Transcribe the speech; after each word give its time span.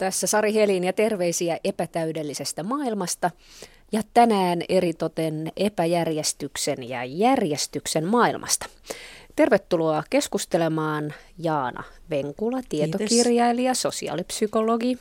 Tässä 0.00 0.26
Sari 0.26 0.54
Helin 0.54 0.84
ja 0.84 0.92
terveisiä 0.92 1.58
epätäydellisestä 1.64 2.62
maailmasta. 2.62 3.30
Ja 3.92 4.02
tänään 4.14 4.62
eritoten 4.68 5.52
epäjärjestyksen 5.56 6.88
ja 6.88 7.04
järjestyksen 7.04 8.04
maailmasta. 8.04 8.66
Tervetuloa 9.36 10.02
keskustelemaan 10.10 11.14
Jaana 11.38 11.84
Venkula, 12.10 12.60
tietokirjailija, 12.68 13.74
sosiaalipsykologi 13.74 14.98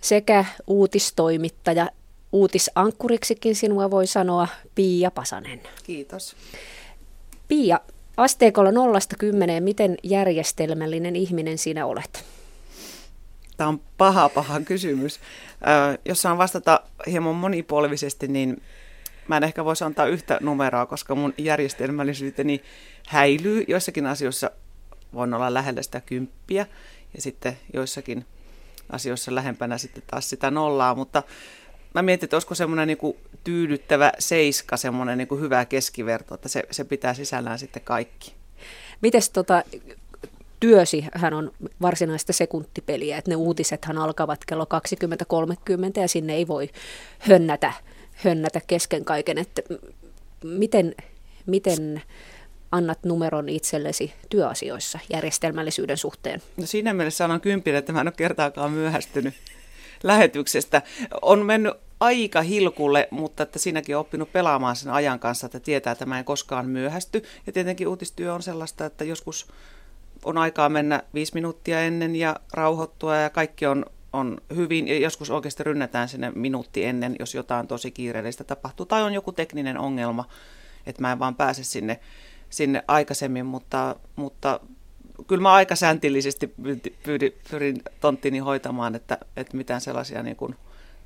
sekä 0.00 0.44
uutistoimittaja. 0.66 1.88
Uutisankkuriksikin 2.32 3.56
sinua 3.56 3.90
voi 3.90 4.06
sanoa 4.06 4.48
Pia 4.74 5.10
Pasanen. 5.10 5.60
Kiitos. 5.84 6.36
Pia, 7.48 7.80
asteikolla 8.16 8.72
nollasta 8.72 9.16
kymmeneen, 9.18 9.62
miten 9.62 9.96
järjestelmällinen 10.02 11.16
ihminen 11.16 11.58
sinä 11.58 11.86
olet? 11.86 12.33
Tämä 13.56 13.68
on 13.68 13.80
paha, 13.98 14.28
paha 14.28 14.60
kysymys. 14.60 15.20
Jos 16.04 16.22
saan 16.22 16.38
vastata 16.38 16.80
hieman 17.06 17.34
monipuolisesti, 17.34 18.28
niin 18.28 18.62
mä 19.28 19.36
en 19.36 19.44
ehkä 19.44 19.64
voisi 19.64 19.84
antaa 19.84 20.06
yhtä 20.06 20.38
numeroa, 20.40 20.86
koska 20.86 21.14
mun 21.14 21.34
järjestelmällisyyteni 21.38 22.62
häilyy. 23.08 23.64
Joissakin 23.68 24.06
asioissa 24.06 24.50
voin 25.14 25.34
olla 25.34 25.54
lähellä 25.54 25.82
sitä 25.82 26.00
kymppiä 26.00 26.66
ja 27.14 27.22
sitten 27.22 27.58
joissakin 27.74 28.24
asioissa 28.90 29.34
lähempänä 29.34 29.78
sitten 29.78 30.02
taas 30.06 30.30
sitä 30.30 30.50
nollaa, 30.50 30.94
mutta 30.94 31.22
mä 31.94 32.02
mietin, 32.02 32.26
että 32.26 32.36
olisiko 32.36 32.54
semmoinen 32.54 32.88
niin 32.88 33.16
tyydyttävä 33.44 34.12
seiska, 34.18 34.76
semmoinen 34.76 35.18
niin 35.18 35.40
hyvä 35.40 35.64
keskiverto, 35.64 36.34
että 36.34 36.48
se, 36.48 36.62
se 36.70 36.84
pitää 36.84 37.14
sisällään 37.14 37.58
sitten 37.58 37.82
kaikki. 37.82 38.34
Mites 39.00 39.30
tota, 39.30 39.62
työsi 40.64 41.04
hän 41.14 41.34
on 41.34 41.52
varsinaista 41.82 42.32
sekuntipeliä, 42.32 43.18
että 43.18 43.30
ne 43.30 43.36
uutisethan 43.36 43.98
alkavat 43.98 44.44
kello 44.44 44.64
20.30 44.64 46.00
ja 46.00 46.08
sinne 46.08 46.34
ei 46.34 46.48
voi 46.48 46.68
hönnätä, 47.18 47.72
hönnätä 48.12 48.60
kesken 48.66 49.04
kaiken, 49.04 49.38
että 49.38 49.62
miten, 50.44 50.94
miten 51.46 52.02
annat 52.72 52.98
numeron 53.04 53.48
itsellesi 53.48 54.12
työasioissa 54.28 54.98
järjestelmällisyyden 55.12 55.96
suhteen? 55.96 56.42
No 56.56 56.66
siinä 56.66 56.94
mielessä 56.94 57.18
sanon 57.18 57.40
kympille, 57.40 57.78
että 57.78 57.92
mä 57.92 58.00
en 58.00 58.08
ole 58.08 58.14
kertaakaan 58.16 58.72
myöhästynyt 58.72 59.34
lähetyksestä. 60.02 60.82
On 61.22 61.46
mennyt 61.46 61.74
aika 62.00 62.42
hilkulle, 62.42 63.08
mutta 63.10 63.42
että 63.42 63.58
siinäkin 63.58 63.96
on 63.96 64.00
oppinut 64.00 64.32
pelaamaan 64.32 64.76
sen 64.76 64.92
ajan 64.92 65.18
kanssa, 65.18 65.46
että 65.46 65.60
tietää, 65.60 65.92
että 65.92 66.06
mä 66.06 66.18
en 66.18 66.24
koskaan 66.24 66.66
myöhästy. 66.66 67.22
Ja 67.46 67.52
tietenkin 67.52 67.88
uutistyö 67.88 68.34
on 68.34 68.42
sellaista, 68.42 68.86
että 68.86 69.04
joskus 69.04 69.46
on 70.24 70.38
aikaa 70.38 70.68
mennä 70.68 71.02
viisi 71.14 71.34
minuuttia 71.34 71.80
ennen 71.80 72.16
ja 72.16 72.36
rauhoittua 72.52 73.16
ja 73.16 73.30
kaikki 73.30 73.66
on, 73.66 73.86
on 74.12 74.38
hyvin. 74.56 74.88
Ja 74.88 74.98
joskus 74.98 75.30
oikeasti 75.30 75.64
rynnätään 75.64 76.08
sinne 76.08 76.32
minuutti 76.34 76.84
ennen, 76.84 77.16
jos 77.18 77.34
jotain 77.34 77.66
tosi 77.66 77.90
kiireellistä 77.90 78.44
tapahtuu 78.44 78.86
tai 78.86 79.02
on 79.02 79.14
joku 79.14 79.32
tekninen 79.32 79.78
ongelma, 79.78 80.24
että 80.86 81.02
mä 81.02 81.12
en 81.12 81.18
vaan 81.18 81.34
pääse 81.34 81.64
sinne, 81.64 82.00
sinne 82.50 82.84
aikaisemmin, 82.88 83.46
mutta, 83.46 83.96
mutta 84.16 84.60
kyllä 85.26 85.42
mä 85.42 85.52
aika 85.52 85.76
säntillisesti 85.76 86.54
pyrin, 87.02 87.34
pyrin 87.50 87.82
tonttini 88.00 88.38
hoitamaan, 88.38 88.94
että, 88.94 89.18
että 89.36 89.56
mitään 89.56 89.80
sellaisia 89.80 90.22
niin 90.22 90.36
kuin 90.36 90.56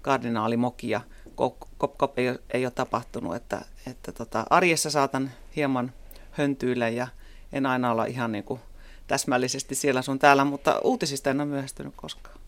kardinaalimokia 0.03 1.01
kop, 1.35 1.57
kop, 1.79 1.99
kop 1.99 2.19
ei, 2.19 2.29
ole, 2.29 2.39
ei 2.51 2.67
ole 2.67 2.73
tapahtunut, 2.73 3.37
että, 3.37 3.63
että 3.87 4.13
tota, 4.13 4.45
arjessa 4.51 4.91
saatan 4.91 5.31
hieman 5.57 5.93
höntyillä 6.31 6.89
ja 6.89 7.09
en 7.53 7.67
aina 7.67 7.91
olla 7.91 8.05
ihan 8.05 8.33
niin 8.33 8.45
kuin 8.45 8.61
täsmällisesti 9.09 9.75
siellä 9.75 10.03
sun 10.03 10.19
täällä, 10.19 10.45
mutta 10.45 10.81
uutisista 10.85 11.31
en 11.31 11.41
ole 11.41 11.49
myöhästynyt 11.49 11.93
koskaan. 11.97 12.39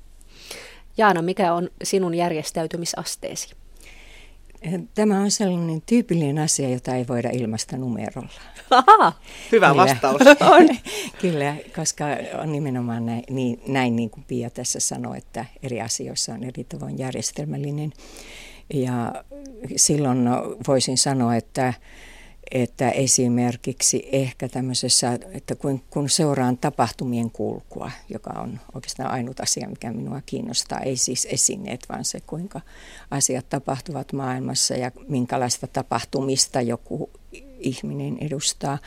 Jaana, 0.97 1.23
mikä 1.23 1.55
on 1.55 1.69
sinun 1.83 2.15
järjestäytymisasteesi? 2.15 3.55
Tämä 4.95 5.21
on 5.21 5.31
sellainen 5.31 5.83
tyypillinen 5.87 6.39
asia, 6.39 6.69
jota 6.69 6.95
ei 6.95 7.09
voida 7.09 7.31
ilmaista 7.33 7.77
numerolla. 7.77 8.29
Aha, 8.71 9.13
hyvä 9.53 9.71
kyllä, 9.71 9.83
vastaus. 9.83 10.21
On. 10.57 10.69
kyllä, 11.23 11.57
koska 11.77 12.05
on 12.43 12.53
nimenomaan 12.53 13.07
näin 13.07 13.25
niin, 13.31 13.61
näin 13.67 13.97
niin 13.97 14.11
kuin 14.11 14.25
Pia 14.25 14.51
tässä 14.51 14.81
sanoi, 14.81 15.19
että 15.19 15.45
eri 15.63 15.81
asioissa 15.81 16.33
on 16.33 16.45
eri 16.45 16.65
tavoin 16.65 16.99
järjestelmällinen. 16.99 17.93
Ja 18.75 19.25
silloin 19.77 20.19
voisin 20.69 20.99
sanoa, 20.99 21.37
että 21.37 21.75
että 22.51 22.91
esimerkiksi 22.91 24.09
ehkä 24.13 24.49
tämmöisessä, 24.49 25.19
että 25.33 25.55
kun, 25.55 25.83
kun 25.91 26.09
seuraan 26.09 26.59
tapahtumien 26.59 27.31
kulkua, 27.31 27.91
joka 28.09 28.31
on 28.31 28.61
oikeastaan 28.75 29.11
ainut 29.11 29.41
asia, 29.41 29.69
mikä 29.69 29.93
minua 29.93 30.21
kiinnostaa, 30.27 30.81
ei 30.81 30.97
siis 30.97 31.29
esineet, 31.31 31.87
vaan 31.89 32.05
se, 32.05 32.21
kuinka 32.21 32.61
asiat 33.11 33.49
tapahtuvat 33.49 34.13
maailmassa 34.13 34.75
ja 34.75 34.91
minkälaista 35.09 35.67
tapahtumista 35.67 36.61
joku 36.61 37.11
ihminen 37.59 38.19
edustaa, 38.21 38.79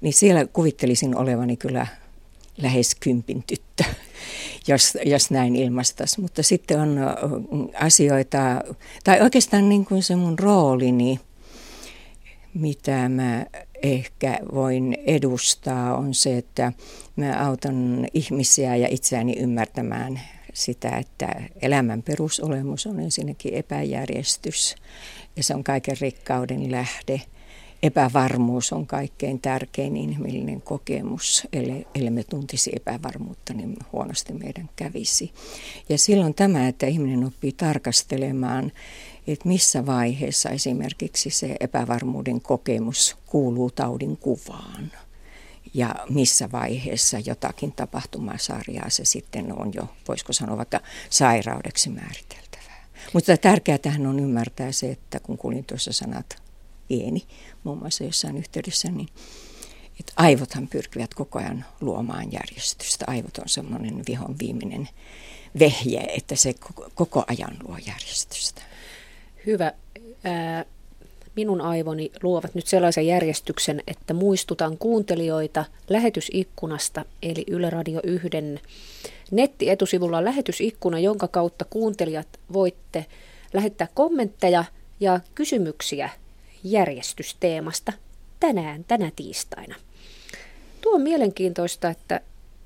niin 0.00 0.12
siellä 0.12 0.46
kuvittelisin 0.46 1.16
olevani 1.16 1.56
kyllä 1.56 1.86
lähes 2.58 2.94
kympin 2.94 3.42
tyttö, 3.46 3.84
jos, 4.68 4.98
jos 5.04 5.30
näin 5.30 5.56
ilmastaisi. 5.56 6.20
Mutta 6.20 6.42
sitten 6.42 6.80
on 6.80 6.98
asioita, 7.80 8.38
tai 9.04 9.20
oikeastaan 9.20 9.68
niin 9.68 9.84
kuin 9.84 10.02
se 10.02 10.16
mun 10.16 10.38
roolini, 10.38 11.20
mitä 12.54 13.08
mä 13.08 13.46
ehkä 13.82 14.38
voin 14.54 14.96
edustaa, 15.06 15.96
on 15.96 16.14
se, 16.14 16.38
että 16.38 16.72
mä 17.16 17.46
autan 17.46 18.06
ihmisiä 18.14 18.76
ja 18.76 18.88
itseäni 18.90 19.38
ymmärtämään 19.38 20.20
sitä, 20.52 20.96
että 20.96 21.42
elämän 21.62 22.02
perusolemus 22.02 22.86
on 22.86 23.00
ensinnäkin 23.00 23.54
epäjärjestys 23.54 24.76
ja 25.36 25.42
se 25.42 25.54
on 25.54 25.64
kaiken 25.64 25.96
rikkauden 26.00 26.70
lähde. 26.70 27.20
Epävarmuus 27.82 28.72
on 28.72 28.86
kaikkein 28.86 29.40
tärkein 29.40 29.96
inhimillinen 29.96 30.62
kokemus. 30.62 31.48
Eli, 31.52 31.86
eli 31.94 32.10
me 32.10 32.24
tuntisi 32.24 32.72
epävarmuutta, 32.76 33.54
niin 33.54 33.76
huonosti 33.92 34.32
meidän 34.32 34.68
kävisi. 34.76 35.32
Ja 35.88 35.98
silloin 35.98 36.34
tämä, 36.34 36.68
että 36.68 36.86
ihminen 36.86 37.24
oppii 37.24 37.52
tarkastelemaan 37.52 38.72
että 39.32 39.48
missä 39.48 39.86
vaiheessa 39.86 40.50
esimerkiksi 40.50 41.30
se 41.30 41.56
epävarmuuden 41.60 42.40
kokemus 42.40 43.16
kuuluu 43.26 43.70
taudin 43.70 44.16
kuvaan 44.16 44.92
ja 45.74 45.94
missä 46.10 46.52
vaiheessa 46.52 47.18
jotakin 47.18 47.72
tapahtumasarjaa 47.72 48.90
se 48.90 49.04
sitten 49.04 49.60
on 49.60 49.74
jo, 49.74 49.88
voisiko 50.08 50.32
sanoa 50.32 50.56
vaikka 50.56 50.80
sairaudeksi 51.10 51.90
määriteltävää. 51.90 52.86
Mutta 53.12 53.36
tärkeää 53.36 53.78
tähän 53.78 54.06
on 54.06 54.20
ymmärtää 54.20 54.72
se, 54.72 54.90
että 54.90 55.20
kun 55.20 55.38
kuulin 55.38 55.64
tuossa 55.64 55.92
sanat 55.92 56.42
pieni, 56.88 57.26
muun 57.64 57.78
muassa 57.78 58.04
jossain 58.04 58.36
yhteydessä, 58.36 58.90
niin 58.90 59.08
että 60.00 60.12
aivothan 60.16 60.68
pyrkivät 60.68 61.14
koko 61.14 61.38
ajan 61.38 61.64
luomaan 61.80 62.32
järjestystä. 62.32 63.04
Aivot 63.08 63.38
on 63.38 63.48
semmoinen 63.48 64.02
vihon 64.08 64.36
viimeinen 64.38 64.88
vehje, 65.58 66.00
että 66.00 66.36
se 66.36 66.54
koko 66.94 67.24
ajan 67.26 67.56
luo 67.62 67.76
järjestystä 67.86 68.62
hyvä. 69.46 69.72
Ää, 70.24 70.64
minun 71.36 71.60
aivoni 71.60 72.10
luovat 72.22 72.54
nyt 72.54 72.66
sellaisen 72.66 73.06
järjestyksen, 73.06 73.82
että 73.86 74.14
muistutan 74.14 74.78
kuuntelijoita 74.78 75.64
lähetysikkunasta, 75.88 77.04
eli 77.22 77.44
Yle 77.46 77.70
Radio 77.70 78.00
1 78.04 78.28
nettietusivulla 79.30 80.18
on 80.18 80.24
lähetysikkuna, 80.24 80.98
jonka 80.98 81.28
kautta 81.28 81.64
kuuntelijat 81.70 82.28
voitte 82.52 83.06
lähettää 83.52 83.88
kommentteja 83.94 84.64
ja 85.00 85.20
kysymyksiä 85.34 86.10
järjestysteemasta 86.64 87.92
tänään, 88.40 88.84
tänä 88.84 89.10
tiistaina. 89.16 89.74
Tuo 90.80 90.94
on 90.94 91.02
mielenkiintoista, 91.02 91.88
että 91.90 92.20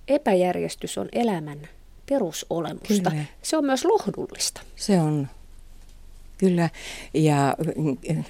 epäjärjestys 0.09 0.99
on 0.99 1.09
elämän 1.13 1.69
perusolemusta. 2.11 3.11
Kyllä. 3.11 3.25
Se 3.43 3.57
on 3.57 3.65
myös 3.65 3.85
lohdullista. 3.85 4.61
Se 4.77 5.01
on 5.01 5.29
Kyllä, 6.43 6.71
ja 7.15 7.57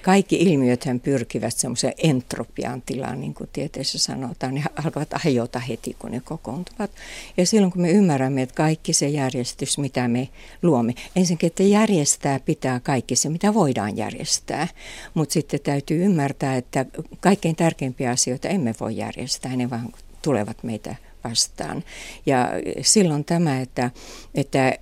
kaikki 0.03 0.37
ilmiöthän 0.37 1.01
pyrkivät 1.01 1.57
semmoiseen 1.57 1.93
entropian 1.99 2.83
tilaan, 2.83 3.21
niin 3.21 3.35
kuin 3.35 3.51
tieteessä 3.53 3.99
sanotaan. 3.99 4.55
Ne 4.55 4.63
alkavat 4.85 5.09
hajota 5.15 5.59
heti, 5.59 5.97
kun 5.99 6.11
ne 6.11 6.21
kokoontuvat. 6.21 6.91
Ja 7.37 7.47
silloin, 7.47 7.73
kun 7.73 7.83
me 7.83 7.91
ymmärrämme, 7.91 8.43
että 8.43 8.55
kaikki 8.55 8.93
se 8.93 9.09
järjestys, 9.09 9.79
mitä 9.79 10.09
me 10.09 10.29
luomme, 10.63 10.95
ensinnäkin, 11.17 11.47
että 11.47 11.63
järjestää 11.63 12.41
pitää 12.41 12.81
kaikki 12.81 13.17
se, 13.17 13.29
mitä 13.29 13.55
voidaan 13.55 13.97
järjestää. 13.97 14.69
Mutta 15.15 15.33
sitten 15.33 15.61
täytyy 15.61 16.05
ymmärtää, 16.05 16.57
että 16.57 16.87
kaikkein 17.21 17.57
tärkeimpiä 17.57 18.11
asioita 18.11 18.49
emme 18.49 18.75
voi 18.81 18.97
järjestää, 18.97 19.57
ne 19.57 19.71
vaan 19.71 19.93
tulevat 20.23 20.63
meitä 20.63 20.97
vastaan. 21.25 21.85
Ja 22.27 22.49
silloin 22.81 23.25
tämä, 23.25 23.61
että, 23.61 23.91
että 24.35 24.75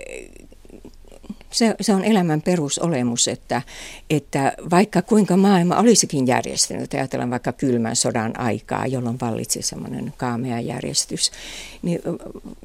Se, 1.50 1.75
se 1.81 1.94
on 1.94 2.05
elämän 2.05 2.43
perusolemus, 2.43 3.29
että, 3.29 3.62
että 4.11 4.52
vaikka 4.70 5.02
kuinka 5.02 5.37
maailma 5.37 5.76
olisikin 5.76 6.26
järjestynyt, 6.26 6.94
ajatellaan 6.94 7.31
vaikka 7.31 7.52
kylmän 7.52 7.97
sodan 7.97 8.41
aikaa, 8.41 8.87
jolloin 8.87 9.20
vallitsi 9.20 9.62
semmoinen 9.62 10.12
kaamea 10.17 10.61
järjestys, 10.61 11.31
niin 11.82 12.00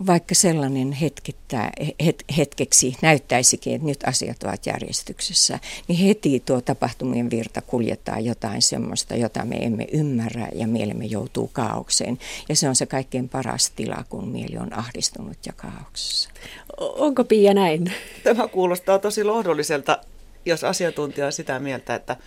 vaikka 0.06 0.36
sellainen 0.36 0.92
hetkettä, 0.92 1.72
het, 2.06 2.24
hetkeksi 2.38 2.96
näyttäisikin, 3.02 3.76
että 3.76 3.88
nyt 3.88 4.04
asiat 4.06 4.44
ovat 4.44 4.66
järjestyksessä, 4.66 5.60
niin 5.88 6.00
heti 6.00 6.44
tuo 6.46 6.62
tapahtumien 6.62 7.30
virta 7.30 7.62
kuljettaa 7.62 8.20
jotain 8.20 8.62
semmoista, 8.62 9.16
jota 9.16 9.46
me 9.46 9.56
emme 9.56 9.88
ymmärrä 9.92 10.48
ja 10.54 10.68
mielemme 10.68 11.06
joutuu 11.06 11.48
kaaukseen. 11.54 12.20
Ja 12.50 12.56
se 12.56 12.70
on 12.70 12.76
se 12.76 12.86
kaikkein 12.86 13.30
paras 13.30 13.70
tila, 13.76 14.06
kun 14.10 14.28
mieli 14.28 14.58
on 14.58 14.74
ahdistunut 14.78 15.38
ja 15.46 15.54
kaauksessa. 15.54 16.30
Onko 16.77 17.24
Pia 17.24 17.53
näin? 17.53 17.94
Tämä 18.24 18.47
kuulostaa 18.47 19.00
tosi 19.00 19.24
lohdulliselta, 19.24 19.97
jos 20.45 20.63
asiantuntija 20.63 21.25
on 21.25 21.31
sitä 21.31 21.59
mieltä, 21.59 21.95
että, 21.95 22.18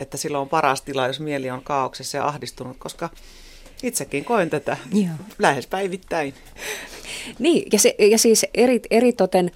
että 0.00 0.16
silloin 0.16 0.42
on 0.42 0.48
paras 0.48 0.82
tila, 0.82 1.06
jos 1.06 1.20
mieli 1.20 1.50
on 1.50 1.62
kaauksessa 1.62 2.16
ja 2.16 2.26
ahdistunut, 2.26 2.76
koska 2.78 3.10
itsekin 3.82 4.24
koen 4.24 4.50
tätä 4.50 4.76
Joo. 4.92 5.14
lähes 5.38 5.66
päivittäin. 5.66 6.34
Niin, 7.38 7.68
ja, 7.72 7.78
se, 7.78 7.94
ja 7.98 8.18
siis 8.18 8.46
eri, 8.54 8.80
eritoten 8.90 9.50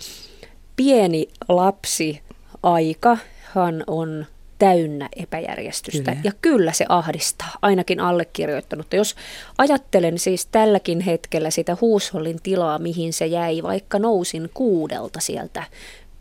pieni 0.77 1.29
lapsi 1.49 2.21
aikahan 2.63 3.85
on 3.87 4.27
täynnä 4.59 5.09
epäjärjestystä. 5.17 6.11
Kyllä. 6.11 6.21
Ja 6.25 6.33
kyllä 6.43 6.73
se 6.73 6.85
ahdistaa, 6.89 7.59
ainakin 7.63 8.01
allekirjoittanut. 8.01 8.93
Jos 8.93 9.17
ajattelen 9.59 10.19
siis 10.19 10.47
tälläkin 10.47 11.01
hetkellä 11.01 11.51
sitä 11.51 11.77
huushollin 11.81 12.43
tilaa, 12.43 12.79
mihin 12.79 13.13
se 13.13 13.27
jäi, 13.27 13.63
vaikka 13.63 13.99
nousin 13.99 14.51
kuudelta 14.55 15.21
sieltä 15.21 15.65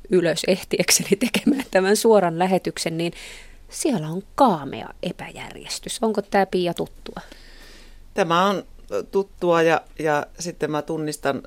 ylös 0.10 0.42
ehtiekseni 0.48 1.10
tekemään 1.26 1.66
tämän 1.72 1.96
suoran 1.96 2.40
lähetyksen, 2.40 2.98
niin 2.98 3.14
siellä 3.70 4.08
on 4.08 4.24
kaamea 4.36 4.90
epäjärjestys. 5.04 6.00
Onko 6.02 6.22
tämä 6.22 6.46
Pia 6.46 6.74
tuttua? 6.74 7.22
Tämä 8.14 8.46
on 8.46 8.64
tuttua 9.12 9.62
ja, 9.62 9.82
ja 10.00 10.26
sitten 10.40 10.72
mä 10.72 10.82
tunnistan 10.82 11.44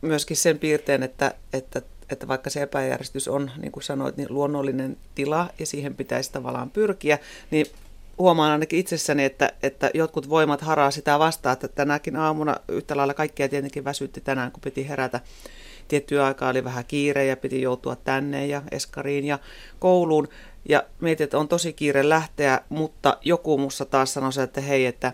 myöskin 0.00 0.36
sen 0.36 0.58
piirteen, 0.58 1.02
että, 1.02 1.34
että 1.52 1.82
että 2.10 2.28
vaikka 2.28 2.50
se 2.50 2.62
epäjärjestys 2.62 3.28
on, 3.28 3.50
niin 3.58 3.72
kuin 3.72 3.84
sanoit, 3.84 4.16
niin 4.16 4.28
luonnollinen 4.30 4.96
tila 5.14 5.50
ja 5.58 5.66
siihen 5.66 5.94
pitäisi 5.94 6.32
tavallaan 6.32 6.70
pyrkiä, 6.70 7.18
niin 7.50 7.66
huomaan 8.18 8.52
ainakin 8.52 8.78
itsessäni, 8.78 9.24
että, 9.24 9.52
että 9.62 9.90
jotkut 9.94 10.28
voimat 10.28 10.60
haraa 10.60 10.90
sitä 10.90 11.18
vastaan, 11.18 11.52
että 11.52 11.68
tänäkin 11.68 12.16
aamuna 12.16 12.56
yhtä 12.68 12.96
lailla 12.96 13.14
kaikkia 13.14 13.48
tietenkin 13.48 13.84
väsytti 13.84 14.20
tänään, 14.20 14.52
kun 14.52 14.60
piti 14.60 14.88
herätä. 14.88 15.20
Tiettyä 15.88 16.26
aikaa 16.26 16.50
oli 16.50 16.64
vähän 16.64 16.84
kiire 16.84 17.26
ja 17.26 17.36
piti 17.36 17.62
joutua 17.62 17.96
tänne 17.96 18.46
ja 18.46 18.62
eskariin 18.70 19.24
ja 19.24 19.38
kouluun. 19.78 20.28
Ja 20.68 20.84
mietin, 21.00 21.24
että 21.24 21.38
on 21.38 21.48
tosi 21.48 21.72
kiire 21.72 22.08
lähteä, 22.08 22.60
mutta 22.68 23.18
joku 23.22 23.58
mussa 23.58 23.84
taas 23.84 24.14
sanoi, 24.14 24.30
että 24.44 24.60
hei, 24.60 24.86
että 24.86 25.12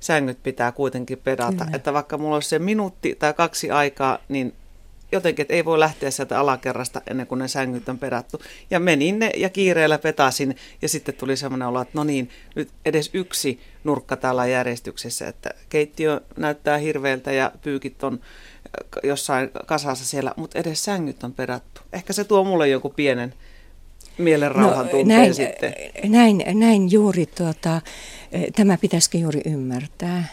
sängyt 0.00 0.42
pitää 0.42 0.72
kuitenkin 0.72 1.18
pedata. 1.18 1.64
Kyllä. 1.64 1.76
Että 1.76 1.92
vaikka 1.92 2.18
mulla 2.18 2.36
olisi 2.36 2.48
se 2.48 2.58
minuutti 2.58 3.16
tai 3.18 3.34
kaksi 3.34 3.70
aikaa, 3.70 4.18
niin 4.28 4.54
jotenkin, 5.16 5.42
että 5.42 5.54
ei 5.54 5.64
voi 5.64 5.78
lähteä 5.78 6.10
sieltä 6.10 6.40
alakerrasta 6.40 7.02
ennen 7.10 7.26
kuin 7.26 7.38
ne 7.38 7.48
sängyt 7.48 7.88
on 7.88 7.98
pedattu. 7.98 8.42
Ja 8.70 8.80
menin 8.80 9.18
ne 9.18 9.30
ja 9.36 9.48
kiireellä 9.48 9.98
petasin 9.98 10.56
ja 10.82 10.88
sitten 10.88 11.14
tuli 11.14 11.36
semmoinen 11.36 11.68
olo, 11.68 11.80
että 11.80 11.92
no 11.94 12.04
niin, 12.04 12.30
nyt 12.54 12.68
edes 12.84 13.10
yksi 13.12 13.60
nurkka 13.84 14.16
täällä 14.16 14.46
järjestyksessä, 14.46 15.28
että 15.28 15.50
keittiö 15.68 16.20
näyttää 16.36 16.78
hirveältä 16.78 17.32
ja 17.32 17.52
pyykit 17.62 18.04
on 18.04 18.14
äh, 18.14 19.00
jossain 19.02 19.50
kasassa 19.66 20.04
siellä, 20.04 20.32
mutta 20.36 20.58
edes 20.58 20.84
sängyt 20.84 21.24
on 21.24 21.32
pedattu. 21.32 21.80
Ehkä 21.92 22.12
se 22.12 22.24
tuo 22.24 22.44
mulle 22.44 22.68
joku 22.68 22.90
pienen 22.90 23.34
mielenrauhan 24.18 24.86
no, 24.92 25.02
näin, 25.04 25.34
sitten. 25.34 25.74
Näin, 26.04 26.44
näin 26.54 26.92
juuri, 26.92 27.26
tuota, 27.26 27.80
tämä 28.56 28.78
pitäisikin 28.78 29.20
juuri 29.20 29.40
ymmärtää. 29.46 30.24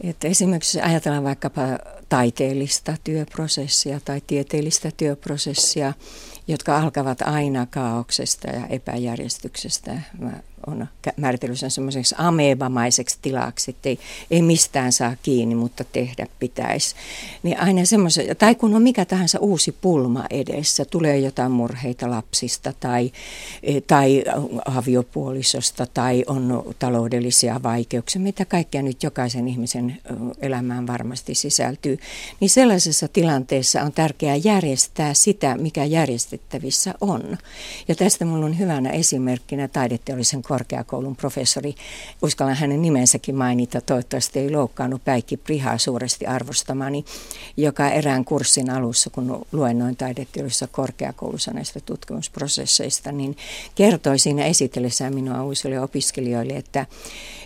Että 0.00 0.28
esimerkiksi 0.28 0.80
ajatellaan 0.80 1.24
vaikkapa 1.24 1.62
taiteellista 2.08 2.94
työprosessia 3.04 4.00
tai 4.04 4.20
tieteellistä 4.26 4.90
työprosessia, 4.96 5.92
jotka 6.48 6.78
alkavat 6.78 7.22
aina 7.22 7.66
kaauksesta 7.66 8.48
ja 8.48 8.66
epäjärjestyksestä. 8.66 10.00
Mä 10.18 10.32
on 10.66 10.86
määritellyt 11.16 11.58
sen 11.58 11.70
semmoiseksi 11.70 12.14
amebamaiseksi 12.18 13.18
tilaksi, 13.22 13.70
että 13.70 13.88
ei, 13.88 13.98
ei 14.30 14.42
mistään 14.42 14.92
saa 14.92 15.16
kiinni, 15.22 15.54
mutta 15.54 15.84
tehdä 15.84 16.26
pitäisi. 16.38 16.94
Niin 17.42 17.60
aina 17.60 17.84
semmoisen, 17.84 18.36
tai 18.36 18.54
kun 18.54 18.74
on 18.74 18.82
mikä 18.82 19.04
tahansa 19.04 19.38
uusi 19.38 19.72
pulma 19.72 20.24
edessä, 20.30 20.84
tulee 20.84 21.18
jotain 21.18 21.52
murheita 21.52 22.10
lapsista 22.10 22.72
tai, 22.80 23.12
e, 23.62 23.80
tai 23.80 24.24
aviopuolisosta 24.64 25.86
tai 25.94 26.24
on 26.26 26.74
taloudellisia 26.78 27.60
vaikeuksia, 27.62 28.20
mitä 28.20 28.44
kaikkea 28.44 28.82
nyt 28.82 29.02
jokaisen 29.02 29.48
ihmisen 29.48 29.98
elämään 30.40 30.86
varmasti 30.86 31.34
sisältyy, 31.34 31.98
niin 32.40 32.50
sellaisessa 32.50 33.08
tilanteessa 33.08 33.82
on 33.82 33.92
tärkeää 33.92 34.36
järjestää 34.36 35.14
sitä, 35.14 35.56
mikä 35.56 35.84
järjestettävissä 35.84 36.94
on. 37.00 37.38
Ja 37.88 37.94
tästä 37.94 38.24
minulla 38.24 38.46
on 38.46 38.58
hyvänä 38.58 38.90
esimerkkinä 38.90 39.68
taideteollisen 39.68 40.42
korkeakoulun 40.56 41.16
professori, 41.16 41.74
uskallan 42.22 42.56
hänen 42.56 42.82
nimensäkin 42.82 43.34
mainita, 43.34 43.80
toivottavasti 43.80 44.38
ei 44.38 44.50
loukkaannut 44.50 45.04
Päikki 45.04 45.36
Prihaa 45.36 45.78
suuresti 45.78 46.26
arvostamani, 46.26 47.04
joka 47.56 47.88
erään 47.88 48.24
kurssin 48.24 48.70
alussa, 48.70 49.10
kun 49.10 49.46
luennoin 49.52 49.96
taideteollisessa 49.96 50.66
korkeakoulussa 50.66 51.50
näistä 51.50 51.80
tutkimusprosesseista, 51.80 53.12
niin 53.12 53.36
kertoi 53.74 54.18
siinä 54.18 54.44
esitellessään 54.44 55.14
minua 55.14 55.44
uusille 55.44 55.80
opiskelijoille, 55.80 56.52
että, 56.52 56.86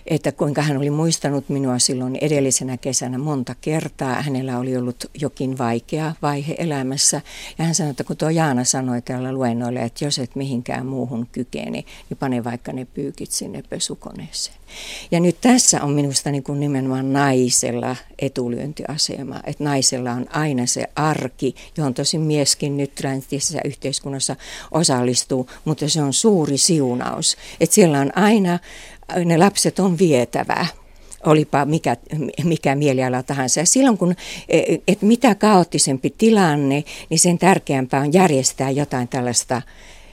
että 0.07 0.33
kuinka 0.33 0.63
hän 0.63 0.77
oli 0.77 0.91
muistanut 0.91 1.49
minua 1.49 1.79
silloin 1.79 2.19
edellisenä 2.21 2.77
kesänä 2.77 3.19
monta 3.19 3.55
kertaa. 3.61 4.23
Hänellä 4.23 4.59
oli 4.59 4.77
ollut 4.77 5.05
jokin 5.21 5.59
vaikea 5.59 6.15
vaihe 6.23 6.55
elämässä. 6.59 7.21
Ja 7.59 7.65
hän 7.65 7.75
sanoi, 7.75 7.91
että 7.91 8.05
kun 8.05 8.17
tuo 8.17 8.31
Jaana 8.31 8.65
sanoi 8.65 9.03
täällä 9.03 9.33
luennoille, 9.33 9.83
että 9.83 10.05
jos 10.05 10.19
et 10.19 10.37
mihinkään 10.37 10.87
muuhun 10.87 11.27
kykene, 11.33 11.71
niin 12.11 12.19
pane 12.19 12.45
vaikka 12.45 12.73
ne 12.73 12.85
pyykit 13.01 13.31
sinne 13.31 13.63
pesukoneeseen. 13.69 14.57
Ja 15.11 15.21
nyt 15.21 15.37
tässä 15.41 15.83
on 15.83 15.93
minusta 15.93 16.31
niin 16.31 16.43
kuin 16.43 16.61
nimenomaan 16.61 17.13
naisella 17.13 17.97
etulyöntiasema, 18.19 19.41
että 19.45 19.65
naisella 19.65 20.13
on 20.13 20.27
aina 20.31 20.67
se 20.67 20.85
arki, 20.97 21.55
johon 21.77 21.95
tosi 21.95 22.19
mieskin 22.19 22.77
nyt 22.77 22.93
läntisessä 23.05 23.61
yhteiskunnassa 23.65 24.37
osallistuu, 24.71 25.51
mutta 25.65 25.89
se 25.89 26.03
on 26.03 26.13
suuri 26.13 26.59
siunaus, 26.59 27.37
että 27.61 27.75
siellä 27.75 28.01
on 28.01 28.19
aina, 28.19 28.59
ne 29.25 29.39
lapset 29.39 29.79
on 29.79 29.99
vietävää 29.99 30.67
olipa 31.27 31.65
mikä, 31.65 31.97
mikä 32.45 32.75
mieliala 32.75 33.23
tahansa. 33.23 33.61
Ja 33.61 33.67
silloin 33.67 33.99
kun, 33.99 34.15
että 34.89 35.07
mitä 35.07 35.35
kaoottisempi 35.35 36.15
tilanne, 36.19 36.85
niin 37.11 37.19
sen 37.19 37.39
tärkeämpää 37.39 38.01
on 38.01 38.13
järjestää 38.13 38.71
jotain 38.71 39.09
tällaista 39.09 39.63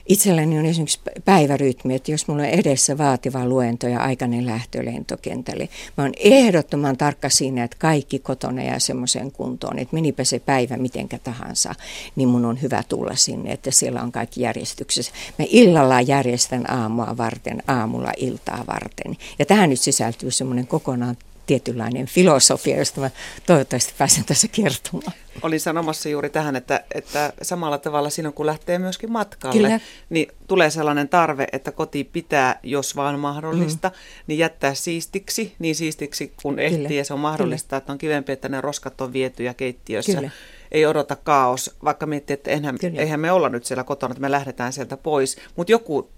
Itselläni 0.08 0.58
on 0.58 0.66
esimerkiksi 0.66 1.00
päivärytmi, 1.24 1.94
että 1.94 2.10
jos 2.10 2.28
mulla 2.28 2.42
on 2.42 2.48
edessä 2.48 2.98
vaativa 2.98 3.46
luento 3.46 3.88
ja 3.88 4.00
aikainen 4.00 4.46
lähtö 4.46 4.84
lentokentälle, 4.84 5.68
mä 5.96 6.04
oon 6.04 6.12
ehdottoman 6.16 6.96
tarkka 6.96 7.28
siinä, 7.28 7.64
että 7.64 7.76
kaikki 7.80 8.18
kotona 8.18 8.62
jää 8.62 8.78
semmoiseen 8.78 9.32
kuntoon, 9.32 9.78
että 9.78 9.94
menipä 9.94 10.24
se 10.24 10.38
päivä 10.38 10.76
mitenkä 10.76 11.18
tahansa, 11.18 11.74
niin 12.16 12.28
mun 12.28 12.44
on 12.44 12.62
hyvä 12.62 12.82
tulla 12.88 13.16
sinne, 13.16 13.52
että 13.52 13.70
siellä 13.70 14.02
on 14.02 14.12
kaikki 14.12 14.40
järjestyksessä. 14.40 15.12
Mä 15.38 15.44
illalla 15.48 16.00
järjestän 16.00 16.70
aamua 16.70 17.16
varten, 17.16 17.62
aamulla 17.66 18.12
iltaa 18.16 18.64
varten. 18.66 19.16
Ja 19.38 19.46
tähän 19.46 19.70
nyt 19.70 19.80
sisältyy 19.80 20.30
semmoinen 20.30 20.66
kokonaan 20.66 21.16
tietynlainen 21.48 22.06
filosofia, 22.06 22.78
josta 22.78 23.00
mä 23.00 23.10
toivottavasti 23.46 23.94
pääsen 23.98 24.24
tässä 24.24 24.48
kertomaan. 24.48 25.12
Olin 25.42 25.60
sanomassa 25.60 26.08
juuri 26.08 26.30
tähän, 26.30 26.56
että, 26.56 26.84
että 26.94 27.32
samalla 27.42 27.78
tavalla 27.78 28.10
silloin 28.10 28.34
kun 28.34 28.46
lähtee 28.46 28.78
myöskin 28.78 29.12
matkalle, 29.12 29.56
Kyllä. 29.56 29.80
niin 30.10 30.28
tulee 30.46 30.70
sellainen 30.70 31.08
tarve, 31.08 31.46
että 31.52 31.72
koti 31.72 32.04
pitää, 32.04 32.60
jos 32.62 32.96
vaan 32.96 33.18
mahdollista, 33.18 33.88
mm. 33.88 33.94
niin 34.26 34.38
jättää 34.38 34.74
siistiksi, 34.74 35.54
niin 35.58 35.74
siistiksi 35.74 36.32
kun 36.42 36.58
ehtii 36.58 36.78
Kyllä. 36.78 36.98
ja 36.98 37.04
se 37.04 37.14
on 37.14 37.20
mahdollista, 37.20 37.68
Kyllä. 37.68 37.78
että 37.78 37.92
on 37.92 37.98
kivempi, 37.98 38.32
että 38.32 38.48
ne 38.48 38.60
roskat 38.60 39.00
on 39.00 39.12
viety 39.12 39.42
ja 39.44 39.54
keittiössä. 39.54 40.14
Kyllä 40.14 40.30
ei 40.72 40.86
odota 40.86 41.16
kaos, 41.16 41.76
vaikka 41.84 42.06
miettii, 42.06 42.34
että 42.34 42.50
eihän, 42.50 42.78
eihän 42.96 43.20
me 43.20 43.32
olla 43.32 43.48
nyt 43.48 43.64
siellä 43.64 43.84
kotona, 43.84 44.12
että 44.12 44.20
me 44.20 44.30
lähdetään 44.30 44.72
sieltä 44.72 44.96
pois, 44.96 45.36
mutta 45.56 45.72
joku 45.72 46.10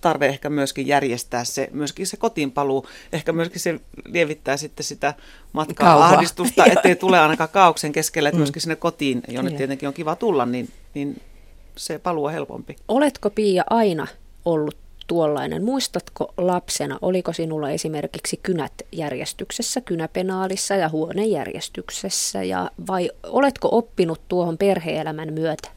tarve 0.00 0.26
ehkä 0.26 0.50
myöskin 0.50 0.86
järjestää 0.86 1.44
se, 1.44 1.68
myöskin 1.72 2.06
se 2.06 2.16
kotiinpaluu. 2.16 2.86
Ehkä 3.12 3.32
myöskin 3.32 3.60
se 3.60 3.80
lievittää 4.04 4.56
sitten 4.56 4.84
sitä 4.84 5.14
matkaa-ahdistusta, 5.52 6.64
ettei 6.72 6.96
tule 6.96 7.18
ainakaan 7.18 7.50
kaauksen 7.50 7.92
keskelle, 7.92 8.28
että 8.28 8.36
mm. 8.36 8.40
myöskin 8.40 8.62
sinne 8.62 8.76
kotiin, 8.76 9.22
jonne 9.28 9.50
Kyllä. 9.50 9.58
tietenkin 9.58 9.88
on 9.88 9.94
kiva 9.94 10.16
tulla, 10.16 10.46
niin, 10.46 10.68
niin 10.94 11.22
se 11.76 11.98
paluu 11.98 12.24
on 12.24 12.32
helpompi. 12.32 12.76
Oletko 12.88 13.30
Pia 13.30 13.64
aina 13.70 14.06
ollut 14.44 14.76
tuollainen? 15.06 15.64
Muistatko 15.64 16.34
lapsena, 16.36 16.98
oliko 17.02 17.32
sinulla 17.32 17.70
esimerkiksi 17.70 18.40
kynät 18.42 18.72
järjestyksessä, 18.92 19.80
kynäpenaalissa 19.80 20.74
ja 20.74 20.88
huonejärjestyksessä, 20.88 22.42
ja 22.42 22.70
vai 22.86 23.10
oletko 23.22 23.68
oppinut 23.72 24.20
tuohon 24.28 24.58
perheelämän 24.58 25.32
myötä? 25.32 25.76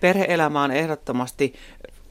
perheelämä 0.00 0.62
on 0.62 0.70
ehdottomasti 0.70 1.54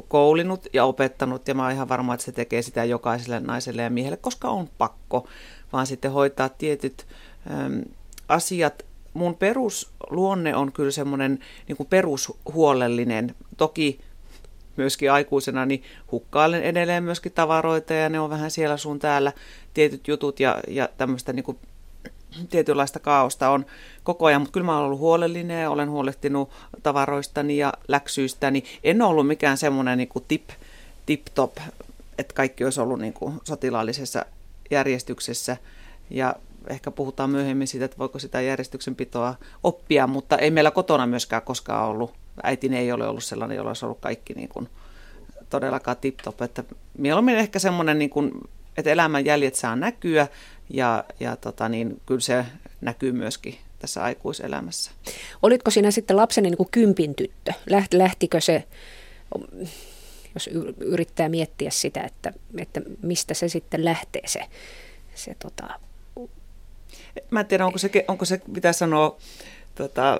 koulinut 0.07 0.67
ja 0.73 0.85
opettanut, 0.85 1.47
ja 1.47 1.55
mä 1.55 1.63
oon 1.63 1.71
ihan 1.71 1.89
varma, 1.89 2.13
että 2.13 2.25
se 2.25 2.31
tekee 2.31 2.61
sitä 2.61 2.83
jokaiselle 2.83 3.39
naiselle 3.39 3.81
ja 3.81 3.89
miehelle, 3.89 4.17
koska 4.17 4.49
on 4.49 4.69
pakko, 4.77 5.27
vaan 5.73 5.87
sitten 5.87 6.11
hoitaa 6.11 6.49
tietyt 6.49 7.07
äm, 7.51 7.81
asiat. 8.29 8.85
Mun 9.13 9.35
perusluonne 9.35 10.55
on 10.55 10.71
kyllä 10.71 10.91
semmoinen 10.91 11.39
niin 11.67 11.87
perushuolellinen. 11.89 13.35
Toki 13.57 13.99
myöskin 14.77 15.11
aikuisena 15.11 15.65
niin 15.65 15.83
hukkailen 16.11 16.63
edelleen 16.63 17.03
myöskin 17.03 17.31
tavaroita 17.31 17.93
ja 17.93 18.09
ne 18.09 18.19
on 18.19 18.29
vähän 18.29 18.51
siellä 18.51 18.77
sun 18.77 18.99
täällä 18.99 19.31
tietyt 19.73 20.07
jutut 20.07 20.39
ja, 20.39 20.61
ja 20.67 20.89
tämmöistä 20.97 21.33
niin 21.33 21.59
tietynlaista 22.49 22.99
kaaosta 22.99 23.49
on 23.49 23.65
koko 24.03 24.25
ajan, 24.25 24.41
mutta 24.41 24.53
kyllä 24.53 24.65
mä 24.65 24.73
olen 24.77 24.85
ollut 24.85 24.99
huolellinen 24.99 25.61
ja 25.61 25.69
olen 25.69 25.89
huolehtinut 25.89 26.49
tavaroistani 26.83 27.57
ja 27.57 27.73
läksyistäni. 27.87 28.63
En 28.83 29.01
ole 29.01 29.09
ollut 29.09 29.27
mikään 29.27 29.57
semmoinen 29.57 29.97
niin 29.97 30.09
tip, 30.27 30.49
tip-top, 31.05 31.57
että 32.17 32.33
kaikki 32.33 32.63
olisi 32.63 32.81
ollut 32.81 32.99
niin 32.99 33.13
kuin 33.13 33.41
sotilaallisessa 33.43 34.25
järjestyksessä 34.71 35.57
ja 36.09 36.35
ehkä 36.69 36.91
puhutaan 36.91 37.29
myöhemmin 37.29 37.67
siitä, 37.67 37.85
että 37.85 37.97
voiko 37.97 38.19
sitä 38.19 38.41
järjestyksenpitoa 38.41 39.35
oppia, 39.63 40.07
mutta 40.07 40.37
ei 40.37 40.51
meillä 40.51 40.71
kotona 40.71 41.07
myöskään 41.07 41.41
koskaan 41.41 41.89
ollut. 41.89 42.13
Äitini 42.43 42.77
ei 42.77 42.91
ole 42.91 43.07
ollut 43.07 43.23
sellainen, 43.23 43.57
jolla 43.57 43.69
olisi 43.69 43.85
ollut 43.85 43.99
kaikki 44.01 44.33
niin 44.33 44.49
kuin 44.49 44.69
todellakaan 45.49 45.97
tip-top. 45.97 46.41
Että 46.41 46.63
mieluummin 46.97 47.35
ehkä 47.35 47.59
semmoinen, 47.59 47.99
niin 47.99 48.09
kuin, 48.09 48.31
että 48.77 48.91
elämän 48.91 49.25
jäljet 49.25 49.55
saa 49.55 49.75
näkyä 49.75 50.27
ja, 50.69 51.03
ja 51.19 51.35
tota 51.35 51.69
niin, 51.69 52.01
kyllä 52.05 52.21
se 52.21 52.45
näkyy 52.81 53.11
myöskin 53.11 53.57
tässä 53.79 54.03
aikuiselämässä. 54.03 54.91
Olitko 55.41 55.71
sinä 55.71 55.91
sitten 55.91 56.17
lapseni 56.17 56.49
niin 56.49 56.57
kuin 56.57 56.69
kympin 56.71 57.15
tyttö? 57.15 57.53
Lähtikö 57.93 58.41
se, 58.41 58.63
jos 60.33 60.49
yrittää 60.79 61.29
miettiä 61.29 61.69
sitä, 61.69 62.01
että, 62.01 62.33
että 62.57 62.81
mistä 63.01 63.33
se 63.33 63.49
sitten 63.49 63.85
lähtee 63.85 64.21
se, 64.25 64.39
se 65.15 65.35
tota... 65.39 65.79
Mä 67.31 67.39
en 67.39 67.45
tiedä, 67.45 67.65
onko 67.65 67.77
se, 67.77 67.89
onko 68.07 68.25
se 68.25 68.41
mitä 68.47 68.73
sanoa, 68.73 69.17
tota, 69.75 70.19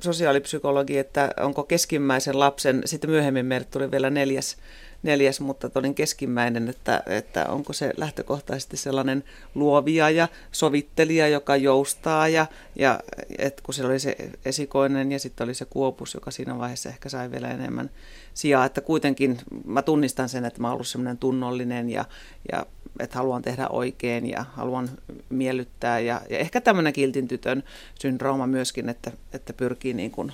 sosiaalipsykologi, 0.00 0.98
että 0.98 1.30
onko 1.40 1.62
keskimmäisen 1.62 2.38
lapsen, 2.38 2.82
sitten 2.84 3.10
myöhemmin 3.10 3.46
meille 3.46 3.66
tuli 3.66 3.90
vielä 3.90 4.10
neljäs 4.10 4.56
neljäs, 5.04 5.40
mutta 5.40 5.68
todin 5.70 5.94
keskimmäinen, 5.94 6.68
että, 6.68 7.02
että 7.06 7.46
onko 7.46 7.72
se 7.72 7.92
lähtökohtaisesti 7.96 8.76
sellainen 8.76 9.24
luovia 9.54 10.10
ja 10.10 10.28
sovittelija, 10.52 11.28
joka 11.28 11.56
joustaa 11.56 12.28
ja, 12.28 12.46
ja 12.76 13.00
että 13.38 13.62
kun 13.62 13.74
se 13.74 13.86
oli 13.86 13.98
se 13.98 14.16
esikoinen 14.44 15.12
ja 15.12 15.18
sitten 15.18 15.44
oli 15.44 15.54
se 15.54 15.64
kuopus, 15.64 16.14
joka 16.14 16.30
siinä 16.30 16.58
vaiheessa 16.58 16.88
ehkä 16.88 17.08
sai 17.08 17.30
vielä 17.30 17.50
enemmän 17.50 17.90
sijaa, 18.34 18.64
että 18.64 18.80
kuitenkin 18.80 19.38
mä 19.64 19.82
tunnistan 19.82 20.28
sen, 20.28 20.44
että 20.44 20.60
mä 20.60 20.68
oon 20.68 20.74
ollut 20.74 20.86
semmoinen 20.86 21.18
tunnollinen 21.18 21.90
ja, 21.90 22.04
ja 22.52 22.66
että 23.00 23.18
haluan 23.18 23.42
tehdä 23.42 23.68
oikein 23.68 24.30
ja 24.30 24.44
haluan 24.52 24.90
miellyttää. 25.28 26.00
Ja, 26.00 26.20
ja 26.30 26.38
ehkä 26.38 26.60
tämmöinen 26.60 26.92
kiltin 26.92 27.28
tytön 27.28 27.62
syndrooma 28.00 28.46
myöskin, 28.46 28.88
että, 28.88 29.10
että 29.32 29.52
pyrkii 29.52 29.94
niin 29.94 30.10
kuin 30.10 30.32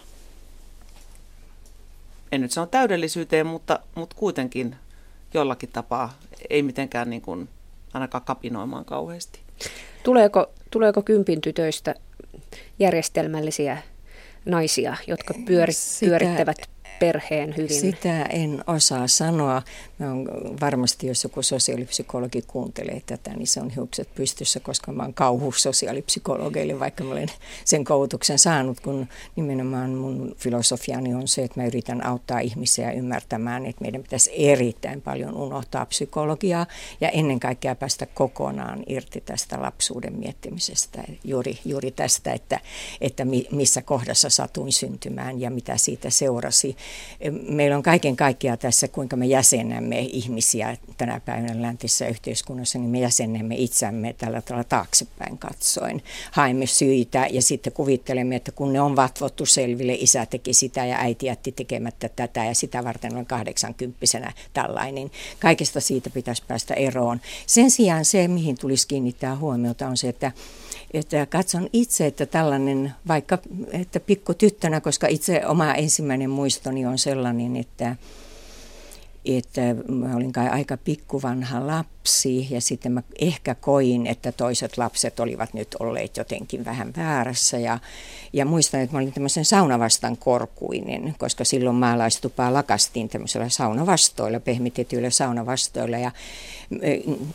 en 2.32 2.40
nyt 2.40 2.50
sano 2.50 2.66
täydellisyyteen, 2.66 3.46
mutta, 3.46 3.78
mutta 3.94 4.16
kuitenkin 4.16 4.76
jollakin 5.34 5.68
tapaa 5.72 6.18
ei 6.50 6.62
mitenkään 6.62 7.10
niin 7.10 7.22
kuin 7.22 7.48
ainakaan 7.94 8.24
kapinoimaan 8.24 8.84
kauheasti. 8.84 9.40
Tuleeko, 10.02 10.50
tuleeko 10.70 11.02
kympin 11.02 11.40
tytöistä 11.40 11.94
järjestelmällisiä 12.78 13.78
naisia, 14.44 14.96
jotka 15.06 15.34
pyöri, 15.46 15.72
Sitä, 15.72 16.06
pyörittävät 16.06 16.56
perheen 17.00 17.56
hyvin? 17.56 17.80
Sitä 17.80 18.22
en 18.22 18.64
osaa 18.66 19.06
sanoa. 19.08 19.62
On 20.10 20.28
varmasti 20.60 21.06
jos 21.06 21.24
joku 21.24 21.42
sosiaalipsykologi 21.42 22.42
kuuntelee 22.42 23.02
tätä, 23.06 23.30
niin 23.30 23.46
se 23.46 23.60
on 23.60 23.70
hiukset 23.70 24.14
pystyssä, 24.14 24.60
koska 24.60 24.92
mä 24.92 25.02
oon 25.02 25.14
kauhu 25.14 25.52
sosiaalipsykologeille, 25.52 26.78
vaikka 26.80 27.04
mä 27.04 27.12
olen 27.12 27.28
sen 27.64 27.84
koulutuksen 27.84 28.38
saanut, 28.38 28.80
kun 28.80 29.08
nimenomaan 29.36 29.90
mun 29.90 30.34
filosofiani 30.36 31.14
on 31.14 31.28
se, 31.28 31.42
että 31.42 31.60
mä 31.60 31.66
yritän 31.66 32.06
auttaa 32.06 32.40
ihmisiä 32.40 32.92
ymmärtämään, 32.92 33.66
että 33.66 33.82
meidän 33.82 34.02
pitäisi 34.02 34.30
erittäin 34.34 35.02
paljon 35.02 35.34
unohtaa 35.34 35.86
psykologiaa 35.86 36.66
ja 37.00 37.08
ennen 37.08 37.40
kaikkea 37.40 37.74
päästä 37.74 38.06
kokonaan 38.06 38.82
irti 38.86 39.20
tästä 39.20 39.62
lapsuuden 39.62 40.18
miettimisestä, 40.18 41.04
juuri, 41.24 41.58
juuri 41.64 41.90
tästä, 41.90 42.32
että, 42.32 42.60
että 43.00 43.24
missä 43.50 43.82
kohdassa 43.82 44.30
satuin 44.30 44.72
syntymään 44.72 45.40
ja 45.40 45.50
mitä 45.50 45.76
siitä 45.76 46.10
seurasi 46.10 46.76
meillä 47.48 47.76
on 47.76 47.82
kaiken 47.82 48.16
kaikkiaan 48.16 48.58
tässä, 48.58 48.88
kuinka 48.88 49.16
me 49.16 49.26
jäsennämme 49.26 50.00
ihmisiä 50.00 50.76
tänä 50.96 51.20
päivänä 51.20 51.62
läntisessä 51.62 52.08
yhteiskunnassa, 52.08 52.78
niin 52.78 52.90
me 52.90 53.00
jäsennämme 53.00 53.54
itseämme 53.58 54.12
tällä 54.12 54.42
tavalla 54.42 54.64
taaksepäin 54.64 55.38
katsoen. 55.38 56.02
Haemme 56.30 56.66
syitä 56.66 57.26
ja 57.30 57.42
sitten 57.42 57.72
kuvittelemme, 57.72 58.36
että 58.36 58.52
kun 58.52 58.72
ne 58.72 58.80
on 58.80 58.96
vatvottu 58.96 59.46
selville, 59.46 59.94
isä 59.94 60.26
teki 60.26 60.54
sitä 60.54 60.86
ja 60.86 60.98
äiti 60.98 61.26
jätti 61.26 61.52
tekemättä 61.52 62.08
tätä 62.08 62.44
ja 62.44 62.54
sitä 62.54 62.84
varten 62.84 63.16
on 63.16 63.26
kahdeksankymppisenä 63.26 64.32
tällainen. 64.52 65.10
Kaikesta 65.40 65.80
siitä 65.80 66.10
pitäisi 66.10 66.42
päästä 66.48 66.74
eroon. 66.74 67.20
Sen 67.46 67.70
sijaan 67.70 68.04
se, 68.04 68.28
mihin 68.28 68.58
tulisi 68.58 68.88
kiinnittää 68.88 69.36
huomiota, 69.36 69.88
on 69.88 69.96
se, 69.96 70.08
että 70.08 70.32
että 70.94 71.26
katson 71.26 71.68
itse, 71.72 72.06
että 72.06 72.26
tällainen, 72.26 72.92
vaikka 73.08 73.38
että 73.72 74.00
pikkutyttönä, 74.00 74.80
koska 74.80 75.06
itse 75.06 75.46
oma 75.46 75.74
ensimmäinen 75.74 76.30
muistoni 76.30 76.86
on 76.86 76.98
sellainen, 76.98 77.56
että 77.56 77.96
että 79.24 79.60
olin 80.16 80.32
kai 80.32 80.48
aika 80.48 80.76
pikkuvanha 80.76 81.66
lapsi 81.66 81.99
ja 82.50 82.60
sitten 82.60 82.92
mä 82.92 83.02
ehkä 83.20 83.54
koin, 83.54 84.06
että 84.06 84.32
toiset 84.32 84.78
lapset 84.78 85.20
olivat 85.20 85.54
nyt 85.54 85.76
olleet 85.80 86.16
jotenkin 86.16 86.64
vähän 86.64 86.92
väärässä 86.96 87.58
ja, 87.58 87.78
ja 88.32 88.44
muistan, 88.44 88.80
että 88.80 88.96
mä 88.96 89.02
olin 89.02 89.12
tämmöisen 89.12 89.44
saunavastan 89.44 90.16
korkuinen, 90.16 91.14
koska 91.18 91.44
silloin 91.44 91.76
maalaistupaa 91.76 92.52
lakastiin 92.52 93.08
tämmöisellä 93.08 93.48
saunavastoilla, 93.48 94.40
pehmitetyillä 94.40 95.10
saunavastoilla 95.10 95.98
ja 95.98 96.10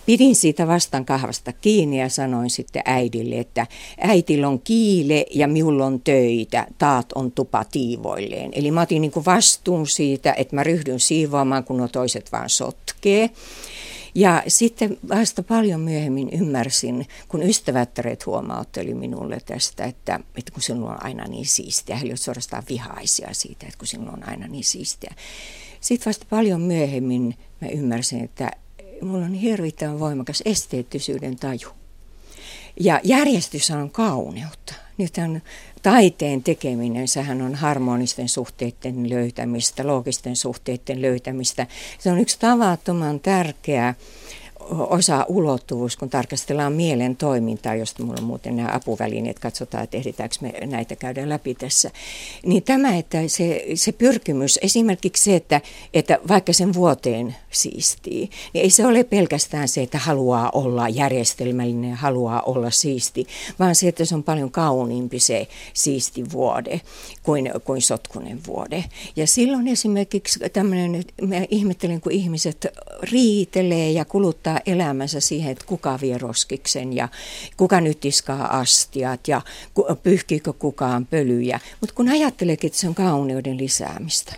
pidin 0.05 0.36
siitä 0.36 0.67
vastaan 0.67 1.05
kahvasta 1.05 1.53
kiinni 1.53 2.00
ja 2.00 2.10
sanoin 2.10 2.50
sitten 2.50 2.82
äidille, 2.86 3.39
että 3.39 3.67
äitillä 3.98 4.48
on 4.48 4.60
kiile 4.60 5.25
ja 5.32 5.48
minulla 5.48 5.86
on 5.86 6.01
töitä, 6.01 6.67
taat 6.77 7.13
on 7.13 7.32
tupa 7.32 7.63
tiivoilleen. 7.63 8.51
Eli 8.53 8.72
mä 8.72 8.82
otin 8.82 9.01
niin 9.01 9.12
vastuun 9.25 9.88
siitä, 9.88 10.34
että 10.38 10.55
mä 10.55 10.63
ryhdyn 10.63 11.00
siivoamaan, 11.00 11.63
kun 11.63 11.77
nuo 11.77 11.88
toiset 11.88 12.32
vaan 12.32 12.50
sotkee. 12.50 13.29
Ja 14.15 14.43
sitten 14.48 14.98
vasta 15.10 15.43
paljon 15.43 15.81
myöhemmin 15.81 16.29
ymmärsin, 16.29 17.07
kun 17.27 17.43
ystävättäret 17.43 18.25
huomautteli 18.25 18.93
minulle 18.93 19.38
tästä, 19.45 19.86
että, 19.86 20.19
että 20.38 20.51
kun 20.51 20.62
sinulla 20.62 20.91
on 20.91 21.05
aina 21.05 21.24
niin 21.24 21.45
siistiä. 21.45 21.95
He 21.95 22.03
olivat 22.03 22.19
suorastaan 22.19 22.63
vihaisia 22.69 23.29
siitä, 23.31 23.65
että 23.65 23.77
kun 23.77 23.88
sinulla 23.88 24.12
on 24.12 24.29
aina 24.29 24.48
niin 24.48 24.63
siistiä. 24.63 25.15
Sitten 25.81 26.05
vasta 26.05 26.25
paljon 26.29 26.62
myöhemmin 26.62 27.36
mä 27.62 27.67
ymmärsin, 27.67 28.24
että 28.24 28.51
mulla 29.01 29.25
on 29.25 29.34
hirvittävän 29.34 30.00
voimakas 30.00 30.41
esteettisyyden 30.45 31.36
taju. 31.36 31.69
Ja 32.79 33.00
järjestys 33.03 33.72
on 33.72 33.89
kauneutta. 33.89 34.85
Nythän 34.98 35.42
taiteen 35.84 36.44
tekeminen, 36.44 37.08
sehän 37.08 37.42
on 37.42 37.56
harmonisten 37.56 38.30
suhteiden 38.30 39.10
löytämistä, 39.10 39.88
loogisten 39.88 40.36
suhteiden 40.36 41.02
löytämistä. 41.02 41.68
Se 42.00 42.12
on 42.12 42.20
yksi 42.20 42.40
tavattoman 42.40 43.20
tärkeä 43.20 43.96
osa 44.72 45.25
ulottuvuus, 45.27 45.98
kun 45.98 46.10
tarkastellaan 46.10 46.74
mielen 46.74 47.15
toimintaa, 47.15 47.75
josta 47.75 48.03
minulla 48.03 48.22
on 48.22 48.27
muuten 48.27 48.55
nämä 48.55 48.69
apuvälineet, 48.74 49.39
katsotaan, 49.39 49.84
että 49.84 49.98
ehditäänkö 49.98 50.36
me 50.41 50.53
näitä 50.65 50.95
käydä 50.95 51.29
läpi 51.29 51.55
tässä. 51.55 51.91
Niin 52.45 52.63
tämä, 52.63 52.98
että 52.98 53.27
se, 53.27 53.65
se 53.75 53.91
pyrkimys, 53.91 54.60
esimerkiksi 54.62 55.24
se, 55.24 55.36
että, 55.36 55.62
että 55.93 56.19
vaikka 56.27 56.53
sen 56.53 56.74
vuoteen 56.74 57.36
siistii, 57.51 58.29
niin 58.53 58.63
ei 58.63 58.69
se 58.69 58.86
ole 58.86 59.03
pelkästään 59.03 59.67
se, 59.67 59.81
että 59.81 59.98
haluaa 59.98 60.50
olla 60.53 60.89
järjestelmällinen 60.89 61.93
haluaa 61.93 62.41
olla 62.41 62.72
siisti, 62.72 63.27
vaan 63.60 63.75
se, 63.75 63.88
että 63.88 64.05
se 64.05 64.15
on 64.15 64.24
paljon 64.24 64.51
kauniimpi 64.51 65.19
se 65.19 65.48
siisti 65.74 66.31
vuode 66.31 66.81
kuin, 67.24 67.51
kuin 67.63 67.81
sotkunen 67.81 68.39
vuode. 68.48 68.84
Ja 69.15 69.27
silloin 69.27 69.67
esimerkiksi 69.67 70.39
tämmöinen, 70.53 71.03
mä 71.22 71.36
ihmettelen, 71.50 72.01
kun 72.01 72.12
ihmiset 72.12 72.67
riitelee 73.12 73.91
ja 73.91 74.05
kuluttaa 74.05 74.55
lopettaa 74.56 74.74
elämänsä 74.74 75.20
siihen, 75.20 75.52
että 75.52 75.66
kuka 75.66 76.00
vie 76.02 76.18
roskiksen 76.18 76.94
ja 76.94 77.10
kuka 77.58 77.82
nyt 77.82 78.00
tiskaa 78.00 78.60
astiat 78.60 79.28
ja 79.28 79.42
pyyhkiikö 80.04 80.54
kukaan 80.54 81.06
pölyjä. 81.06 81.60
Mutta 81.82 81.96
kun 81.96 82.10
ajatteleekin, 82.10 82.68
että 82.68 82.80
se 82.80 82.88
on 82.88 82.96
kauneuden 82.96 83.58
lisäämistä, 83.58 84.36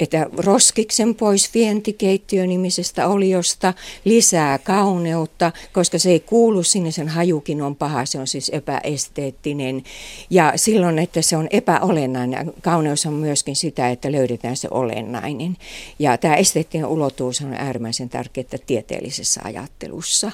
että 0.00 0.26
roskiksen 0.36 1.14
pois 1.14 1.54
vientikeittiönimisestä 1.54 3.08
oliosta, 3.08 3.74
lisää 4.04 4.58
kauneutta, 4.58 5.52
koska 5.72 5.98
se 5.98 6.10
ei 6.10 6.20
kuulu 6.20 6.62
sinne, 6.62 6.90
sen 6.90 7.08
hajukin 7.08 7.62
on 7.62 7.76
paha, 7.76 8.04
se 8.04 8.18
on 8.18 8.26
siis 8.26 8.48
epäesteettinen. 8.54 9.82
Ja 10.30 10.52
silloin, 10.56 10.98
että 10.98 11.22
se 11.22 11.36
on 11.36 11.48
epäolennainen, 11.50 12.52
kauneus 12.62 13.06
on 13.06 13.12
myöskin 13.12 13.56
sitä, 13.56 13.90
että 13.90 14.12
löydetään 14.12 14.56
se 14.56 14.68
olennainen. 14.70 15.56
Ja 15.98 16.18
tämä 16.18 16.34
esteettinen 16.34 16.86
ulottuvuus 16.86 17.40
on 17.40 17.54
äärimmäisen 17.54 18.08
tärkeää 18.08 18.46
tieteellisessä 18.66 19.40
ajattelussa. 19.44 20.32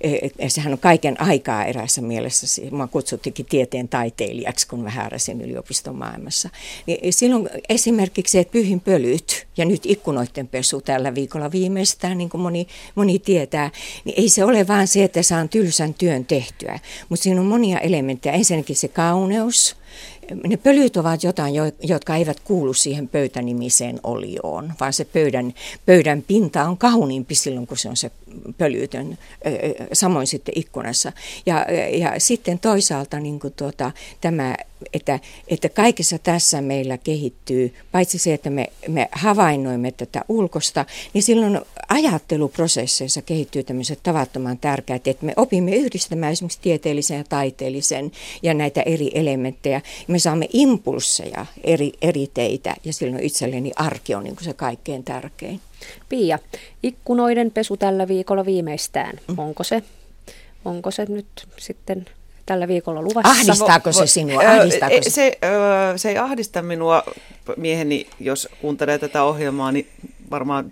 E, 0.00 0.10
e, 0.38 0.48
sehän 0.48 0.72
on 0.72 0.78
kaiken 0.78 1.20
aikaa 1.20 1.64
erässä 1.64 2.00
mielessä, 2.00 2.62
mä 2.70 2.86
kutsuttikin 2.86 3.46
tieteen 3.46 3.88
taiteilijaksi, 3.88 4.68
kun 4.68 4.80
mä 4.80 4.90
hääräsin 4.90 5.40
yliopiston 5.40 5.96
maailmassa. 5.96 6.50
Niin 6.86 7.12
silloin 7.12 7.48
esimerkiksi, 7.68 8.38
että 8.38 8.52
pyhin 8.52 8.80
pölyt 9.06 9.46
ja 9.56 9.64
nyt 9.64 9.86
ikkunoiden 9.86 10.48
pesu 10.48 10.80
tällä 10.80 11.14
viikolla 11.14 11.52
viimeistään, 11.52 12.18
niin 12.18 12.28
kuin 12.30 12.40
moni, 12.40 12.66
moni 12.94 13.18
tietää, 13.18 13.70
niin 14.04 14.14
ei 14.20 14.28
se 14.28 14.44
ole 14.44 14.68
vaan 14.68 14.88
se, 14.88 15.04
että 15.04 15.22
saan 15.22 15.48
tylsän 15.48 15.94
työn 15.94 16.24
tehtyä, 16.24 16.78
mutta 17.08 17.22
siinä 17.22 17.40
on 17.40 17.46
monia 17.46 17.78
elementtejä. 17.78 18.34
Ensinnäkin 18.34 18.76
se 18.76 18.88
kauneus, 18.88 19.76
ne 20.46 20.56
pölyt 20.56 20.96
ovat 20.96 21.22
jotain, 21.22 21.54
jotka 21.82 22.16
eivät 22.16 22.40
kuulu 22.40 22.74
siihen 22.74 23.08
pöytänimiseen 23.08 24.00
olioon, 24.02 24.72
vaan 24.80 24.92
se 24.92 25.04
pöydän, 25.04 25.54
pöydän 25.86 26.22
pinta 26.22 26.64
on 26.64 26.78
kauniimpi 26.78 27.34
silloin, 27.34 27.66
kun 27.66 27.78
se 27.78 27.88
on 27.88 27.96
se 27.96 28.10
pölytön, 28.58 29.18
samoin 29.92 30.26
sitten 30.26 30.58
ikkunassa. 30.58 31.12
Ja, 31.46 31.66
ja 31.92 32.14
sitten 32.18 32.58
toisaalta 32.58 33.20
niin 33.20 33.40
kuin 33.40 33.52
tuota, 33.52 33.92
tämä, 34.20 34.56
että, 34.92 35.20
että 35.48 35.68
kaikessa 35.68 36.18
tässä 36.18 36.60
meillä 36.60 36.98
kehittyy, 36.98 37.74
paitsi 37.92 38.18
se, 38.18 38.34
että 38.34 38.50
me, 38.50 38.66
me 38.88 39.08
havainnoimme 39.12 39.92
tätä 39.92 40.24
ulkosta, 40.28 40.84
niin 41.14 41.22
silloin 41.22 41.60
ajatteluprosesseissa 41.88 43.22
kehittyy 43.22 43.62
tämmöiset 43.64 43.98
tavattoman 44.02 44.58
tärkeät, 44.58 45.06
että 45.06 45.26
me 45.26 45.32
opimme 45.36 45.76
yhdistämään 45.76 46.32
esimerkiksi 46.32 46.58
tieteellisen 46.62 47.18
ja 47.18 47.24
taiteellisen 47.24 48.12
ja 48.42 48.54
näitä 48.54 48.82
eri 48.82 49.10
elementtejä. 49.14 49.80
Me 50.08 50.18
saamme 50.18 50.48
impulsseja 50.52 51.46
eri, 51.64 51.92
eri 52.02 52.30
teitä 52.34 52.76
ja 52.84 52.92
silloin 52.92 53.22
itselleni 53.22 53.72
arki 53.76 54.14
on 54.14 54.24
niin 54.24 54.36
kuin 54.36 54.44
se 54.44 54.52
kaikkein 54.52 55.04
tärkein. 55.04 55.60
Pia, 56.08 56.38
ikkunoiden 56.82 57.50
pesu 57.50 57.76
tällä 57.76 58.08
viikolla 58.08 58.46
viimeistään. 58.46 59.20
Mm. 59.28 59.38
Onko 59.38 59.64
se, 59.64 59.82
onko 60.64 60.90
se 60.90 61.06
nyt 61.08 61.26
sitten 61.58 62.06
tällä 62.46 62.68
viikolla 62.68 63.02
luvassa? 63.02 63.30
Ahdistaako 63.30 63.92
se 63.92 64.06
sinua? 64.06 64.42
Ahdistaako 64.46 64.96
se? 65.02 65.10
Se, 65.10 65.38
se 65.96 66.08
ei 66.08 66.18
ahdista 66.18 66.62
minua, 66.62 67.02
mieheni, 67.56 68.06
jos 68.20 68.48
kuuntelee 68.60 68.98
tätä 68.98 69.22
ohjelmaa, 69.22 69.72
niin 69.72 69.86
varmaan 70.30 70.70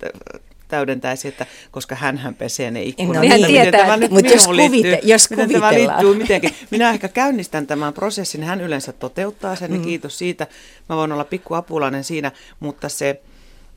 täydentäisi, 0.69 1.29
että 1.29 1.47
koska 1.71 1.95
hän 1.95 2.35
pesee 2.39 2.71
ne 2.71 2.83
ikkunat. 2.83 3.15
No, 3.15 3.21
niin, 3.21 3.47
tietää, 3.47 3.97
mutta 4.11 4.33
jos, 4.33 4.47
kuvite, 4.47 5.01
jos 5.03 5.31
miten 5.31 5.53
tämä 5.53 5.75
liittyy 5.75 6.15
mitenkin. 6.15 6.51
Minä 6.71 6.91
ehkä 6.91 7.09
käynnistän 7.09 7.67
tämän 7.67 7.93
prosessin, 7.93 8.43
hän 8.43 8.61
yleensä 8.61 8.93
toteuttaa 8.93 9.57
sen, 9.57 9.71
mm. 9.71 9.75
niin 9.75 9.85
kiitos 9.85 10.19
siitä. 10.19 10.47
Mä 10.89 10.97
voin 10.97 11.13
olla 11.13 11.25
pikku 11.25 11.55
apulainen 11.55 12.05
siinä, 12.05 12.33
mutta 12.61 12.89
se 12.89 13.21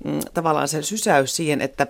mm, 0.04 0.20
tavallaan 0.34 0.68
se 0.68 0.82
sysäys 0.82 1.36
siihen, 1.36 1.62
että, 1.62 1.88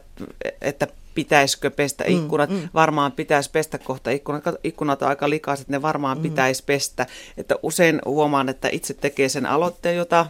että 0.62 0.88
pitäisikö 1.18 1.72
pestä 1.72 2.04
mm, 2.04 2.16
ikkunat. 2.16 2.50
Mm, 2.50 2.56
mm. 2.56 2.70
Varmaan 2.74 3.12
pitäisi 3.12 3.52
pestä 3.52 3.78
kohta 3.78 4.12
ikkunat. 4.12 4.44
Ikkunat 4.64 5.02
on 5.02 5.08
aika 5.10 5.30
likaiset, 5.30 5.70
ne 5.70 5.82
varmaan 5.82 6.18
mm. 6.18 6.22
pitäisi 6.22 6.64
pestä. 6.66 7.06
Että 7.38 7.56
usein 7.64 8.02
huomaan, 8.06 8.50
että 8.50 8.70
itse 8.72 8.94
tekee 8.94 9.30
sen 9.30 9.46
aloitteen, 9.46 9.96
jota 9.96 10.26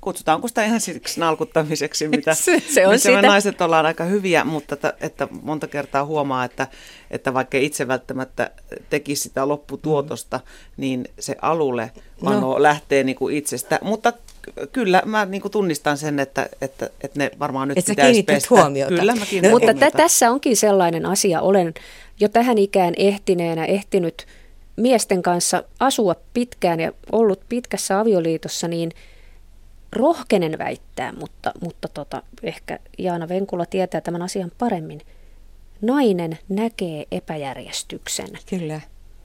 kutsutaanko 0.00 0.48
sitä 0.48 0.64
ihan 0.64 0.80
siksi 0.80 1.20
nalkuttamiseksi, 1.20 2.08
mitä 2.16 2.34
se, 2.34 2.62
se 2.68 2.86
on 2.86 2.94
me 3.14 3.22
naiset 3.22 3.60
ollaan 3.60 3.86
aika 3.86 4.04
hyviä, 4.04 4.44
mutta 4.44 4.74
että, 4.74 4.94
että 5.00 5.28
monta 5.42 5.66
kertaa 5.66 6.04
huomaa, 6.04 6.44
että, 6.44 6.66
että 7.10 7.34
vaikka 7.34 7.58
itse 7.58 7.88
välttämättä 7.88 8.50
tekisi 8.90 9.22
sitä 9.22 9.48
lopputuotosta, 9.48 10.36
mm. 10.36 10.42
niin 10.76 11.04
se 11.18 11.36
alulle 11.42 11.90
no. 12.22 12.62
lähtee 12.62 13.04
niin 13.04 13.16
kuin 13.16 13.36
itsestä. 13.36 13.78
Mutta 13.82 14.12
kyllä 14.72 15.02
mä 15.04 15.24
niin 15.26 15.42
kuin 15.42 15.52
tunnistan 15.52 15.98
sen, 15.98 16.18
että, 16.18 16.48
että, 16.60 16.90
että 17.00 17.18
ne 17.18 17.30
varmaan 17.38 17.68
nyt 17.68 17.78
Et 17.78 17.84
pitäisi 17.84 18.22
pestä. 18.22 18.48
huomiota. 18.50 18.94
Kyllä, 18.94 19.14
mä 19.14 19.24
no, 19.42 19.50
Mutta 19.50 19.74
t- 19.74 19.96
tässä 19.96 20.30
onkin 20.30 20.56
sellainen 20.56 21.06
asia, 21.06 21.40
olen 21.40 21.74
jo 22.20 22.28
tähän 22.28 22.58
ikään 22.58 22.94
ehtineenä 22.96 23.64
ehtinyt 23.64 24.26
miesten 24.76 25.22
kanssa 25.22 25.64
asua 25.80 26.14
pitkään 26.34 26.80
ja 26.80 26.92
ollut 27.12 27.40
pitkässä 27.48 28.00
avioliitossa, 28.00 28.68
niin– 28.68 28.90
rohkenen 29.92 30.58
väittää, 30.58 31.12
mutta, 31.12 31.52
mutta 31.60 31.88
tota, 31.88 32.22
ehkä 32.42 32.78
Jaana 32.98 33.28
Venkula 33.28 33.66
tietää 33.66 34.00
tämän 34.00 34.22
asian 34.22 34.52
paremmin. 34.58 35.00
Nainen 35.82 36.38
näkee 36.48 37.04
epäjärjestyksen. 37.12 38.28
Kyllä. 38.50 38.80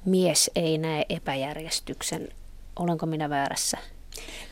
Mies 0.06 0.52
ei 0.56 0.78
näe 0.78 1.06
epäjärjestyksen. 1.10 2.30
Olenko 2.80 3.06
minä 3.06 3.30
väärässä? 3.30 3.78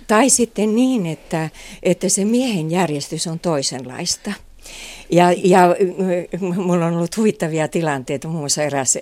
Tai 0.07 0.29
sitten 0.29 0.75
niin, 0.75 1.05
että, 1.05 1.49
että 1.83 2.09
se 2.09 2.25
miehen 2.25 2.71
järjestys 2.71 3.27
on 3.27 3.39
toisenlaista. 3.39 4.33
Ja, 5.11 5.33
ja 5.43 5.75
mulla 6.55 6.85
on 6.85 6.93
ollut 6.93 7.17
huvittavia 7.17 7.67
tilanteita, 7.67 8.27
muun 8.27 8.39
muassa 8.39 8.63
eräs 8.63 8.97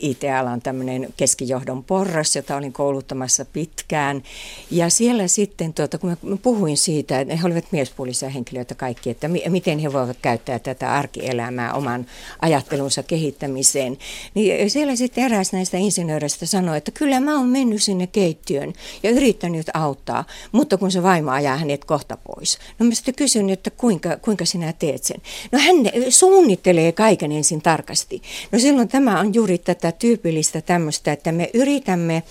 IT-alan 0.00 0.62
tämmöinen 0.62 1.08
keskijohdon 1.16 1.84
porras, 1.84 2.36
jota 2.36 2.56
olin 2.56 2.72
kouluttamassa 2.72 3.44
pitkään. 3.44 4.22
Ja 4.70 4.90
siellä 4.90 5.28
sitten, 5.28 5.74
tuota, 5.74 5.98
kun 5.98 6.10
mä 6.22 6.36
puhuin 6.42 6.76
siitä, 6.76 7.20
että 7.20 7.36
he 7.36 7.46
olivat 7.46 7.64
miespuolisia 7.70 8.28
henkilöitä 8.28 8.74
kaikki, 8.74 9.10
että 9.10 9.28
mi- 9.28 9.42
miten 9.48 9.78
he 9.78 9.92
voivat 9.92 10.16
käyttää 10.22 10.58
tätä 10.58 10.92
arkielämää 10.92 11.72
oman 11.72 12.06
ajattelunsa 12.42 13.02
kehittämiseen, 13.02 13.98
niin 14.34 14.70
siellä 14.70 14.96
sitten 14.96 15.24
eräs 15.24 15.52
näistä 15.52 15.76
insinööreistä 15.76 16.46
sanoi, 16.46 16.78
että 16.78 16.90
kyllä 16.90 17.20
mä 17.20 17.38
oon 17.38 17.48
mennyt 17.48 17.82
sinne 17.82 18.06
keittiön 18.06 18.72
ja 19.02 19.10
yrittänyt 19.10 19.66
auttaa, 19.74 20.24
mutta 20.52 20.78
kun 20.78 20.92
se 20.92 21.02
vaimo 21.02 21.30
ajaa 21.30 21.56
hänet 21.56 21.84
kohta 21.84 22.16
pois. 22.16 22.58
No 22.78 22.86
mä 22.86 22.94
sitten 22.94 23.14
kysyin, 23.14 23.50
että 23.50 23.70
kuinka, 23.70 24.16
kuinka 24.16 24.44
sinä 24.44 24.72
teet 24.72 25.04
sen. 25.04 25.22
No 25.52 25.58
hän 25.58 25.76
suunnittelee 26.08 26.92
kaiken 26.92 27.32
ensin 27.32 27.62
tarkasti. 27.62 28.22
No 28.52 28.58
silloin 28.58 28.88
tämä 28.88 29.20
on 29.20 29.34
juuri 29.34 29.58
tätä 29.58 29.92
tyypillistä 29.92 30.60
tämmöistä, 30.60 31.12
että 31.12 31.32
me 31.32 31.50
yritämme 31.54 32.22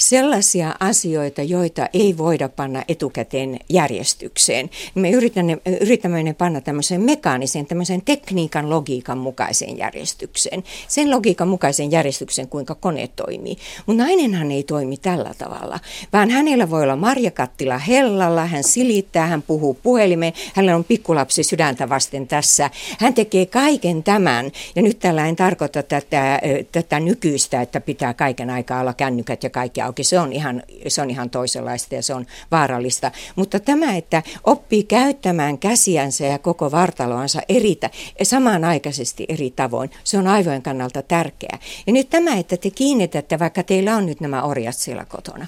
sellaisia 0.00 0.74
asioita, 0.80 1.42
joita 1.42 1.88
ei 1.92 2.18
voida 2.18 2.48
panna 2.48 2.82
etukäteen 2.88 3.58
järjestykseen. 3.68 4.70
Me 4.94 5.10
yritämme, 5.10 5.58
yritämme 5.80 6.22
ne 6.22 6.34
panna 6.34 6.60
tämmöiseen 6.60 7.00
mekaaniseen, 7.00 7.66
tämmöiseen 7.66 8.02
tekniikan 8.02 8.70
logiikan 8.70 9.18
mukaiseen 9.18 9.78
järjestykseen. 9.78 10.64
Sen 10.88 11.10
logiikan 11.10 11.48
mukaiseen 11.48 11.90
järjestykseen, 11.90 12.48
kuinka 12.48 12.74
kone 12.74 13.08
toimii. 13.16 13.56
Mutta 13.86 14.02
nainenhan 14.02 14.50
ei 14.50 14.62
toimi 14.62 14.96
tällä 14.96 15.34
tavalla, 15.38 15.80
vaan 16.12 16.30
hänellä 16.30 16.70
voi 16.70 16.82
olla 16.82 16.96
marjakattila 16.96 17.78
hellalla, 17.78 18.46
hän 18.46 18.64
silittää, 18.64 19.26
hän 19.26 19.42
puhuu 19.42 19.74
puhelimeen, 19.82 20.32
hänellä 20.54 20.76
on 20.76 20.84
pikkulapsi 20.84 21.42
sydäntä 21.42 21.88
vasten 21.88 22.26
tässä. 22.26 22.70
Hän 22.98 23.14
tekee 23.14 23.46
kaiken 23.46 24.02
tämän, 24.02 24.50
ja 24.76 24.82
nyt 24.82 24.98
tällä 24.98 25.26
en 25.26 25.36
tarkoita 25.36 25.82
tätä, 25.82 26.40
tätä 26.72 27.00
nykyistä, 27.00 27.60
että 27.60 27.80
pitää 27.80 28.14
kaiken 28.14 28.50
aikaa 28.50 28.80
olla 28.80 28.94
kännykät 28.94 29.42
ja 29.42 29.50
kaikki 29.50 29.80
auki. 29.90 30.04
Se 30.04 30.18
on 30.18 30.32
ihan, 30.32 30.62
se 30.88 31.02
on 31.02 31.10
ihan 31.10 31.30
toisenlaista 31.30 31.94
ja 31.94 32.02
se 32.02 32.14
on 32.14 32.26
vaarallista. 32.50 33.10
Mutta 33.36 33.60
tämä, 33.60 33.96
että 33.96 34.22
oppii 34.44 34.84
käyttämään 34.84 35.58
käsiänsä 35.58 36.24
ja 36.24 36.38
koko 36.38 36.70
vartaloansa 36.70 37.40
eri, 37.48 37.80
samanaikaisesti 38.22 39.26
eri 39.28 39.50
tavoin, 39.50 39.90
se 40.04 40.18
on 40.18 40.26
aivojen 40.26 40.62
kannalta 40.62 41.02
tärkeää. 41.02 41.58
Ja 41.86 41.92
nyt 41.92 42.10
tämä, 42.10 42.36
että 42.36 42.56
te 42.56 42.70
kiinnitätte, 42.70 43.38
vaikka 43.38 43.62
teillä 43.62 43.96
on 43.96 44.06
nyt 44.06 44.20
nämä 44.20 44.42
orjat 44.42 44.76
siellä 44.76 45.04
kotona. 45.04 45.46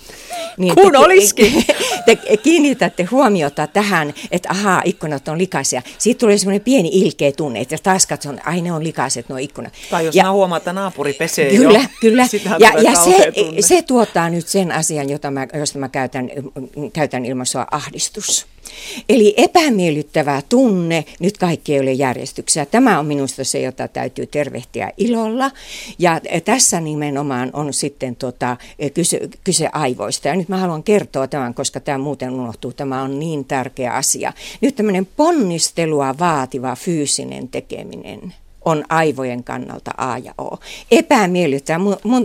Niin 0.56 0.74
Kun 0.74 0.92
te, 0.92 0.98
olisikin! 0.98 1.64
Te 2.06 2.16
kiinnitätte 2.42 3.02
huomiota 3.04 3.66
tähän, 3.66 4.14
että 4.30 4.48
ahaa, 4.50 4.82
ikkunat 4.84 5.28
on 5.28 5.38
likaisia. 5.38 5.82
Siitä 5.98 6.18
tulee 6.18 6.38
semmoinen 6.38 6.60
pieni 6.60 6.90
ilkeä 6.92 7.32
tunne, 7.32 7.60
että 7.60 7.76
taas 7.82 8.06
katson, 8.06 8.40
ai 8.44 8.60
ne 8.60 8.72
on 8.72 8.84
likaiset 8.84 9.28
nuo 9.28 9.38
ikkunat. 9.38 9.72
Tai 9.90 10.06
jos 10.06 10.14
ja, 10.14 10.32
huomaa, 10.32 10.58
että 10.58 10.72
naapuri 10.72 11.12
pesee 11.12 11.50
Kyllä, 11.56 11.78
jo, 11.78 11.84
kyllä. 12.00 12.26
Ja, 12.58 12.72
ja 12.82 12.94
se, 12.94 13.32
se 13.60 13.82
tuottaa 13.82 14.21
nyt 14.30 14.48
sen 14.48 14.72
asian, 14.72 15.10
jota 15.10 15.30
mä, 15.30 15.46
josta 15.54 15.78
mä 15.78 15.88
käytän, 15.88 16.30
käytän 16.92 17.24
ilmaisua 17.24 17.66
ahdistus. 17.70 18.46
Eli 19.08 19.34
epämiellyttävä 19.36 20.42
tunne, 20.48 21.04
nyt 21.20 21.38
kaikki 21.38 21.74
ei 21.74 21.80
ole 21.80 21.92
järjestyksessä. 21.92 22.66
Tämä 22.66 22.98
on 22.98 23.06
minusta 23.06 23.44
se, 23.44 23.60
jota 23.60 23.88
täytyy 23.88 24.26
tervehtiä 24.26 24.90
ilolla. 24.96 25.50
Ja 25.98 26.20
tässä 26.44 26.80
nimenomaan 26.80 27.50
on 27.52 27.72
sitten 27.72 28.16
tota, 28.16 28.56
kyse, 28.94 29.20
kyse 29.44 29.68
aivoista. 29.72 30.28
Ja 30.28 30.36
nyt 30.36 30.48
mä 30.48 30.56
haluan 30.56 30.82
kertoa 30.82 31.26
tämän, 31.28 31.54
koska 31.54 31.80
tämä 31.80 31.98
muuten 31.98 32.30
unohtuu. 32.30 32.72
Tämä 32.72 33.02
on 33.02 33.18
niin 33.18 33.44
tärkeä 33.44 33.92
asia. 33.92 34.32
Nyt 34.60 34.76
tämmöinen 34.76 35.06
ponnistelua 35.16 36.18
vaativa 36.18 36.76
fyysinen 36.76 37.48
tekeminen 37.48 38.34
on 38.64 38.84
aivojen 38.88 39.44
kannalta 39.44 39.90
A 39.96 40.18
ja 40.18 40.34
O. 40.38 40.58
Epämiellyttää, 40.90 41.80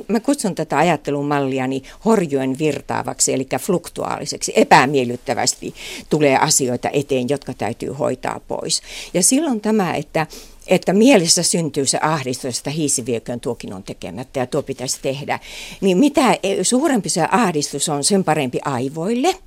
mä 0.07 0.19
kutsun 0.19 0.55
tätä 0.55 0.77
ajattelumalliani 0.77 1.83
horjoen 2.05 2.59
virtaavaksi, 2.59 3.33
eli 3.33 3.47
fluktuaaliseksi. 3.59 4.53
Epämiellyttävästi 4.55 5.73
tulee 6.09 6.37
asioita 6.37 6.89
eteen, 6.93 7.29
jotka 7.29 7.53
täytyy 7.53 7.89
hoitaa 7.89 8.39
pois. 8.47 8.81
Ja 9.13 9.23
silloin 9.23 9.61
tämä, 9.61 9.95
että 9.95 10.27
että 10.67 10.93
mielessä 10.93 11.43
syntyy 11.43 11.85
se 11.85 11.99
ahdistus, 12.01 12.57
että 12.57 12.69
hiisi 12.69 13.05
vieköön 13.05 13.39
tuokin 13.39 13.73
on 13.73 13.83
tekemättä 13.83 14.39
ja 14.39 14.47
tuo 14.47 14.63
pitäisi 14.63 14.99
tehdä. 15.01 15.39
Niin 15.81 15.97
mitä 15.97 16.37
suurempi 16.61 17.09
se 17.09 17.27
ahdistus 17.31 17.89
on, 17.89 18.03
sen 18.03 18.23
parempi 18.23 18.59
aivoille– 18.65 19.35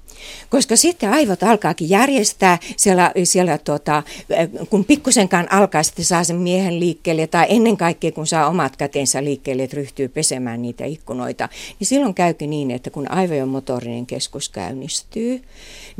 koska 0.51 0.77
sitten 0.77 1.11
aivot 1.11 1.43
alkaakin 1.43 1.91
järjestää 1.91 2.59
siellä, 2.77 3.13
siellä 3.25 3.59
tuota, 3.59 4.03
kun 4.71 4.85
pikkusenkaan 4.85 5.53
alkaa 5.53 5.83
sitten 5.83 6.05
saa 6.05 6.25
sen 6.25 6.37
miehen 6.37 6.81
liikkeelle 6.81 7.27
tai 7.27 7.47
ennen 7.49 7.77
kaikkea 7.77 8.13
kun 8.13 8.27
saa 8.27 8.49
omat 8.49 8.77
kätensä 8.77 9.25
liikkeelle, 9.25 9.63
että 9.63 9.77
ryhtyy 9.77 10.09
pesemään 10.09 10.63
niitä 10.63 10.85
ikkunoita, 10.85 11.49
niin 11.79 11.87
silloin 11.87 12.15
käykin 12.15 12.51
niin, 12.51 12.71
että 12.71 12.91
kun 12.91 13.11
aivojen 13.11 13.49
motorinen 13.49 14.07
keskus 14.07 14.49
käynnistyy, 14.49 15.43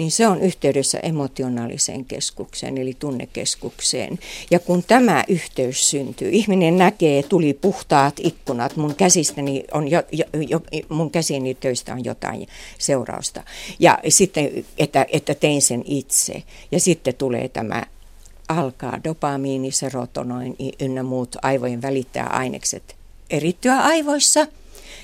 niin 0.01 0.11
se 0.11 0.29
on 0.29 0.41
yhteydessä 0.41 0.99
emotionaaliseen 0.99 2.05
keskukseen 2.05 2.79
eli 2.79 2.97
tunnekeskukseen. 2.99 4.19
Ja 4.51 4.59
kun 4.59 4.83
tämä 4.83 5.25
yhteys 5.29 5.91
syntyy, 5.91 6.29
ihminen 6.33 6.79
näkee, 6.79 7.23
tuli 7.23 7.55
puhtaat 7.55 8.15
ikkunat, 8.23 8.77
mun 8.77 8.95
käsistäni 8.95 9.65
on 9.73 9.89
jo, 9.89 10.03
jo, 10.13 10.25
jo 10.49 10.61
mun 10.89 11.11
käsieni 11.11 11.55
töistä 11.55 11.93
on 11.93 12.05
jotain 12.05 12.49
seurausta. 12.79 13.43
Ja 13.79 13.99
sitten, 14.09 14.65
että, 14.79 15.07
että 15.13 15.35
tein 15.35 15.63
sen 15.63 15.83
itse. 15.87 16.43
Ja 16.73 16.81
sitten 16.81 17.15
tulee 17.15 17.49
tämä 17.49 17.83
alkaa 18.49 19.01
dopamiini, 19.05 19.71
serotonoin 19.71 20.57
ynnä 20.81 21.03
muut 21.03 21.37
aivojen 21.43 21.83
välittäjäainekset 21.83 22.97
erittyä 23.31 23.77
aivoissa. 23.77 24.47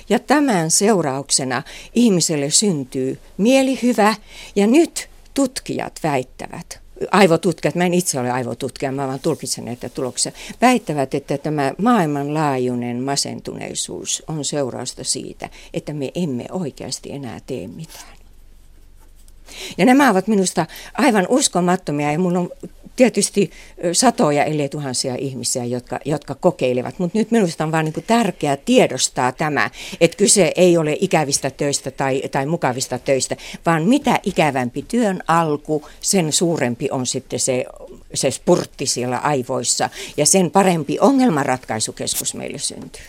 Ja 0.08 0.18
tämän 0.18 0.70
seurauksena 0.70 1.62
ihmiselle 1.94 2.50
syntyy 2.50 3.18
mielihyvä 3.36 4.14
ja 4.56 4.66
nyt 4.66 5.08
tutkijat 5.34 6.00
väittävät, 6.02 6.80
aivotutkijat, 7.10 7.74
mä 7.74 7.86
en 7.86 7.94
itse 7.94 8.20
ole 8.20 8.30
aivotutkija, 8.30 8.92
mä 8.92 9.06
vaan 9.06 9.20
tulkitsen 9.20 9.64
näitä 9.64 9.88
tuloksia, 9.88 10.32
väittävät, 10.60 11.14
että 11.14 11.38
tämä 11.38 11.72
maailmanlaajuinen 11.78 13.02
masentuneisuus 13.02 14.22
on 14.28 14.44
seurausta 14.44 15.04
siitä, 15.04 15.48
että 15.74 15.92
me 15.92 16.10
emme 16.14 16.44
oikeasti 16.50 17.12
enää 17.12 17.40
tee 17.46 17.68
mitään. 17.68 18.16
Ja 19.78 19.84
nämä 19.84 20.10
ovat 20.10 20.26
minusta 20.26 20.66
aivan 20.94 21.26
uskomattomia 21.28 22.12
ja 22.12 22.18
minulla 22.18 22.38
on 22.38 22.50
tietysti 22.96 23.50
satoja, 23.92 24.44
ellei 24.44 24.68
tuhansia 24.68 25.14
ihmisiä, 25.18 25.64
jotka, 25.64 26.00
jotka 26.04 26.34
kokeilevat. 26.34 26.98
Mutta 26.98 27.18
nyt 27.18 27.30
minusta 27.30 27.64
on 27.64 27.72
vain 27.72 27.84
niin 27.84 28.04
tärkeää 28.06 28.56
tiedostaa 28.56 29.32
tämä, 29.32 29.70
että 30.00 30.16
kyse 30.16 30.52
ei 30.56 30.76
ole 30.76 30.96
ikävistä 31.00 31.50
töistä 31.50 31.90
tai, 31.90 32.22
tai 32.30 32.46
mukavista 32.46 32.98
töistä, 32.98 33.36
vaan 33.66 33.84
mitä 33.84 34.20
ikävämpi 34.22 34.82
työn 34.88 35.22
alku, 35.28 35.88
sen 36.00 36.32
suurempi 36.32 36.88
on 36.90 37.06
sitten 37.06 37.40
se, 37.40 37.64
se 38.14 38.30
spurtti 38.30 38.86
siellä 38.86 39.18
aivoissa 39.18 39.90
ja 40.16 40.26
sen 40.26 40.50
parempi 40.50 40.98
ongelmanratkaisukeskus 41.00 42.34
meille 42.34 42.58
syntyy. 42.58 43.02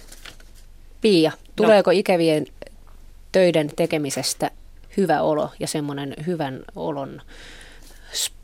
Pia, 1.01 1.31
tuleeko 1.55 1.91
no. 1.91 1.97
ikävien 1.97 2.45
töiden 3.31 3.71
tekemisestä 3.75 4.51
hyvä 4.97 5.21
olo 5.21 5.49
ja 5.59 5.67
semmoinen 5.67 6.15
hyvän 6.27 6.59
olon 6.75 7.21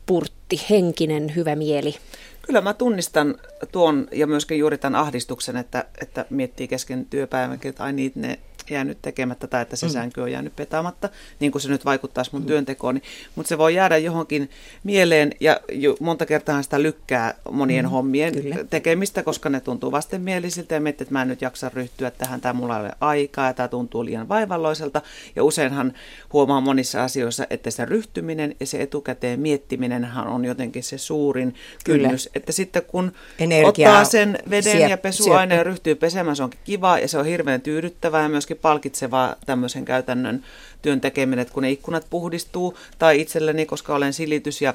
spurtti, 0.04 0.60
henkinen 0.70 1.34
hyvä 1.34 1.56
mieli. 1.56 1.94
Kyllä 2.42 2.60
mä 2.60 2.74
tunnistan 2.74 3.34
tuon 3.72 4.08
ja 4.12 4.26
myöskin 4.26 4.58
juuri 4.58 4.78
tämän 4.78 5.00
ahdistuksen, 5.00 5.56
että, 5.56 5.84
että 6.02 6.26
miettii 6.30 6.68
kesken 6.68 7.06
työpäivänkin, 7.06 7.68
että 7.68 7.84
ai 7.84 7.92
niitä 7.92 8.20
ne 8.20 8.38
jäänyt 8.70 8.98
tekemättä 9.02 9.46
tai 9.46 9.62
että 9.62 9.76
se 9.76 9.86
mm. 9.86 9.92
sänky 9.92 10.20
on 10.20 10.32
jäänyt 10.32 10.56
petaamatta, 10.56 11.08
niin 11.40 11.52
kuin 11.52 11.62
se 11.62 11.68
nyt 11.68 11.84
vaikuttaisi 11.84 12.30
mun 12.32 12.42
mm. 12.42 12.46
työntekoon. 12.46 13.00
Mutta 13.34 13.48
se 13.48 13.58
voi 13.58 13.74
jäädä 13.74 13.98
johonkin 13.98 14.50
mieleen 14.84 15.32
ja 15.40 15.60
jo, 15.72 15.96
monta 16.00 16.26
kertaa 16.26 16.62
sitä 16.62 16.82
lykkää 16.82 17.34
monien 17.50 17.84
mm. 17.84 17.90
hommien 17.90 18.32
Kyllä. 18.32 18.56
tekemistä, 18.70 19.22
koska 19.22 19.48
ne 19.48 19.60
tuntuu 19.60 19.92
vastenmielisiltä 19.92 20.74
ja 20.74 20.80
miettii, 20.80 21.04
että 21.04 21.12
mä 21.12 21.22
en 21.22 21.28
nyt 21.28 21.42
jaksa 21.42 21.70
ryhtyä 21.74 22.10
tähän 22.10 22.40
tai 22.40 22.52
mulla 22.52 22.76
ei 22.78 22.84
ole 22.84 22.92
aikaa 23.00 23.46
ja 23.46 23.54
tämä 23.54 23.68
tuntuu 23.68 24.04
liian 24.04 24.28
vaivalloiselta. 24.28 25.02
Ja 25.36 25.44
useinhan 25.44 25.92
huomaa 26.32 26.60
monissa 26.60 27.04
asioissa, 27.04 27.46
että 27.50 27.70
se 27.70 27.84
ryhtyminen 27.84 28.56
ja 28.60 28.66
se 28.66 28.82
etukäteen 28.82 29.40
miettiminen 29.40 30.08
on 30.26 30.44
jotenkin 30.44 30.82
se 30.82 30.98
suurin 30.98 31.54
Kyllä. 31.84 32.08
kynnys. 32.08 32.28
Että 32.34 32.52
sitten 32.52 32.82
kun 32.82 33.12
Energiaa 33.38 33.92
ottaa 33.92 34.04
sen 34.04 34.38
veden 34.50 34.62
siep, 34.62 34.90
ja 34.90 34.98
pesuaineen 34.98 35.58
ja 35.58 35.64
ryhtyy 35.64 35.94
pesemään, 35.94 36.36
se 36.36 36.42
onkin 36.42 36.60
kiva 36.64 36.98
ja 36.98 37.08
se 37.08 37.18
on 37.18 37.26
hirveän 37.26 37.60
tyydyttävää 37.60 38.22
ja 38.22 38.28
myöskin 38.28 38.53
myöskin 38.54 38.62
palkitsevaa 38.62 39.36
tämmöisen 39.46 39.84
käytännön 39.84 40.44
työn 40.82 41.00
tekeminen, 41.00 41.42
että 41.42 41.54
kun 41.54 41.62
ne 41.62 41.70
ikkunat 41.70 42.06
puhdistuu, 42.10 42.74
tai 42.98 43.20
itselleni, 43.20 43.66
koska 43.66 43.94
olen 43.94 44.12
silitys- 44.12 44.62
ja 44.62 44.74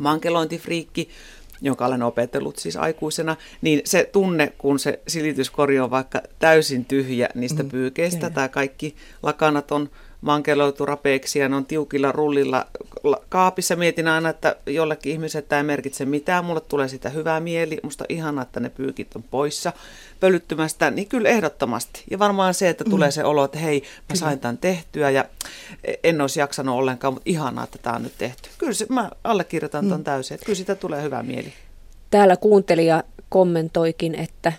mankelointifriikki, 0.00 1.08
jonka 1.60 1.86
olen 1.86 2.02
opetellut 2.02 2.58
siis 2.58 2.76
aikuisena, 2.76 3.36
niin 3.62 3.80
se 3.84 4.08
tunne, 4.12 4.52
kun 4.58 4.78
se 4.78 5.00
silityskori 5.08 5.80
on 5.80 5.90
vaikka 5.90 6.22
täysin 6.38 6.84
tyhjä 6.84 7.28
niistä 7.34 7.62
mm, 7.62 7.68
pyykeistä 7.68 8.30
tai 8.30 8.48
kaikki 8.48 8.94
lakanat 9.22 9.72
on 9.72 9.90
mankeloitu 10.20 10.86
rapeeksi 10.86 11.38
ja 11.38 11.48
ne 11.48 11.56
on 11.56 11.66
tiukilla 11.66 12.12
rullilla 12.12 12.66
kaapissa. 13.28 13.76
Mietin 13.76 14.08
aina, 14.08 14.28
että 14.28 14.56
jollekin 14.66 15.12
ihmiselle 15.12 15.46
tämä 15.48 15.60
ei 15.60 15.64
merkitse 15.64 16.04
mitään. 16.04 16.44
Mulle 16.44 16.60
tulee 16.60 16.88
sitä 16.88 17.08
hyvää 17.08 17.40
mieli. 17.40 17.80
Musta 17.82 18.04
ihanaa, 18.08 18.42
että 18.42 18.60
ne 18.60 18.68
pyykit 18.68 19.16
on 19.16 19.22
poissa 19.22 19.72
pölyttymästä. 20.20 20.90
Niin 20.90 21.08
kyllä 21.08 21.28
ehdottomasti. 21.28 22.04
Ja 22.10 22.18
varmaan 22.18 22.54
se, 22.54 22.68
että 22.68 22.84
tulee 22.84 23.10
se 23.10 23.24
olo, 23.24 23.44
että 23.44 23.58
hei, 23.58 23.82
mä 24.08 24.16
sain 24.16 24.38
tämän 24.38 24.58
tehtyä 24.58 25.10
ja 25.10 25.24
en 26.04 26.20
olisi 26.20 26.40
jaksanut 26.40 26.74
ollenkaan, 26.74 27.14
mutta 27.14 27.30
ihanaa, 27.30 27.64
että 27.64 27.78
tämä 27.78 27.96
on 27.96 28.02
nyt 28.02 28.18
tehty. 28.18 28.48
Kyllä 28.58 28.72
se, 28.72 28.86
mä 28.88 29.10
allekirjoitan 29.24 29.88
ton 29.88 30.00
mm. 30.00 30.04
täysin, 30.04 30.34
että 30.34 30.46
kyllä 30.46 30.56
sitä 30.56 30.74
tulee 30.74 31.02
hyvää 31.02 31.22
mieli. 31.22 31.52
Täällä 32.10 32.36
kuuntelija 32.36 33.02
kommentoikin, 33.28 34.14
että 34.14 34.52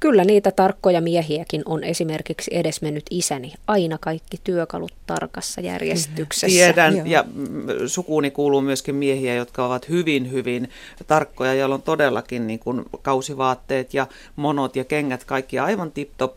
Kyllä 0.00 0.24
niitä 0.24 0.50
tarkkoja 0.50 1.00
miehiäkin 1.00 1.62
on 1.64 1.84
esimerkiksi 1.84 2.50
edesmennyt 2.54 3.04
isäni. 3.10 3.52
Aina 3.66 3.98
kaikki 3.98 4.40
työkalut 4.44 4.92
tarkassa 5.06 5.60
järjestyksessä. 5.60 6.46
Tiedän, 6.46 6.96
Joo. 6.96 7.06
ja 7.06 7.24
sukuuni 7.86 8.30
kuuluu 8.30 8.60
myöskin 8.60 8.94
miehiä, 8.94 9.34
jotka 9.34 9.66
ovat 9.66 9.88
hyvin, 9.88 10.30
hyvin 10.30 10.70
tarkkoja, 11.06 11.54
joilla 11.54 11.74
on 11.74 11.82
todellakin 11.82 12.46
niin 12.46 12.58
kuin 12.58 12.84
kausivaatteet 13.02 13.94
ja 13.94 14.06
monot 14.36 14.76
ja 14.76 14.84
kengät, 14.84 15.24
kaikki 15.24 15.58
aivan 15.58 15.92
tip-top 15.92 16.36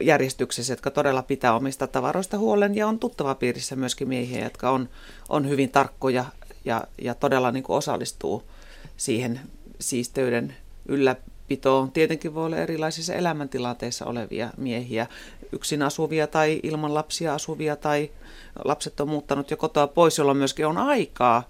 järjestyksessä, 0.00 0.72
jotka 0.72 0.90
todella 0.90 1.22
pitää 1.22 1.54
omista 1.54 1.86
tavaroista 1.86 2.38
huolen, 2.38 2.76
ja 2.76 2.86
on 2.86 2.98
tuttava 2.98 3.34
piirissä 3.34 3.76
myöskin 3.76 4.08
miehiä, 4.08 4.44
jotka 4.44 4.70
on, 4.70 4.88
on 5.28 5.48
hyvin 5.48 5.70
tarkkoja 5.70 6.24
ja, 6.64 6.84
ja 7.02 7.14
todella 7.14 7.50
niin 7.50 7.64
kuin 7.64 7.76
osallistuu 7.76 8.42
siihen 8.96 9.40
siisteyden 9.80 10.54
yllä 10.88 11.16
pitoon. 11.48 11.92
Tietenkin 11.92 12.34
voi 12.34 12.46
olla 12.46 12.56
erilaisissa 12.56 13.14
elämäntilanteissa 13.14 14.06
olevia 14.06 14.50
miehiä, 14.56 15.06
yksin 15.52 15.82
asuvia 15.82 16.26
tai 16.26 16.60
ilman 16.62 16.94
lapsia 16.94 17.34
asuvia 17.34 17.76
tai 17.76 18.10
lapset 18.64 19.00
on 19.00 19.08
muuttanut 19.08 19.50
jo 19.50 19.56
kotoa 19.56 19.86
pois, 19.86 20.18
jolloin 20.18 20.38
myöskin 20.38 20.66
on 20.66 20.78
aikaa 20.78 21.42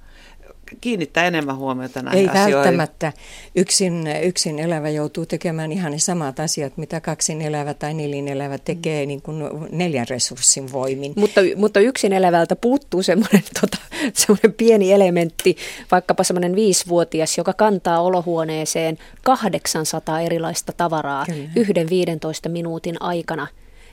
kiinnittää 0.81 1.26
enemmän 1.26 1.57
huomiota 1.57 2.02
näihin 2.02 2.20
Ei 2.20 2.28
asioihin. 2.28 2.54
välttämättä. 2.54 3.12
Yksin, 3.54 4.07
yksin 4.22 4.59
elävä 4.59 4.88
joutuu 4.88 5.26
tekemään 5.26 5.72
ihan 5.72 5.92
ne 5.92 5.98
samat 5.98 6.40
asiat, 6.40 6.76
mitä 6.76 7.00
kaksin 7.00 7.42
elävä 7.42 7.74
tai 7.74 7.94
nelin 7.94 8.28
elävä 8.28 8.59
tekee 8.59 9.07
niin 9.07 9.22
kuin 9.22 9.42
neljän 9.72 10.07
resurssin 10.11 10.72
voimin. 10.72 11.12
Mutta, 11.16 11.40
mutta 11.57 11.81
yksin 11.81 12.12
elävältä 12.12 12.57
puuttuu 12.57 13.02
semmoinen, 13.02 13.42
tota, 13.61 13.76
semmoinen 14.14 14.52
pieni 14.52 14.92
elementti, 14.92 15.57
vaikkapa 15.90 16.24
semmoinen 16.24 16.54
viisivuotias, 16.54 17.38
joka 17.38 17.52
kantaa 17.52 18.00
olohuoneeseen 18.00 18.98
800 19.24 20.20
erilaista 20.20 20.72
tavaraa 20.72 21.26
Kyllä. 21.26 21.48
yhden 21.57 21.90
15 21.90 22.48
minuutin 22.48 23.02
aikana. 23.02 23.46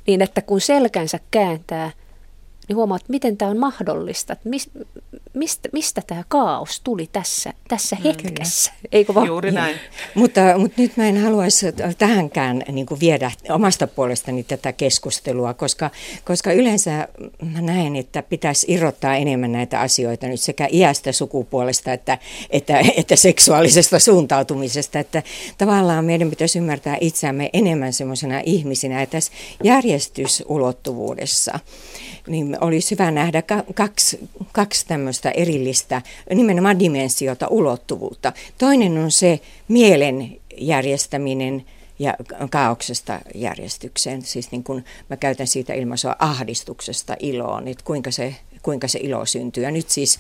Niin 0.07 0.21
että 0.21 0.41
kun 0.41 0.61
selkänsä 0.61 1.19
kääntää– 1.31 1.91
niin 2.67 2.75
huomaat, 2.75 3.03
miten 3.07 3.38
tämä 3.38 3.51
on 3.51 3.57
mahdollista, 3.57 4.33
että 4.33 4.49
mis, 4.49 4.69
mistä, 5.36 5.69
mistä 5.71 6.02
tämä 6.08 6.24
kaos 6.28 6.80
tuli 6.80 7.10
tässä, 7.12 7.54
tässä 7.67 7.95
mm, 7.95 8.04
hetkessä, 8.04 8.71
mm, 8.71 8.88
eikö 8.91 9.13
vaan? 9.13 9.28
Juuri 9.28 9.52
näin. 9.52 9.76
mutta, 10.15 10.41
mutta 10.58 10.82
nyt 10.82 10.98
mä 10.98 11.08
en 11.08 11.21
haluaisi 11.21 11.65
tähänkään 11.98 12.63
niin 12.71 12.86
kuin 12.86 13.00
viedä 13.00 13.32
omasta 13.50 13.88
puolestani 13.88 14.43
tätä 14.43 14.74
keskustelua, 14.74 15.54
koska, 15.54 15.91
koska 16.26 16.52
yleensä 16.52 17.08
mä 17.54 17.62
näen, 17.62 17.95
että 17.95 18.24
pitäisi 18.24 18.65
irrottaa 18.69 19.15
enemmän 19.15 19.52
näitä 19.52 19.80
asioita 19.80 20.28
nyt 20.28 20.41
sekä 20.41 20.67
iästä, 20.71 21.12
sukupuolesta 21.12 21.93
että, 21.93 22.17
että, 22.50 22.82
että 22.98 23.15
seksuaalisesta 23.15 24.00
suuntautumisesta, 24.00 25.00
että 25.00 25.24
tavallaan 25.58 26.06
meidän 26.06 26.30
pitäisi 26.30 26.60
ymmärtää 26.60 26.98
itseämme 27.02 27.50
enemmän 27.54 27.93
semmoisena 27.93 28.41
ihmisinä 28.45 29.00
ja 29.00 29.06
tässä 29.06 29.32
järjestysulottuvuudessa 29.63 31.60
niin 32.28 32.58
olisi 32.62 32.91
hyvä 32.91 33.12
nähdä 33.12 33.43
kaksi, 33.76 34.30
kaksi 34.52 34.88
tämmöistä 34.88 35.24
erillistä 35.31 36.01
nimenomaan 36.35 36.79
dimensiota, 36.79 37.47
ulottuvuutta. 37.47 38.33
Toinen 38.57 38.97
on 38.97 39.11
se 39.11 39.39
mielen 39.67 40.38
järjestäminen 40.57 41.65
ja 41.99 42.13
kaauksesta 42.49 43.19
järjestykseen. 43.35 44.21
Siis 44.21 44.51
niin 44.51 44.63
kun 44.63 44.83
mä 45.09 45.17
käytän 45.17 45.47
siitä 45.47 45.73
ilmaisua 45.73 46.15
ahdistuksesta 46.19 47.15
iloon, 47.19 47.67
että 47.67 47.83
kuinka 47.85 48.11
se 48.11 48.35
kuinka 48.65 48.88
se 48.88 48.99
ilo 49.01 49.25
syntyy. 49.25 49.63
Ja 49.63 49.71
nyt 49.71 49.89
siis 49.89 50.19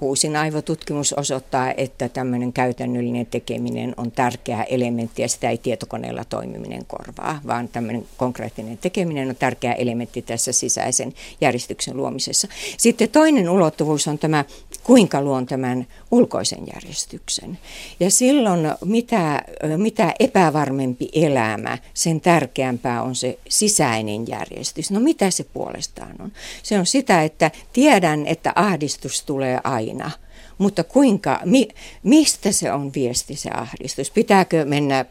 uusin 0.00 0.36
aivotutkimus 0.36 1.12
osoittaa, 1.12 1.72
että 1.76 2.08
tämmöinen 2.08 2.52
käytännöllinen 2.52 3.26
tekeminen 3.26 3.94
on 3.96 4.10
tärkeä 4.10 4.62
elementti 4.62 5.22
ja 5.22 5.28
sitä 5.28 5.50
ei 5.50 5.58
tietokoneella 5.58 6.24
toimiminen 6.24 6.86
korvaa, 6.86 7.40
vaan 7.46 7.68
tämmöinen 7.68 8.06
konkreettinen 8.16 8.78
tekeminen 8.78 9.28
on 9.28 9.36
tärkeä 9.36 9.72
elementti 9.72 10.22
tässä 10.22 10.52
sisäisen 10.52 11.14
järjestyksen 11.40 11.96
luomisessa. 11.96 12.48
Sitten 12.78 13.08
toinen 13.08 13.50
ulottuvuus 13.50 14.08
on 14.08 14.18
tämä, 14.18 14.44
kuinka 14.86 15.22
luon 15.22 15.46
tämän 15.46 15.86
ulkoisen 16.10 16.66
järjestyksen. 16.74 17.58
Ja 18.00 18.10
silloin 18.10 18.60
mitä, 18.84 19.42
mitä 19.76 20.14
epävarmempi 20.20 21.08
elämä, 21.12 21.78
sen 21.94 22.20
tärkeämpää 22.20 23.02
on 23.02 23.14
se 23.14 23.38
sisäinen 23.48 24.28
järjestys. 24.28 24.90
No 24.90 25.00
mitä 25.00 25.30
se 25.30 25.44
puolestaan 25.44 26.14
on? 26.18 26.32
Se 26.62 26.78
on 26.78 26.86
sitä, 26.86 27.22
että 27.22 27.50
tiedän, 27.72 28.26
että 28.26 28.52
ahdistus 28.54 29.22
tulee 29.22 29.60
aina– 29.64 30.10
mutta 30.58 30.84
kuinka, 30.84 31.40
mi, 31.44 31.68
mistä 32.02 32.52
se 32.52 32.72
on 32.72 32.92
viesti 32.94 33.36
se 33.36 33.50
ahdistus? 33.50 34.10
Pitääkö 34.10 34.64
mennä 34.64 35.04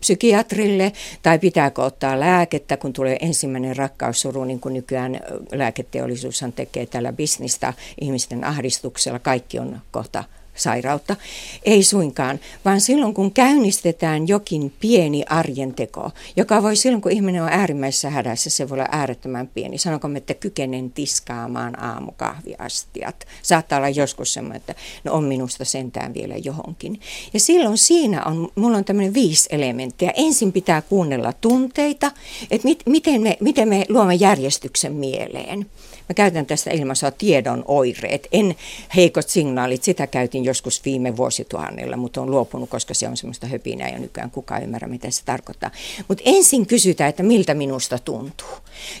psykiatrille 0.00 0.92
tai 1.22 1.38
pitääkö 1.38 1.82
ottaa 1.82 2.20
lääkettä, 2.20 2.76
kun 2.76 2.92
tulee 2.92 3.16
ensimmäinen 3.20 3.76
rakkaussuru, 3.76 4.44
niin 4.44 4.60
kuin 4.60 4.74
nykyään 4.74 5.20
lääketeollisuushan 5.52 6.52
tekee 6.52 6.86
tällä 6.86 7.12
bisnistä 7.12 7.72
ihmisten 8.00 8.44
ahdistuksella. 8.44 9.18
Kaikki 9.18 9.58
on 9.58 9.80
kohta 9.90 10.24
sairautta. 10.54 11.16
Ei 11.64 11.82
suinkaan, 11.82 12.40
vaan 12.64 12.80
silloin 12.80 13.14
kun 13.14 13.32
käynnistetään 13.32 14.28
jokin 14.28 14.72
pieni 14.80 15.24
arjen 15.28 15.74
teko, 15.74 16.10
joka 16.36 16.62
voi 16.62 16.76
silloin 16.76 17.02
kun 17.02 17.12
ihminen 17.12 17.42
on 17.42 17.48
äärimmäisessä 17.48 18.10
hädässä, 18.10 18.50
se 18.50 18.68
voi 18.68 18.74
olla 18.78 18.88
äärettömän 18.92 19.48
pieni. 19.54 19.78
Sanonko 19.78 20.08
me, 20.08 20.18
että 20.18 20.34
kykenen 20.34 20.90
tiskaamaan 20.90 21.82
aamukahviastiat. 21.82 23.26
Saattaa 23.42 23.78
olla 23.78 23.88
joskus 23.88 24.32
semmoinen, 24.32 24.56
että 24.56 24.74
no 25.04 25.12
on 25.12 25.24
minusta 25.24 25.64
sentään 25.64 26.14
vielä 26.14 26.36
johonkin. 26.36 27.00
Ja 27.34 27.40
silloin 27.40 27.78
siinä 27.78 28.24
on, 28.24 28.48
mulla 28.54 28.76
on 28.76 28.84
tämmöinen 28.84 29.14
viisi 29.14 29.48
elementtiä. 29.52 30.12
Ensin 30.16 30.52
pitää 30.52 30.82
kuunnella 30.82 31.32
tunteita, 31.32 32.10
että 32.50 32.68
mit, 32.68 32.82
miten, 32.86 33.22
me, 33.22 33.36
miten 33.40 33.68
me 33.68 33.84
luomme 33.88 34.14
järjestyksen 34.14 34.92
mieleen. 34.92 35.66
Mä 36.08 36.14
käytän 36.14 36.46
tästä 36.46 36.70
ilmaisua 36.70 37.10
tiedon 37.10 37.64
oireet, 37.68 38.28
en 38.32 38.54
heikot 38.96 39.28
signaalit, 39.28 39.82
sitä 39.82 40.06
käytin 40.06 40.44
joskus 40.44 40.84
viime 40.84 41.16
vuosituhannella, 41.16 41.96
mutta 41.96 42.20
on 42.20 42.30
luopunut, 42.30 42.70
koska 42.70 42.94
se 42.94 43.08
on 43.08 43.16
semmoista 43.16 43.46
höpinää 43.46 43.88
ja 43.88 43.98
nykyään 43.98 44.30
kukaan 44.30 44.62
ymmärrä, 44.62 44.88
mitä 44.88 45.10
se 45.10 45.24
tarkoittaa. 45.24 45.70
Mutta 46.08 46.22
ensin 46.26 46.66
kysytään, 46.66 47.10
että 47.10 47.22
miltä 47.22 47.54
minusta 47.54 47.98
tuntuu. 47.98 48.48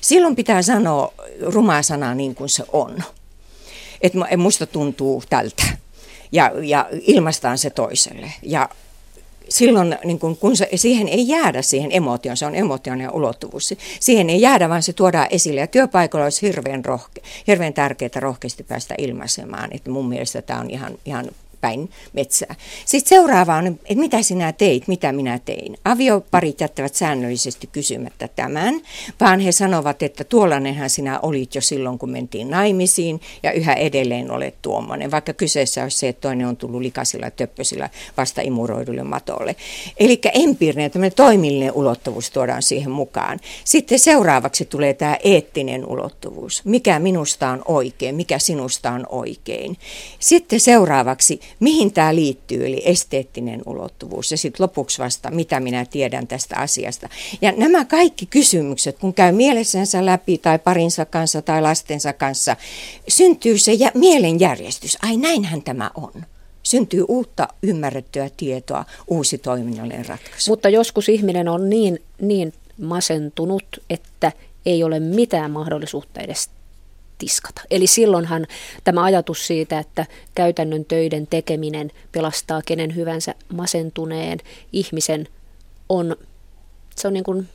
Silloin 0.00 0.36
pitää 0.36 0.62
sanoa 0.62 1.12
rumaa 1.40 1.82
sanaa 1.82 2.14
niin 2.14 2.34
kuin 2.34 2.48
se 2.48 2.64
on. 2.72 3.02
Että 4.00 4.36
musta 4.36 4.66
tuntuu 4.66 5.22
tältä 5.30 5.64
ja, 6.32 6.52
ja 6.62 6.88
ilmaistaan 6.92 7.58
se 7.58 7.70
toiselle. 7.70 8.32
Ja 8.42 8.68
silloin 9.48 9.96
niin 10.04 10.18
kun, 10.18 10.36
kun 10.36 10.56
se, 10.56 10.68
siihen 10.74 11.08
ei 11.08 11.28
jäädä 11.28 11.62
siihen 11.62 11.90
emotioon, 11.92 12.36
se 12.36 12.46
on 12.46 12.54
emotionaalinen 12.54 13.14
ulottuvuus. 13.14 13.74
Siihen 14.00 14.30
ei 14.30 14.40
jäädä, 14.40 14.68
vaan 14.68 14.82
se 14.82 14.92
tuodaan 14.92 15.26
esille. 15.30 15.60
Ja 15.60 15.66
työpaikalla 15.66 16.24
olisi 16.24 16.42
hirveän, 16.42 16.84
rohke, 16.84 17.20
hirveän 17.46 17.72
tärkeää 17.72 18.20
rohkeasti 18.20 18.62
päästä 18.62 18.94
ilmaisemaan. 18.98 19.70
Että 19.72 19.90
mun 19.90 20.08
mielestä 20.08 20.42
tämä 20.42 20.60
on 20.60 20.70
ihan, 20.70 20.98
ihan 21.04 21.30
päin 21.64 21.90
metsää. 22.12 22.54
Sitten 22.84 23.08
seuraava 23.08 23.56
on, 23.56 23.66
että 23.66 23.94
mitä 23.94 24.22
sinä 24.22 24.52
teit, 24.52 24.88
mitä 24.88 25.12
minä 25.12 25.38
tein. 25.38 25.76
Avioparit 25.84 26.60
jättävät 26.60 26.94
säännöllisesti 26.94 27.66
kysymättä 27.66 28.28
tämän, 28.28 28.80
vaan 29.20 29.40
he 29.40 29.52
sanovat, 29.52 30.02
että 30.02 30.24
tuollanenhan 30.24 30.90
sinä 30.90 31.20
olit 31.20 31.54
jo 31.54 31.60
silloin, 31.60 31.98
kun 31.98 32.10
mentiin 32.10 32.50
naimisiin 32.50 33.20
ja 33.42 33.52
yhä 33.52 33.74
edelleen 33.74 34.30
olet 34.30 34.54
tuommoinen, 34.62 35.10
vaikka 35.10 35.32
kyseessä 35.32 35.82
olisi 35.82 35.98
se, 35.98 36.08
että 36.08 36.20
toinen 36.20 36.46
on 36.46 36.56
tullut 36.56 36.80
likaisilla 36.80 37.30
töppösillä 37.30 37.90
vasta 38.16 38.40
imuroidulle 38.40 39.02
matolle. 39.02 39.56
Eli 39.96 40.20
empiirinen, 40.34 40.90
tämmöinen 40.90 41.16
toimillinen 41.16 41.72
ulottuvuus 41.72 42.30
tuodaan 42.30 42.62
siihen 42.62 42.90
mukaan. 42.90 43.40
Sitten 43.64 43.98
seuraavaksi 43.98 44.64
tulee 44.64 44.94
tämä 44.94 45.16
eettinen 45.24 45.86
ulottuvuus. 45.86 46.64
Mikä 46.64 46.98
minusta 46.98 47.48
on 47.48 47.62
oikein, 47.68 48.14
mikä 48.14 48.38
sinusta 48.38 48.90
on 48.90 49.06
oikein. 49.08 49.76
Sitten 50.18 50.60
seuraavaksi 50.60 51.40
mihin 51.60 51.92
tämä 51.92 52.14
liittyy, 52.14 52.66
eli 52.66 52.82
esteettinen 52.84 53.62
ulottuvuus 53.66 54.30
ja 54.30 54.38
sitten 54.38 54.64
lopuksi 54.64 54.98
vasta, 55.02 55.30
mitä 55.30 55.60
minä 55.60 55.84
tiedän 55.84 56.26
tästä 56.26 56.56
asiasta. 56.56 57.08
Ja 57.40 57.52
nämä 57.56 57.84
kaikki 57.84 58.26
kysymykset, 58.26 58.98
kun 58.98 59.14
käy 59.14 59.32
mielessänsä 59.32 60.06
läpi 60.06 60.38
tai 60.38 60.58
parinsa 60.58 61.04
kanssa 61.04 61.42
tai 61.42 61.62
lastensa 61.62 62.12
kanssa, 62.12 62.56
syntyy 63.08 63.58
se 63.58 63.72
ja 63.72 63.90
mielenjärjestys. 63.94 64.98
Ai 65.02 65.16
näinhän 65.16 65.62
tämä 65.62 65.90
on 65.94 66.12
syntyy 66.62 67.04
uutta 67.08 67.48
ymmärrettyä 67.62 68.30
tietoa, 68.36 68.84
uusi 69.06 69.38
toiminnallinen 69.38 70.06
ratkaisu. 70.06 70.52
Mutta 70.52 70.68
joskus 70.68 71.08
ihminen 71.08 71.48
on 71.48 71.70
niin, 71.70 72.02
niin 72.20 72.52
masentunut, 72.82 73.64
että 73.90 74.32
ei 74.66 74.84
ole 74.84 75.00
mitään 75.00 75.50
mahdollisuutta 75.50 76.20
edes 76.20 76.50
tiskata. 77.18 77.62
Eli 77.70 77.86
silloinhan 77.86 78.46
tämä 78.84 79.04
ajatus 79.04 79.46
siitä, 79.46 79.78
että 79.78 80.06
käytännön 80.34 80.84
töiden 80.84 81.26
tekeminen 81.26 81.90
pelastaa 82.12 82.62
kenen 82.66 82.94
hyvänsä 82.94 83.34
masentuneen 83.52 84.38
ihmisen 84.72 85.28
on, 85.88 86.16
se 86.96 87.08
on 87.08 87.14
niin 87.14 87.24
kuin 87.24 87.48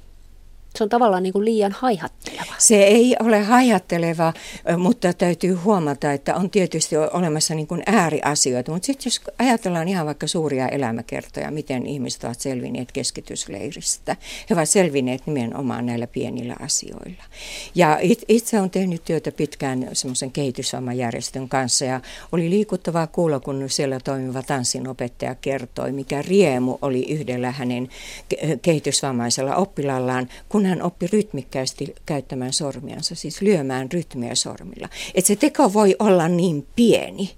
se 0.76 0.84
on 0.84 0.90
tavallaan 0.90 1.24
niin 1.24 1.34
kuin 1.34 1.46
liian 1.46 1.72
haihatteleva. 1.72 2.54
Se 2.58 2.84
ei 2.84 3.16
ole 3.20 3.44
haihatteleva, 3.44 4.34
mutta 4.78 5.14
täytyy 5.14 5.54
huomata, 5.54 6.14
että 6.14 6.36
on 6.36 6.50
tietysti 6.50 6.98
olemassa 6.98 7.56
niin 7.56 7.68
kuin 7.68 7.84
ääriasioita. 7.86 8.72
Mutta 8.72 8.86
sitten 8.86 9.08
jos 9.08 9.22
ajatellaan 9.40 9.88
ihan 9.88 10.06
vaikka 10.06 10.28
suuria 10.28 10.68
elämäkertoja, 10.68 11.52
miten 11.52 11.86
ihmiset 11.86 12.24
ovat 12.24 12.40
selvinneet 12.40 12.92
keskitysleiristä. 12.92 14.16
He 14.50 14.56
ovat 14.56 14.70
selvinneet 14.70 15.22
nimenomaan 15.26 15.86
näillä 15.86 16.08
pienillä 16.08 16.56
asioilla. 16.60 17.24
Ja 17.76 18.00
itse 18.28 18.60
olen 18.60 18.70
tehnyt 18.70 19.04
työtä 19.06 19.32
pitkään 19.32 19.90
semmoisen 19.94 20.32
kehitysvammajärjestön 20.32 21.50
kanssa 21.50 21.86
ja 21.86 22.02
oli 22.32 22.50
liikuttavaa 22.50 23.08
kuulla, 23.08 23.40
kun 23.40 23.64
siellä 23.68 24.00
toimiva 24.00 24.44
tanssinopettaja 24.44 25.36
kertoi, 25.36 25.92
mikä 25.92 26.22
riemu 26.22 26.78
oli 26.82 27.12
yhdellä 27.12 27.52
hänen 27.52 27.90
kehitysvammaisella 28.62 29.56
oppilallaan, 29.56 30.30
kun 30.50 30.66
hän 30.70 30.82
oppi 30.82 31.08
rytmikkäästi 31.08 31.96
käyttämään 32.06 32.54
sormiansa, 32.54 33.16
siis 33.16 33.42
lyömään 33.42 33.92
rytmiä 33.92 34.36
sormilla. 34.36 34.90
Että 35.16 35.28
se 35.28 35.36
teko 35.36 35.74
voi 35.74 35.96
olla 36.00 36.28
niin 36.28 36.68
pieni. 36.76 37.32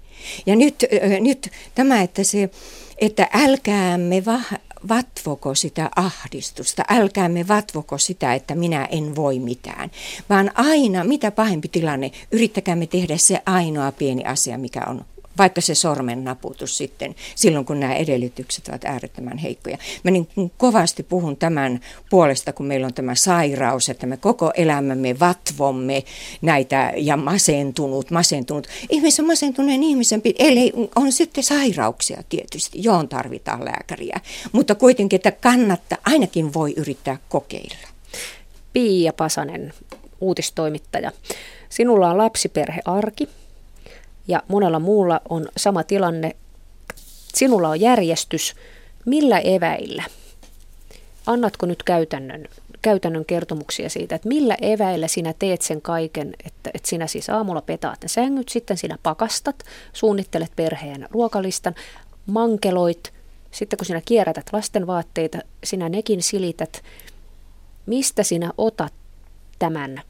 Ja 0.46 0.56
nyt, 0.56 0.84
nyt 1.20 1.50
tämä, 1.74 2.02
että, 2.02 2.24
se, 2.24 2.50
että 2.98 3.28
älkäämme 3.32 4.24
va, 4.24 4.40
vatvoko 4.88 5.54
sitä 5.54 5.90
ahdistusta, 5.96 6.82
älkäämme 6.88 7.48
vatvoko 7.48 7.98
sitä, 7.98 8.34
että 8.34 8.54
minä 8.54 8.84
en 8.84 9.16
voi 9.16 9.38
mitään, 9.38 9.90
vaan 10.30 10.50
aina, 10.54 11.04
mitä 11.04 11.30
pahempi 11.30 11.68
tilanne, 11.68 12.10
yrittäkäämme 12.32 12.86
tehdä 12.86 13.16
se 13.16 13.42
ainoa 13.46 13.92
pieni 13.92 14.24
asia, 14.24 14.58
mikä 14.58 14.80
on 14.86 15.04
vaikka 15.38 15.60
se 15.60 15.74
sormen 15.74 16.24
naputus 16.24 16.76
sitten, 16.76 17.14
silloin 17.34 17.64
kun 17.64 17.80
nämä 17.80 17.94
edellytykset 17.94 18.68
ovat 18.68 18.84
äärettömän 18.84 19.38
heikkoja. 19.38 19.78
Mä 20.04 20.10
niin 20.10 20.28
kovasti 20.56 21.02
puhun 21.02 21.36
tämän 21.36 21.80
puolesta, 22.10 22.52
kun 22.52 22.66
meillä 22.66 22.86
on 22.86 22.94
tämä 22.94 23.14
sairaus, 23.14 23.88
että 23.88 24.06
me 24.06 24.16
koko 24.16 24.52
elämämme 24.54 25.20
vatvomme 25.20 26.04
näitä 26.42 26.92
ja 26.96 27.16
masentunut, 27.16 28.10
masentunut. 28.10 28.66
Ihmisen 28.90 29.26
masentuneen 29.26 29.82
ihmisen, 29.82 30.22
eli 30.38 30.72
on 30.96 31.12
sitten 31.12 31.44
sairauksia 31.44 32.22
tietysti, 32.28 32.78
johon 32.82 33.08
tarvitaan 33.08 33.64
lääkäriä, 33.64 34.20
mutta 34.52 34.74
kuitenkin, 34.74 35.16
että 35.16 35.30
kannattaa, 35.30 35.98
ainakin 36.06 36.54
voi 36.54 36.74
yrittää 36.76 37.18
kokeilla. 37.28 37.88
Pia 38.72 39.12
Pasanen, 39.12 39.72
uutistoimittaja. 40.20 41.12
Sinulla 41.68 42.10
on 42.10 42.18
lapsiperhearki, 42.18 43.28
ja 44.28 44.42
monella 44.48 44.78
muulla 44.78 45.20
on 45.28 45.48
sama 45.56 45.84
tilanne. 45.84 46.36
Sinulla 47.34 47.68
on 47.68 47.80
järjestys. 47.80 48.54
Millä 49.04 49.38
eväillä? 49.38 50.04
Annatko 51.26 51.66
nyt 51.66 51.82
käytännön, 51.82 52.48
käytännön 52.82 53.24
kertomuksia 53.24 53.88
siitä, 53.88 54.14
että 54.14 54.28
millä 54.28 54.56
eväillä 54.62 55.08
sinä 55.08 55.34
teet 55.38 55.62
sen 55.62 55.82
kaiken, 55.82 56.34
että, 56.46 56.70
että 56.74 56.88
sinä 56.88 57.06
siis 57.06 57.30
aamulla 57.30 57.62
petaat 57.62 58.02
ne 58.02 58.08
sängyt, 58.08 58.48
sitten 58.48 58.76
sinä 58.76 58.98
pakastat, 59.02 59.64
suunnittelet 59.92 60.52
perheen 60.56 61.08
ruokalistan, 61.10 61.74
mankeloit, 62.26 63.12
sitten 63.50 63.76
kun 63.76 63.86
sinä 63.86 64.02
kierrätät 64.04 64.46
lasten 64.52 64.86
vaatteita, 64.86 65.38
sinä 65.64 65.88
nekin 65.88 66.22
silität. 66.22 66.82
Mistä 67.86 68.22
sinä 68.22 68.52
otat 68.58 68.92
tämän 69.58 70.02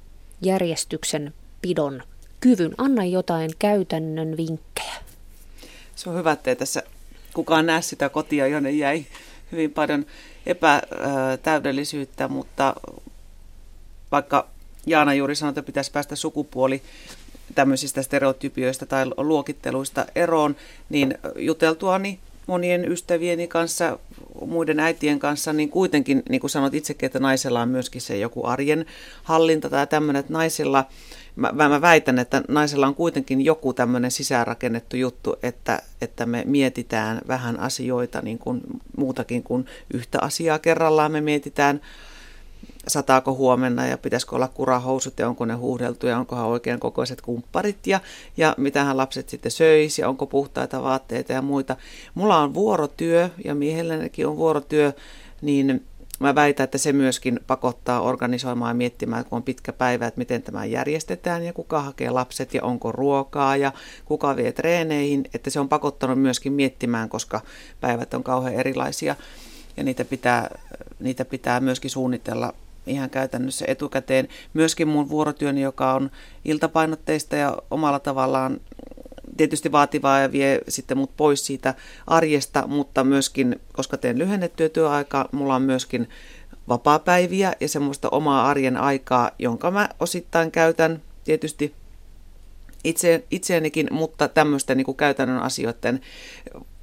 järjestyksen 0.43 1.35
pidon 1.63 2.03
kyvyn. 2.43 2.75
Anna 2.79 3.05
jotain 3.05 3.51
käytännön 3.59 4.37
vinkkejä. 4.37 4.95
Se 5.97 6.11
on 6.11 6.17
hyvä, 6.17 6.33
että 6.33 6.55
tässä 6.55 6.83
kukaan 7.35 7.67
näe 7.67 7.83
sitä 7.83 8.09
kotia, 8.09 8.47
jonne 8.47 8.71
jäi 8.71 9.07
hyvin 9.53 9.71
paljon 9.71 10.07
epätäydellisyyttä, 10.47 12.29
mutta 12.29 12.75
vaikka 14.13 14.49
Jaana 14.87 15.15
juuri 15.15 15.35
sanoi, 15.35 15.51
että 15.51 15.63
pitäisi 15.63 15.93
päästä 15.93 16.17
sukupuoli 16.17 16.83
tämmöisistä 17.55 18.03
stereotypioista 18.03 18.87
tai 18.87 19.07
luokitteluista 19.17 20.07
eroon, 20.15 20.57
niin 20.89 21.19
juteltuani 21.37 22.19
monien 22.47 22.93
ystävieni 22.93 23.49
kanssa, 23.49 23.99
muiden 24.47 24.81
äitien 24.81 25.19
kanssa, 25.19 25.53
niin 25.53 25.69
kuitenkin, 25.69 26.23
niin 26.29 26.41
kuin 26.41 26.51
sanot 26.51 26.75
itsekin, 26.75 27.07
että 27.07 27.19
naisella 27.19 27.63
on 27.63 27.69
myöskin 27.69 28.01
se 28.01 28.19
joku 28.19 28.47
arjen 28.47 28.87
hallinta 29.23 29.71
tai 29.71 29.87
tämmöinen, 29.87 30.21
että 30.21 30.33
naisilla, 30.33 30.85
mä, 31.37 31.53
mä 31.53 31.81
väitän, 31.81 32.19
että 32.19 32.43
naisella 32.49 32.87
on 32.87 32.95
kuitenkin 32.95 33.41
joku 33.41 33.73
tämmöinen 33.73 34.11
sisäänrakennettu 34.11 34.97
juttu, 34.97 35.37
että, 35.43 35.83
että 36.01 36.27
me 36.27 36.43
mietitään 36.47 37.21
vähän 37.29 37.61
asioita 37.61 38.23
niin 38.23 38.39
kuin 38.39 38.61
muutakin 38.97 39.43
kuin 39.43 39.67
yhtä 39.95 40.19
asiaa 40.21 40.59
kerrallaan. 40.59 41.13
Me 41.13 41.21
mietitään 41.21 41.81
sataako 42.89 43.35
huomenna 43.35 43.87
ja 43.87 43.99
pitäisikö 43.99 44.37
olla 44.37 44.49
kurahousut 44.49 45.19
ja 45.19 45.29
onko 45.29 45.45
ne 45.45 45.55
huuhdeltu 45.55 46.07
ja 46.07 46.19
onkohan 46.19 46.47
oikein 46.47 46.81
kokoiset 46.81 47.21
kumpparit 47.21 47.87
ja, 47.87 48.01
ja 48.37 48.55
mitähän 48.59 48.97
lapset 48.97 49.29
sitten 49.29 49.53
söisi 49.53 50.03
ja 50.03 50.09
onko 50.09 50.27
puhtaita 50.27 50.83
vaatteita 50.83 51.33
ja 51.33 51.43
muita. 51.43 51.77
Mulla 52.15 52.39
on 52.39 52.55
vuorotyö 52.55 53.31
ja 53.45 53.55
miehellänikin 53.55 54.27
on 54.27 54.37
vuorotyö, 54.37 54.93
niin 55.43 55.85
mä 56.23 56.35
väitän, 56.35 56.65
että 56.65 56.79
se 56.79 56.93
myöskin 56.93 57.41
pakottaa 57.47 58.01
organisoimaan 58.01 58.71
ja 58.71 58.75
miettimään, 58.75 59.25
kun 59.25 59.37
on 59.37 59.43
pitkä 59.43 59.73
päivä, 59.73 60.07
että 60.07 60.19
miten 60.19 60.43
tämä 60.43 60.65
järjestetään 60.65 61.45
ja 61.45 61.53
kuka 61.53 61.83
hakee 61.83 62.11
lapset 62.11 62.55
ja 62.55 62.63
onko 62.63 62.93
ruokaa 62.93 63.57
ja 63.57 63.73
kuka 64.05 64.37
vie 64.37 64.53
treeneihin, 64.53 65.25
että 65.35 65.51
se 65.51 65.61
on 65.61 65.69
pakottanut 65.69 66.19
myöskin 66.19 66.53
miettimään, 66.53 67.09
koska 67.09 67.41
päivät 67.81 68.15
on 68.15 68.25
kauhean 68.25 68.55
erilaisia 68.55 69.17
ja 69.77 69.85
niitä 69.85 70.05
pitää, 70.05 70.59
niitä 71.01 71.25
pitää 71.25 71.61
myöskin 71.61 71.91
suunnitella 71.91 72.55
ihan 72.87 73.11
käytännössä 73.11 73.65
etukäteen. 73.69 74.29
Myöskin 74.55 74.89
mun 74.89 75.09
vuorotyöni, 75.09 75.61
joka 75.61 75.95
on 75.95 76.11
iltapainotteista 76.45 77.37
ja 77.37 77.57
omalla 77.71 77.99
tavallaan 77.99 78.61
tietysti 79.37 79.73
vaativaa 79.73 80.19
ja 80.19 80.33
vie 80.33 80.61
sitten 80.69 80.99
mut 80.99 81.17
pois 81.17 81.47
siitä 81.47 81.75
arjesta, 82.07 82.67
mutta 82.67 83.05
myöskin, 83.05 83.61
koska 83.73 83.97
teen 83.97 84.19
lyhennettyä 84.19 84.69
työaikaa, 84.69 85.29
mulla 85.33 85.55
on 85.55 85.63
myöskin 85.63 86.09
vapaapäiviä 86.69 87.53
ja 87.61 87.69
semmoista 87.69 88.09
omaa 88.09 88.49
arjen 88.49 88.77
aikaa, 88.77 89.31
jonka 89.39 89.71
mä 89.71 89.89
osittain 90.01 90.51
käytän 90.51 91.03
tietysti 91.25 91.75
itse, 92.85 93.25
itseänikin, 93.31 93.89
mutta 93.91 94.29
tämmöisten 94.29 94.77
niin 94.77 94.97
käytännön 94.97 95.43
asioiden 95.43 96.01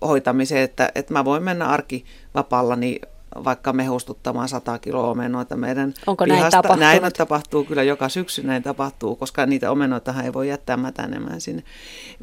hoitamiseen, 0.01 0.63
että, 0.63 0.91
että 0.95 1.13
mä 1.13 1.25
voin 1.25 1.43
mennä 1.43 1.65
arkivapaallani 1.65 3.01
vaikka 3.43 3.73
mehustuttamaan 3.73 4.49
100 4.49 4.79
kiloa 4.79 5.09
omenoita 5.09 5.55
meidän 5.55 5.93
Onko 6.07 6.25
pihasta. 6.25 6.41
näin 6.41 6.51
tapahtunut? 6.51 7.01
Näin 7.01 7.13
tapahtuu 7.13 7.63
kyllä 7.63 7.83
joka 7.83 8.09
syksy, 8.09 8.43
näin 8.43 8.63
tapahtuu, 8.63 9.15
koska 9.15 9.45
niitä 9.45 9.71
omenoitahan 9.71 10.25
ei 10.25 10.33
voi 10.33 10.47
jättää 10.47 10.77
mätänemään 10.77 11.41
sinne. 11.41 11.63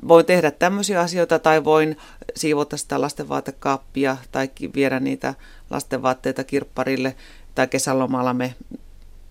Voin 0.08 0.26
tehdä 0.26 0.50
tämmöisiä 0.50 1.00
asioita 1.00 1.38
tai 1.38 1.64
voin 1.64 1.96
siivota 2.36 2.76
sitä 2.76 3.00
lastenvaatekaappia 3.00 4.16
tai 4.32 4.50
viedä 4.74 5.00
niitä 5.00 5.34
lastenvaatteita 5.70 6.44
kirpparille 6.44 7.16
tai 7.54 7.66
kesälomalla 7.66 8.34
me 8.34 8.54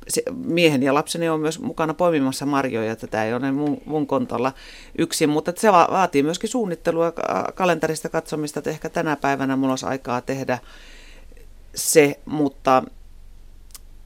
se, 0.07 0.23
miehen 0.45 0.83
ja 0.83 0.93
lapseni 0.93 1.29
on 1.29 1.39
myös 1.39 1.59
mukana 1.59 1.93
poimimassa 1.93 2.45
marjoja. 2.45 2.95
Tätä 2.95 3.23
ei 3.23 3.33
ole 3.33 3.51
mun, 3.51 3.81
mun 3.85 4.07
kontolla 4.07 4.53
yksin, 4.97 5.29
mutta 5.29 5.53
se 5.55 5.71
vaatii 5.71 6.23
myöskin 6.23 6.49
suunnittelua, 6.49 7.13
kalenterista 7.55 8.09
katsomista, 8.09 8.59
että 8.59 8.69
ehkä 8.69 8.89
tänä 8.89 9.15
päivänä 9.15 9.55
mulla 9.55 9.71
olisi 9.71 9.85
aikaa 9.85 10.21
tehdä 10.21 10.59
se, 11.75 12.19
mutta 12.25 12.83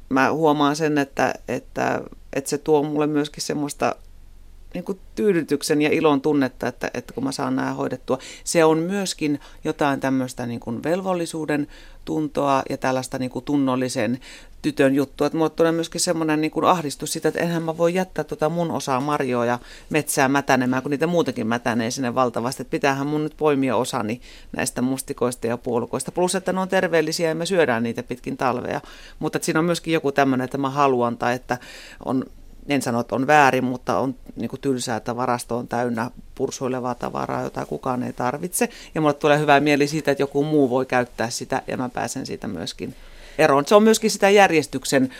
mä 0.09 0.31
huomaan 0.31 0.75
sen, 0.75 0.97
että, 0.97 1.33
että, 1.47 2.01
että 2.33 2.49
se 2.49 2.57
tuo 2.57 2.83
mulle 2.83 3.07
myöskin 3.07 3.43
semmoista 3.43 3.95
niin 4.73 4.83
kuin 4.83 4.99
tyydytyksen 5.15 5.81
ja 5.81 5.89
ilon 5.89 6.21
tunnetta, 6.21 6.67
että, 6.67 6.91
että 6.93 7.13
kun 7.13 7.23
mä 7.23 7.31
saan 7.31 7.55
nämä 7.55 7.73
hoidettua. 7.73 8.17
Se 8.43 8.65
on 8.65 8.77
myöskin 8.77 9.39
jotain 9.63 9.99
tämmöistä 9.99 10.45
niin 10.45 10.59
kuin 10.59 10.83
velvollisuuden 10.83 11.67
tuntoa 12.05 12.63
ja 12.69 12.77
tällaista 12.77 13.19
niin 13.19 13.31
kuin 13.31 13.45
tunnollisen 13.45 14.19
tytön 14.61 14.95
juttu. 14.95 15.23
Että 15.23 15.37
mulle 15.37 15.49
tulee 15.49 15.71
myöskin 15.71 16.01
semmoinen 16.01 16.41
niin 16.41 16.65
ahdistus 16.65 17.13
sitä, 17.13 17.27
että 17.27 17.39
enhän 17.39 17.63
mä 17.63 17.77
voi 17.77 17.93
jättää 17.93 18.23
tuota 18.23 18.49
mun 18.49 18.71
osaa 18.71 19.01
marjoja 19.01 19.59
metsää 19.89 20.27
mätänemään, 20.27 20.81
kun 20.81 20.89
niitä 20.89 21.07
muutenkin 21.07 21.47
mätänee 21.47 21.91
sinne 21.91 22.15
valtavasti. 22.15 22.61
Että 22.61 22.71
pitäähän 22.71 23.07
mun 23.07 23.23
nyt 23.23 23.37
poimia 23.37 23.75
osani 23.75 24.21
näistä 24.51 24.81
mustikoista 24.81 25.47
ja 25.47 25.57
puolukoista. 25.57 26.11
Plus, 26.11 26.35
että 26.35 26.53
ne 26.53 26.59
on 26.59 26.69
terveellisiä 26.69 27.29
ja 27.29 27.35
me 27.35 27.45
syödään 27.45 27.83
niitä 27.83 28.03
pitkin 28.03 28.37
talvea. 28.37 28.81
Mutta 29.19 29.39
siinä 29.41 29.59
on 29.59 29.65
myöskin 29.65 29.93
joku 29.93 30.11
tämmöinen, 30.11 30.45
että 30.45 30.57
mä 30.57 30.69
haluan 30.69 31.17
tai 31.17 31.35
että 31.35 31.57
on 32.05 32.25
en 32.69 32.81
sano, 32.81 32.99
että 32.99 33.15
on 33.15 33.27
väärin, 33.27 33.63
mutta 33.63 33.99
on 33.99 34.15
niin 34.35 34.49
kuin 34.49 34.61
tylsää, 34.61 34.97
että 34.97 35.15
varasto 35.15 35.57
on 35.57 35.67
täynnä 35.67 36.11
pursuilevaa 36.35 36.95
tavaraa, 36.95 37.43
jota 37.43 37.65
kukaan 37.65 38.03
ei 38.03 38.13
tarvitse. 38.13 38.69
Ja 38.95 39.01
mulle 39.01 39.13
tulee 39.13 39.39
hyvä 39.39 39.59
mieli 39.59 39.87
siitä, 39.87 40.11
että 40.11 40.23
joku 40.23 40.43
muu 40.43 40.69
voi 40.69 40.85
käyttää 40.85 41.29
sitä 41.29 41.61
ja 41.67 41.77
mä 41.77 41.89
pääsen 41.89 42.25
siitä 42.25 42.47
myöskin 42.47 42.95
eroon. 43.37 43.67
Se 43.67 43.75
on 43.75 43.83
myöskin 43.83 44.11
sitä 44.11 44.29
järjestyksen 44.29 45.13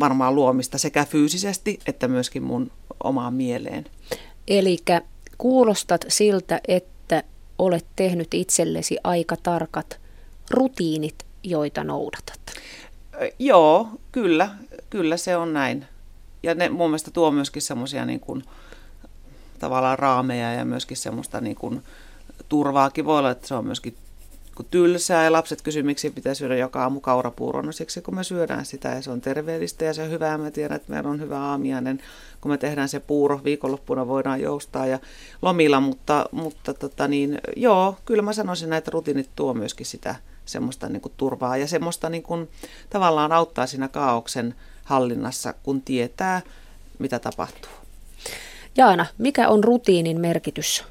varmaan 0.00 0.34
luomista 0.34 0.78
sekä 0.78 1.04
fyysisesti 1.04 1.78
että 1.86 2.08
myöskin 2.08 2.42
mun 2.42 2.70
omaan 3.04 3.34
mieleen. 3.34 3.84
Eli 4.48 4.78
kuulostat 5.38 6.04
siltä, 6.08 6.60
että 6.68 7.22
olet 7.58 7.86
tehnyt 7.96 8.34
itsellesi 8.34 8.96
aika 9.04 9.36
tarkat 9.36 10.00
rutiinit, 10.50 11.14
joita 11.42 11.84
noudatat. 11.84 12.40
Joo, 13.38 13.88
kyllä, 14.12 14.50
kyllä 14.90 15.16
se 15.16 15.36
on 15.36 15.52
näin. 15.52 15.86
Ja 16.42 16.54
ne 16.54 16.68
mun 16.68 16.90
mielestä 16.90 17.10
tuo 17.10 17.30
myöskin 17.30 17.62
semmoisia 17.62 18.04
niin 18.04 18.20
kuin, 18.20 18.44
tavallaan 19.58 19.98
raameja 19.98 20.52
ja 20.52 20.64
myöskin 20.64 20.96
semmoista 20.96 21.40
niin 21.40 21.56
kuin, 21.56 21.82
turvaakin. 22.48 23.04
Voi 23.04 23.18
olla, 23.18 23.30
että 23.30 23.48
se 23.48 23.54
on 23.54 23.66
myöskin 23.66 23.96
tylsää 24.70 25.24
ja 25.24 25.32
lapset 25.32 25.62
kysyvät, 25.62 25.86
miksi 25.86 26.10
pitää 26.10 26.34
syödä 26.34 26.56
joka 26.56 26.82
aamu 26.82 27.00
kaurapuuron. 27.00 27.66
No 27.66 27.72
siksi, 27.72 28.02
kun 28.02 28.14
me 28.14 28.24
syödään 28.24 28.66
sitä 28.66 28.88
ja 28.88 29.02
se 29.02 29.10
on 29.10 29.20
terveellistä 29.20 29.84
ja 29.84 29.94
se 29.94 30.02
on 30.02 30.10
hyvää. 30.10 30.38
Mä 30.38 30.50
tiedän, 30.50 30.76
että 30.76 30.92
meillä 30.92 31.10
on 31.10 31.20
hyvä 31.20 31.38
aamiainen, 31.38 32.02
kun 32.40 32.50
me 32.50 32.58
tehdään 32.58 32.88
se 32.88 33.00
puuro. 33.00 33.40
Viikonloppuna 33.44 34.06
voidaan 34.06 34.40
joustaa 34.40 34.86
ja 34.86 34.98
lomilla, 35.42 35.80
mutta, 35.80 36.26
mutta 36.32 36.74
tota 36.74 37.08
niin, 37.08 37.38
joo, 37.56 37.96
kyllä 38.04 38.22
mä 38.22 38.32
sanoisin, 38.32 38.72
että 38.72 38.90
rutiinit 38.90 39.30
tuo 39.36 39.54
myöskin 39.54 39.86
sitä 39.86 40.14
semmoista 40.44 40.88
niin 40.88 41.02
kuin 41.02 41.12
turvaa 41.16 41.56
ja 41.56 41.66
semmoista 41.66 42.10
niin 42.10 42.22
kuin, 42.22 42.48
tavallaan 42.90 43.32
auttaa 43.32 43.66
siinä 43.66 43.88
kaauksen 43.88 44.54
hallinnassa, 44.90 45.54
kun 45.62 45.82
tietää, 45.82 46.42
mitä 46.98 47.18
tapahtuu. 47.18 47.70
Jaana, 48.76 49.06
mikä 49.18 49.48
on 49.48 49.64
rutiinin 49.64 50.20
merkitys 50.20 50.84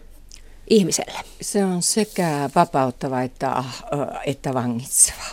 ihmiselle? 0.70 1.20
Se 1.42 1.66
on 1.66 1.82
sekä 1.82 2.50
vapauttava 2.56 3.22
että, 3.22 3.52
äh, 3.52 3.66
että 4.26 4.54
vangitseva. 4.54 5.24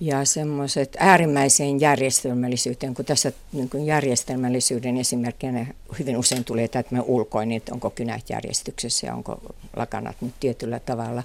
Ja 0.00 0.24
semmoiset 0.24 0.96
äärimmäiseen 0.98 1.80
järjestelmällisyyteen, 1.80 2.94
kun 2.94 3.04
tässä 3.04 3.32
niin 3.52 3.70
kun 3.70 3.86
järjestelmällisyyden 3.86 4.96
esimerkkinä 4.96 5.66
hyvin 5.98 6.16
usein 6.16 6.44
tulee, 6.44 6.64
että 6.64 6.84
me 6.90 7.00
ulkoin, 7.00 7.52
että 7.52 7.74
onko 7.74 7.90
kynät 7.90 8.30
järjestyksessä 8.30 9.06
ja 9.06 9.14
onko 9.14 9.40
lakanat 9.76 10.16
nyt 10.20 10.34
tietyllä 10.40 10.78
tavalla 10.78 11.22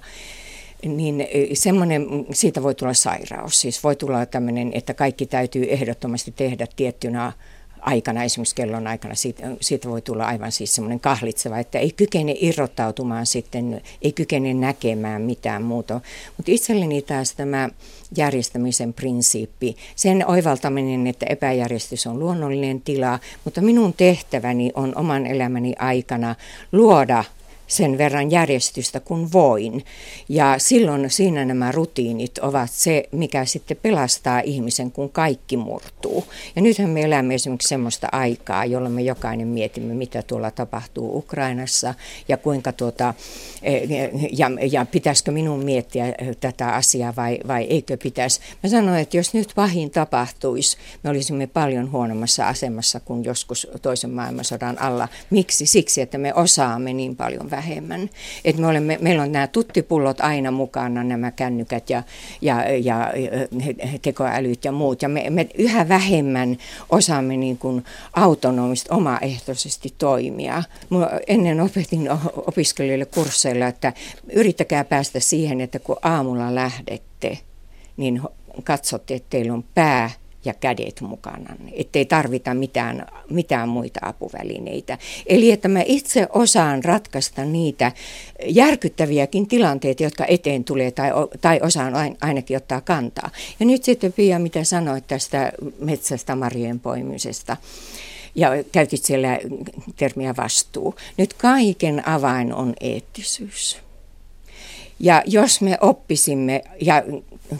niin 0.84 1.20
e, 1.20 1.26
semmoinen, 1.54 2.06
siitä 2.32 2.62
voi 2.62 2.74
tulla 2.74 2.94
sairaus. 2.94 3.60
Siis 3.60 3.84
voi 3.84 3.96
tulla 3.96 4.26
tämmöinen, 4.26 4.70
että 4.74 4.94
kaikki 4.94 5.26
täytyy 5.26 5.66
ehdottomasti 5.68 6.32
tehdä 6.36 6.66
tiettynä 6.76 7.32
aikana, 7.84 8.24
esimerkiksi 8.24 8.54
kellon 8.54 8.86
aikana, 8.86 9.14
siitä, 9.14 9.42
siitä 9.60 9.88
voi 9.88 10.02
tulla 10.02 10.24
aivan 10.24 10.52
siis 10.52 10.74
semmoinen 10.74 11.00
kahlitseva, 11.00 11.58
että 11.58 11.78
ei 11.78 11.90
kykene 11.90 12.34
irrottautumaan 12.40 13.26
sitten, 13.26 13.82
ei 14.02 14.12
kykene 14.12 14.54
näkemään 14.54 15.22
mitään 15.22 15.62
muuta. 15.62 16.00
Mutta 16.36 16.52
itselleni 16.52 17.02
taas 17.02 17.34
tämä 17.34 17.68
järjestämisen 18.16 18.92
prinsiippi, 18.92 19.76
sen 19.96 20.26
oivaltaminen, 20.26 21.06
että 21.06 21.26
epäjärjestys 21.28 22.06
on 22.06 22.18
luonnollinen 22.18 22.80
tila, 22.80 23.18
mutta 23.44 23.60
minun 23.60 23.92
tehtäväni 23.92 24.70
on 24.74 24.92
oman 24.96 25.26
elämäni 25.26 25.74
aikana 25.78 26.34
luoda 26.72 27.24
sen 27.66 27.98
verran 27.98 28.30
järjestystä 28.30 29.00
kuin 29.00 29.32
voin. 29.32 29.84
Ja 30.28 30.54
silloin 30.58 31.10
siinä 31.10 31.44
nämä 31.44 31.72
rutiinit 31.72 32.38
ovat 32.38 32.70
se, 32.70 33.08
mikä 33.12 33.44
sitten 33.44 33.76
pelastaa 33.82 34.40
ihmisen, 34.40 34.90
kun 34.90 35.10
kaikki 35.10 35.56
murtuu. 35.56 36.24
Ja 36.56 36.62
nythän 36.62 36.90
me 36.90 37.02
elämme 37.02 37.34
esimerkiksi 37.34 37.68
sellaista 37.68 38.08
aikaa, 38.12 38.64
jolloin 38.64 38.94
me 38.94 39.02
jokainen 39.02 39.48
mietimme, 39.48 39.94
mitä 39.94 40.22
tuolla 40.22 40.50
tapahtuu 40.50 41.18
Ukrainassa 41.18 41.94
ja 42.28 42.36
kuinka 42.36 42.72
tuota, 42.72 43.14
e, 43.62 43.72
ja, 44.32 44.50
ja 44.70 44.86
pitäisikö 44.86 45.30
minun 45.30 45.64
miettiä 45.64 46.14
tätä 46.40 46.68
asiaa 46.68 47.16
vai, 47.16 47.38
vai 47.48 47.64
eikö 47.64 47.96
pitäisi. 48.02 48.40
Mä 48.62 48.70
sanoin, 48.70 49.00
että 49.00 49.16
jos 49.16 49.34
nyt 49.34 49.52
pahin 49.54 49.90
tapahtuisi, 49.90 50.76
me 51.02 51.10
olisimme 51.10 51.46
paljon 51.46 51.92
huonommassa 51.92 52.48
asemassa 52.48 53.00
kuin 53.00 53.24
joskus 53.24 53.66
toisen 53.82 54.10
maailmansodan 54.10 54.80
alla. 54.80 55.08
Miksi? 55.30 55.66
Siksi, 55.66 56.00
että 56.00 56.18
me 56.18 56.34
osaamme 56.34 56.92
niin 56.92 57.16
paljon 57.16 57.50
vähemmän. 57.56 58.10
Et 58.44 58.58
me 58.58 58.66
olemme, 58.66 58.98
meillä 59.00 59.22
on 59.22 59.32
nämä 59.32 59.46
tuttipullot 59.46 60.20
aina 60.20 60.50
mukana, 60.50 61.04
nämä 61.04 61.30
kännykät 61.30 61.90
ja, 61.90 62.02
ja, 62.40 62.64
ja 62.82 63.12
tekoälyt 64.02 64.64
ja 64.64 64.72
muut. 64.72 65.02
Ja 65.02 65.08
me, 65.08 65.30
me 65.30 65.46
yhä 65.58 65.88
vähemmän 65.88 66.56
osaamme 66.90 67.36
niin 67.36 67.58
kuin 67.58 67.84
autonomisesti, 68.12 68.88
omaehtoisesti 68.92 69.94
toimia. 69.98 70.62
Mä 70.90 71.10
ennen 71.26 71.60
opetin 71.60 72.08
opiskelijoille 72.46 73.06
kursseilla, 73.06 73.66
että 73.66 73.92
yrittäkää 74.32 74.84
päästä 74.84 75.20
siihen, 75.20 75.60
että 75.60 75.78
kun 75.78 75.96
aamulla 76.02 76.54
lähdette, 76.54 77.38
niin 77.96 78.22
katsotte, 78.64 79.14
että 79.14 79.30
teillä 79.30 79.52
on 79.52 79.64
pää 79.74 80.10
ja 80.44 80.54
kädet 80.54 81.00
mukana, 81.00 81.56
ettei 81.72 82.04
tarvita 82.04 82.54
mitään, 82.54 83.06
mitään 83.30 83.68
muita 83.68 84.00
apuvälineitä. 84.02 84.98
Eli 85.26 85.50
että 85.50 85.68
mä 85.68 85.82
itse 85.86 86.26
osaan 86.32 86.84
ratkaista 86.84 87.44
niitä 87.44 87.92
järkyttäviäkin 88.46 89.46
tilanteita, 89.46 90.02
jotka 90.02 90.24
eteen 90.28 90.64
tulee, 90.64 90.90
tai, 90.90 91.10
tai 91.40 91.60
osaan 91.62 91.94
ainakin 92.20 92.56
ottaa 92.56 92.80
kantaa. 92.80 93.30
Ja 93.60 93.66
nyt 93.66 93.84
sitten 93.84 94.12
Pia, 94.12 94.38
mitä 94.38 94.64
sanoit 94.64 95.06
tästä 95.06 95.52
metsästä 95.80 96.36
marjojen 96.36 96.80
poimisesta 96.80 97.56
ja 98.34 98.50
käytit 98.72 99.04
siellä 99.04 99.38
termiä 99.96 100.34
vastuu. 100.36 100.94
Nyt 101.16 101.34
kaiken 101.34 102.08
avain 102.08 102.54
on 102.54 102.74
eettisyys. 102.80 103.84
Ja 105.00 105.22
jos 105.26 105.60
me 105.60 105.78
oppisimme, 105.80 106.64
ja 106.80 107.02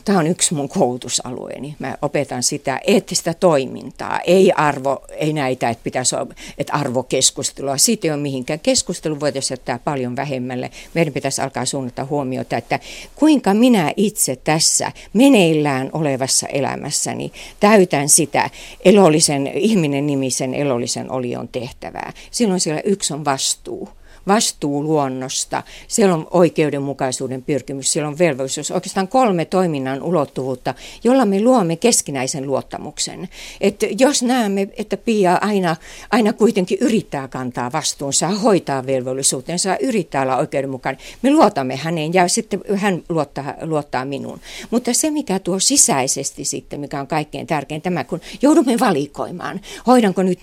tämä 0.05 0.19
on 0.19 0.27
yksi 0.27 0.55
mun 0.55 0.69
koulutusalueeni. 0.69 1.77
Mä 1.79 1.97
opetan 2.03 2.43
sitä 2.43 2.81
eettistä 2.87 3.35
toimintaa, 3.35 4.21
ei 4.21 4.53
arvo, 4.53 5.05
ei 5.11 5.33
näitä, 5.33 5.71
että 5.71 5.85
pitäisi 5.85 6.17
olla, 6.17 6.35
että 6.59 6.73
arvokeskustelua. 6.73 7.77
Siitä 7.77 8.07
ei 8.07 8.13
ole 8.13 8.21
mihinkään. 8.21 8.61
Keskustelu 8.61 9.21
voitaisiin 9.21 9.57
jättää 9.57 9.79
paljon 9.79 10.17
vähemmälle. 10.17 10.71
Meidän 10.95 11.15
pitäisi 11.15 11.43
alkaa 11.43 11.65
suunnata 11.65 12.05
huomiota, 12.05 12.57
että 12.57 12.81
kuinka 13.15 13.55
minä 13.55 13.93
itse 13.97 14.37
tässä 14.37 14.93
meneillään 15.13 15.91
olevassa 15.93 16.47
elämässäni 16.47 17.33
täytän 17.61 18.09
sitä 18.09 18.51
elollisen, 18.85 19.47
ihminen 19.47 20.07
nimisen 20.07 20.55
elollisen 20.55 21.11
olion 21.11 21.49
tehtävää. 21.49 22.13
Silloin 22.31 22.61
siellä 22.61 22.83
yksi 22.85 23.15
on 23.15 23.25
vastuu 23.25 23.89
vastuu 24.27 24.83
luonnosta, 24.83 25.63
siellä 25.89 26.15
on 26.15 26.27
oikeudenmukaisuuden 26.31 27.43
pyrkimys, 27.43 27.93
siellä 27.93 28.09
on 28.09 28.19
velvollisuus. 28.19 28.71
Oikeastaan 28.71 29.09
kolme 29.09 29.45
toiminnan 29.45 30.03
ulottuvuutta, 30.03 30.75
jolla 31.05 31.25
me 31.25 31.41
luomme 31.41 31.77
keskinäisen 31.77 32.47
luottamuksen. 32.47 33.29
Et 33.61 33.81
jos 33.99 34.23
näemme, 34.23 34.69
että 34.77 34.97
Pia 34.97 35.39
aina, 35.41 35.77
aina 36.11 36.33
kuitenkin 36.33 36.79
yrittää 36.81 37.29
kantaa 37.29 37.73
vastuunsa, 37.73 38.29
hoitaa 38.29 38.87
velvollisuutensa, 38.87 39.77
yrittää 39.83 40.23
olla 40.23 40.37
oikeudenmukainen, 40.37 41.03
me 41.23 41.31
luotamme 41.31 41.77
häneen 41.77 42.15
ja 42.15 42.29
sitten 42.29 42.61
hän 42.75 43.03
luottaa, 43.09 43.55
luottaa 43.63 44.05
minuun. 44.05 44.41
Mutta 44.71 44.95
se, 44.95 45.11
mikä 45.11 45.39
tuo 45.39 45.59
sisäisesti 45.59 46.45
sitten, 46.45 46.81
mikä 46.81 47.01
on 47.01 47.07
kaikkein 47.07 47.47
tärkein, 47.47 47.83
tämä 47.83 48.05
kun 48.05 48.21
joudumme 48.43 48.79
valikoimaan, 48.81 49.61
hoidanko 49.87 50.23
nyt 50.23 50.39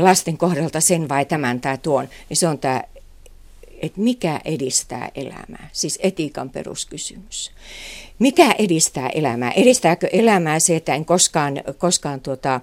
lasten 0.00 0.38
kohdalta 0.38 0.80
sen 0.80 1.08
vai 1.08 1.24
tämän 1.24 1.60
tai 1.60 1.78
tuon, 1.78 2.08
niin 2.28 2.36
se 2.36 2.48
on 2.48 2.58
tämä 2.58 2.82
että 3.82 4.00
mikä 4.00 4.40
edistää 4.44 5.10
elämää, 5.14 5.70
siis 5.72 5.98
etiikan 6.02 6.50
peruskysymys. 6.50 7.50
Mikä 8.18 8.54
edistää 8.58 9.08
elämää? 9.08 9.50
Edistääkö 9.50 10.08
elämää 10.12 10.58
se, 10.58 10.76
että 10.76 10.94
en 10.94 11.04
koskaan, 11.04 11.60
koskaan 11.78 12.20
tuota, 12.20 12.60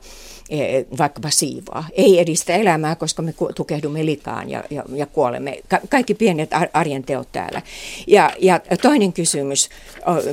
e, 0.49 0.57
vaikkapa 0.97 1.29
siivoa? 1.29 1.83
Ei 1.93 2.19
edistä 2.19 2.53
elämää, 2.53 2.95
koska 2.95 3.21
me 3.21 3.33
tukehdumme 3.55 4.05
likaan 4.05 4.49
ja, 4.49 4.63
ja, 4.69 4.83
ja 4.95 5.05
kuolemme. 5.05 5.59
Ka- 5.67 5.79
kaikki 5.89 6.13
pienet 6.13 6.49
arjen 6.73 7.03
teot 7.03 7.31
täällä. 7.31 7.61
Ja, 8.07 8.31
ja 8.39 8.59
toinen 8.81 9.13
kysymys, 9.13 9.69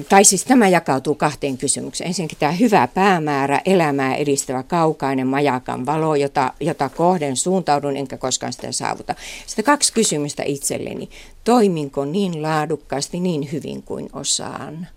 tai 0.08 0.24
siis 0.24 0.44
tämä 0.44 0.68
jakautuu 0.68 1.14
kahteen 1.14 1.58
kysymykseen. 1.58 2.08
Ensinnäkin 2.08 2.38
tämä 2.38 2.52
hyvä 2.52 2.88
päämäärä, 2.94 3.60
elämää 3.64 4.14
edistävä 4.16 4.62
kaukainen 4.62 5.26
majakan 5.26 5.86
valo, 5.86 6.14
jota, 6.14 6.52
jota 6.60 6.88
kohden 6.88 7.36
suuntaudun, 7.36 7.96
enkä 7.96 8.16
koskaan 8.16 8.52
sitä 8.52 8.72
saavuta. 8.72 9.14
Sitten 9.46 9.64
kaksi 9.64 9.92
kysymystä 9.92 10.42
itselleni. 10.46 11.08
Toiminko 11.44 12.04
niin 12.04 12.42
laadukkaasti, 12.42 13.20
niin 13.20 13.52
hyvin 13.52 13.82
kuin 13.82 14.08
osaan? 14.12 14.88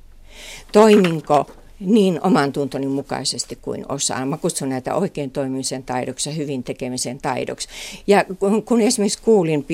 Toiminko 0.71 1.45
niin 1.79 2.19
oman 2.23 2.51
tuntoni 2.51 2.87
mukaisesti 2.87 3.57
kuin 3.61 3.85
osaan. 3.89 4.27
Mä 4.27 4.37
kutsun 4.37 4.69
näitä 4.69 4.95
oikein 4.95 5.31
toimimisen 5.31 5.83
taidoksi 5.83 6.29
ja 6.29 6.35
hyvin 6.35 6.63
tekemisen 6.63 7.17
taidoksi. 7.21 7.67
Ja 8.07 8.25
kun, 8.39 8.63
kun 8.63 8.81
esimerkiksi 8.81 9.21
kuulin, 9.21 9.65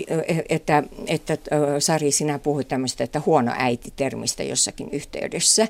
että, 0.50 0.84
että 1.08 1.38
Sari, 1.80 2.12
sinä 2.12 2.40
puhuit 2.40 2.68
tämmöistä, 2.68 3.04
että 3.04 3.22
huono 3.26 3.52
äiti-termistä 3.58 4.44
jossakin 4.44 4.90
yhteydessä, 4.92 5.68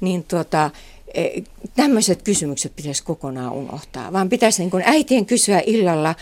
niin 0.00 0.24
tuota, 0.24 0.70
e, 1.14 1.28
tämmöiset 1.76 2.22
kysymykset 2.22 2.76
pitäisi 2.76 3.02
kokonaan 3.02 3.52
unohtaa, 3.52 4.12
vaan 4.12 4.28
pitäisi 4.28 4.62
niin 4.62 4.70
kuin 4.70 4.82
äitien 4.86 5.26
kysyä 5.26 5.62
illalla, 5.66 6.14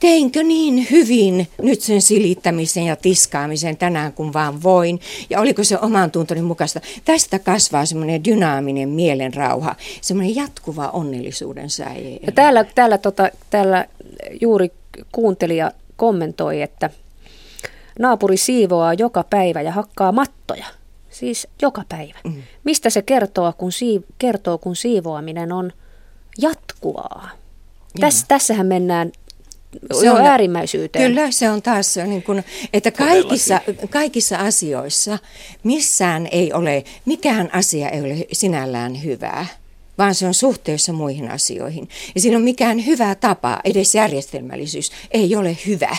teinkö 0.00 0.42
niin 0.42 0.86
hyvin 0.90 1.48
nyt 1.62 1.80
sen 1.80 2.02
silittämisen 2.02 2.84
ja 2.84 2.96
tiskaamisen 2.96 3.76
tänään 3.76 4.12
kun 4.12 4.32
vaan 4.32 4.62
voin, 4.62 5.00
ja 5.30 5.40
oliko 5.40 5.64
se 5.64 5.78
oman 5.78 6.10
tuntoni 6.10 6.42
mukaista. 6.42 6.80
Tästä 7.04 7.38
kasvaa 7.38 7.86
semmoinen 7.86 8.24
dynaaminen 8.24 8.88
mielenrauha, 8.88 9.76
semmoinen 10.00 10.36
jatkuva 10.36 10.88
onnellisuuden 10.88 11.70
säie. 11.70 12.18
Ja 12.26 12.32
täällä, 12.32 12.64
täällä, 12.64 12.98
tota, 12.98 13.30
täällä 13.50 13.86
juuri 14.40 14.72
kuuntelija 15.12 15.72
kommentoi, 15.96 16.62
että 16.62 16.90
naapuri 17.98 18.36
siivoaa 18.36 18.94
joka 18.94 19.24
päivä 19.30 19.62
ja 19.62 19.72
hakkaa 19.72 20.12
mattoja. 20.12 20.66
Siis 21.10 21.48
joka 21.62 21.84
päivä. 21.88 22.18
Mm. 22.24 22.42
Mistä 22.64 22.90
se 22.90 23.02
kertoo 23.02 23.52
kun, 23.58 23.72
sii, 23.72 24.00
kertoo, 24.18 24.58
kun 24.58 24.76
siivoaminen 24.76 25.52
on 25.52 25.72
jatkuvaa? 26.38 27.30
Täs, 28.00 28.24
tässähän 28.28 28.66
mennään 28.66 29.12
se 30.00 30.10
on 30.10 30.20
äärimmäisyyteen. 30.20 31.08
Kyllä, 31.08 31.30
se 31.30 31.50
on 31.50 31.62
taas 31.62 31.96
niin 32.06 32.22
kuin, 32.22 32.44
että 32.72 32.90
kaikissa, 32.90 33.60
kaikissa 33.90 34.36
asioissa 34.36 35.18
missään 35.64 36.28
ei 36.32 36.52
ole, 36.52 36.84
mikään 37.04 37.50
asia 37.52 37.88
ei 37.88 38.00
ole 38.00 38.26
sinällään 38.32 39.04
hyvää 39.04 39.46
vaan 39.98 40.14
se 40.14 40.26
on 40.26 40.34
suhteessa 40.34 40.92
muihin 40.92 41.30
asioihin. 41.30 41.88
Ja 42.14 42.20
silloin 42.20 42.44
mikään 42.44 42.86
hyvä 42.86 43.14
tapa, 43.14 43.60
edes 43.64 43.94
järjestelmällisyys, 43.94 44.92
ei 45.10 45.36
ole 45.36 45.56
hyvä 45.66 45.96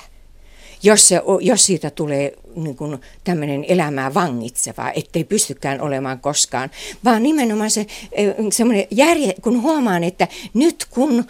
jos, 0.84 1.08
se, 1.08 1.22
jos 1.42 1.66
siitä 1.66 1.90
tulee 1.90 2.34
niin 2.56 2.76
kuin 2.76 2.98
tämmöinen 3.24 3.66
elämää 3.68 4.14
vangitseva, 4.14 4.92
ettei 4.96 5.24
pystykään 5.24 5.82
olemaan 5.82 6.20
koskaan, 6.20 6.72
vaan 7.06 7.24
nimenomaan 7.24 7.72
se 7.72 7.86
semmoinen 8.52 8.86
järje, 8.92 9.34
kun 9.42 9.62
huomaan, 9.62 10.04
että 10.04 10.28
nyt 10.54 10.86
kun 10.90 11.26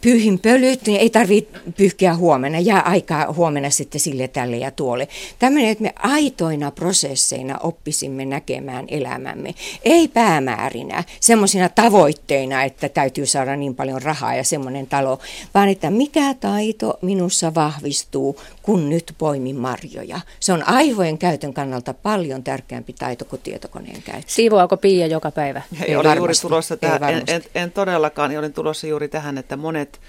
pyyhin 0.00 0.38
pölyt, 0.38 0.86
niin 0.86 1.00
ei 1.00 1.10
tarvitse 1.10 1.58
pyyhkiä 1.76 2.14
huomenna, 2.14 2.58
jää 2.58 2.80
aikaa 2.80 3.32
huomenna 3.32 3.70
sitten 3.70 4.00
sille 4.00 4.28
tälle 4.28 4.56
ja 4.56 4.70
tuolle. 4.70 5.08
Tämmöinen, 5.38 5.70
että 5.70 5.82
me 5.82 5.92
aitoina 5.96 6.70
prosesseina 6.70 7.58
oppisimme 7.58 8.24
näkemään 8.24 8.84
elämämme, 8.88 9.54
ei 9.84 10.08
päämäärinä, 10.08 11.04
semmoisina 11.20 11.68
tavoitteina, 11.68 12.62
että 12.62 12.88
täytyy 12.88 13.26
saada 13.26 13.56
niin 13.56 13.74
paljon 13.74 14.02
rahaa 14.02 14.34
ja 14.34 14.44
semmoinen 14.44 14.86
talo, 14.86 15.18
vaan 15.54 15.68
että 15.68 15.90
mikä 15.90 16.34
taito 16.34 16.98
minussa 17.02 17.54
vahvistuu, 17.54 18.40
kun 18.62 18.90
nyt 18.90 19.14
poimin 19.18 19.56
marjoja 19.56 19.95
marjoja. 19.96 20.20
Se 20.40 20.52
on 20.52 20.68
aivojen 20.68 21.18
käytön 21.18 21.54
kannalta 21.54 21.94
paljon 21.94 22.44
tärkeämpi 22.44 22.92
taito 22.92 23.24
kuin 23.24 23.42
tietokoneen 23.42 24.02
käyttö. 24.02 24.32
Siivoako 24.32 24.76
Pia 24.76 25.06
joka 25.06 25.30
päivä? 25.30 25.62
Ei, 25.80 25.88
Ei 25.88 25.96
olin 25.96 26.16
juuri 26.16 26.34
tulossa 26.42 26.76
tähän, 26.76 27.02
en, 27.04 27.22
en, 27.26 27.42
en 27.54 27.72
todellakaan, 27.72 28.30
niin 28.30 28.38
olin 28.38 28.52
tulossa 28.52 28.86
juuri 28.86 29.08
tähän, 29.08 29.38
että 29.38 29.56
monet 29.56 30.00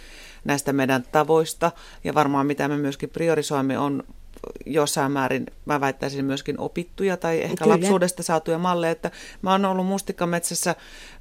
näistä 0.45 0.73
meidän 0.73 1.03
tavoista 1.11 1.71
ja 2.03 2.13
varmaan 2.13 2.47
mitä 2.47 2.67
me 2.67 2.77
myöskin 2.77 3.09
priorisoimme 3.09 3.77
on 3.77 4.03
jossain 4.65 5.11
määrin, 5.11 5.45
mä 5.65 5.81
väittäisin 5.81 6.25
myöskin 6.25 6.59
opittuja 6.59 7.17
tai 7.17 7.41
ehkä 7.41 7.63
Kyllä. 7.63 7.73
lapsuudesta 7.73 8.23
saatuja 8.23 8.57
malleja, 8.57 8.91
että 8.91 9.11
mä 9.41 9.51
oon 9.51 9.65
ollut 9.65 9.85
mustikkametsässä 9.85 10.75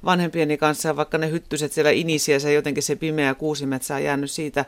vanhempieni 0.05 0.57
kanssa, 0.57 0.95
vaikka 0.95 1.17
ne 1.17 1.31
hyttyset 1.31 1.71
siellä 1.71 1.91
inisiä, 1.91 2.39
se 2.39 2.53
jotenkin 2.53 2.83
se 2.83 2.95
pimeä 2.95 3.35
kuusimetsä 3.35 3.95
on 3.95 4.03
jäänyt 4.03 4.31
siitä, 4.31 4.65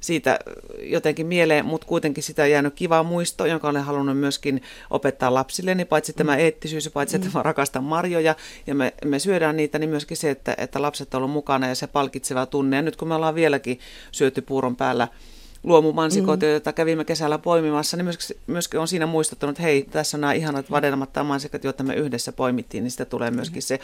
siitä 0.00 0.38
jotenkin 0.82 1.26
mieleen, 1.26 1.64
mutta 1.64 1.86
kuitenkin 1.86 2.22
sitä 2.22 2.42
on 2.42 2.50
jäänyt 2.50 2.74
kiva 2.74 3.02
muisto, 3.02 3.46
jonka 3.46 3.68
olen 3.68 3.82
halunnut 3.82 4.18
myöskin 4.18 4.62
opettaa 4.90 5.34
lapsilleni, 5.34 5.84
paitsi 5.84 6.12
tämä 6.12 6.32
mm. 6.32 6.40
eettisyys, 6.40 6.90
paitsi 6.94 7.16
että 7.16 7.28
mm. 7.28 7.34
mä 7.34 7.42
rakastan 7.42 7.84
marjoja 7.84 8.34
ja 8.66 8.74
me, 8.74 8.94
me 9.04 9.18
syödään 9.18 9.56
niitä, 9.56 9.78
niin 9.78 9.90
myöskin 9.90 10.16
se, 10.16 10.30
että, 10.30 10.54
että 10.58 10.82
lapset 10.82 11.14
ovat 11.14 11.30
mukana 11.30 11.68
ja 11.68 11.74
se 11.74 11.86
palkitseva 11.86 12.46
tunne. 12.46 12.76
Ja 12.76 12.82
nyt 12.82 12.96
kun 12.96 13.08
me 13.08 13.14
ollaan 13.14 13.34
vieläkin 13.34 13.78
syöty 14.12 14.42
puuron 14.42 14.76
päällä 14.76 15.08
luomumansikoita, 15.62 16.46
mm. 16.46 16.52
joita 16.52 16.72
kävimme 16.72 17.04
kesällä 17.04 17.38
poimimassa, 17.38 17.96
niin 17.96 18.04
myöskin, 18.04 18.36
myöskin 18.46 18.80
on 18.80 18.88
siinä 18.88 19.06
muistuttanut, 19.06 19.52
että 19.52 19.62
hei, 19.62 19.82
tässä 19.82 20.16
on 20.16 20.20
nämä 20.20 20.32
ihanat 20.32 20.70
vadelmat 20.70 21.12
tai 21.12 21.24
mansikat, 21.24 21.64
joita 21.64 21.84
me 21.84 21.94
yhdessä 21.94 22.32
poimittiin, 22.32 22.84
niin 22.84 22.90
sitä 22.90 23.04
tulee 23.04 23.30
myöskin 23.30 23.58
mm. 23.58 23.62
se 23.62 23.80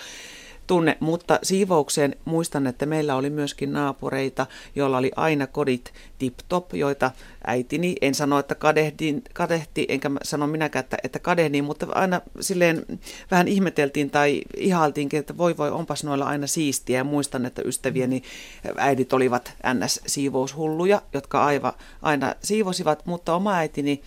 tunne, 0.68 0.96
mutta 1.00 1.38
siivoukseen 1.42 2.16
muistan, 2.24 2.66
että 2.66 2.86
meillä 2.86 3.14
oli 3.14 3.30
myöskin 3.30 3.72
naapureita, 3.72 4.46
joilla 4.74 4.98
oli 4.98 5.10
aina 5.16 5.46
kodit 5.46 5.92
tip-top, 6.18 6.74
joita 6.74 7.10
äitini, 7.46 7.96
en 8.00 8.14
sano, 8.14 8.38
että 8.38 8.54
kadehdin, 8.54 9.22
kadehti, 9.34 9.86
enkä 9.88 10.10
sano 10.22 10.46
minäkään, 10.46 10.84
että, 10.84 10.96
että 11.04 11.18
kadehdin, 11.18 11.64
mutta 11.64 11.86
aina 11.94 12.20
silleen 12.40 12.84
vähän 13.30 13.48
ihmeteltiin 13.48 14.10
tai 14.10 14.42
ihailtiinkin, 14.56 15.20
että 15.20 15.36
voi 15.36 15.56
voi, 15.56 15.70
onpas 15.70 16.04
noilla 16.04 16.24
aina 16.24 16.46
siistiä. 16.46 16.98
Ja 16.98 17.04
muistan, 17.04 17.46
että 17.46 17.62
ystävieni 17.64 18.22
äidit 18.76 19.12
olivat 19.12 19.52
NS-siivoushulluja, 19.74 21.02
jotka 21.12 21.44
aiva, 21.44 21.74
aina 22.02 22.34
siivosivat, 22.42 23.06
mutta 23.06 23.34
oma 23.34 23.54
äitini 23.54 24.02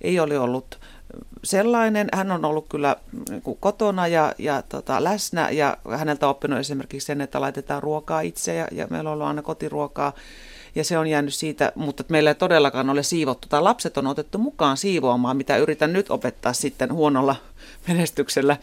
ei 0.00 0.20
ole 0.20 0.38
ollut 0.38 0.80
sellainen. 1.44 2.08
Hän 2.14 2.32
on 2.32 2.44
ollut 2.44 2.66
kyllä 2.68 2.96
niin 3.30 3.42
kuin 3.42 3.58
kotona 3.60 4.06
ja, 4.06 4.34
ja 4.38 4.62
tota, 4.62 5.04
läsnä 5.04 5.50
ja 5.50 5.76
häneltä 5.96 6.28
oppinut 6.28 6.58
esimerkiksi 6.58 7.06
sen, 7.06 7.20
että 7.20 7.40
laitetaan 7.40 7.82
ruokaa 7.82 8.20
itse 8.20 8.54
ja, 8.54 8.68
ja 8.72 8.86
meillä 8.90 9.10
on 9.10 9.14
ollut 9.14 9.26
aina 9.26 9.42
kotiruokaa 9.42 10.12
ja 10.74 10.84
se 10.84 10.98
on 10.98 11.06
jäänyt 11.06 11.34
siitä, 11.34 11.72
mutta 11.74 12.04
meillä 12.08 12.30
ei 12.30 12.34
todellakaan 12.34 12.90
ole 12.90 13.02
siivottu 13.02 13.48
tai 13.48 13.62
lapset 13.62 13.98
on 13.98 14.06
otettu 14.06 14.38
mukaan 14.38 14.76
siivoamaan, 14.76 15.36
mitä 15.36 15.56
yritän 15.56 15.92
nyt 15.92 16.10
opettaa 16.10 16.52
sitten 16.52 16.92
huonolla 16.92 17.36
menestyksellä 17.88 18.56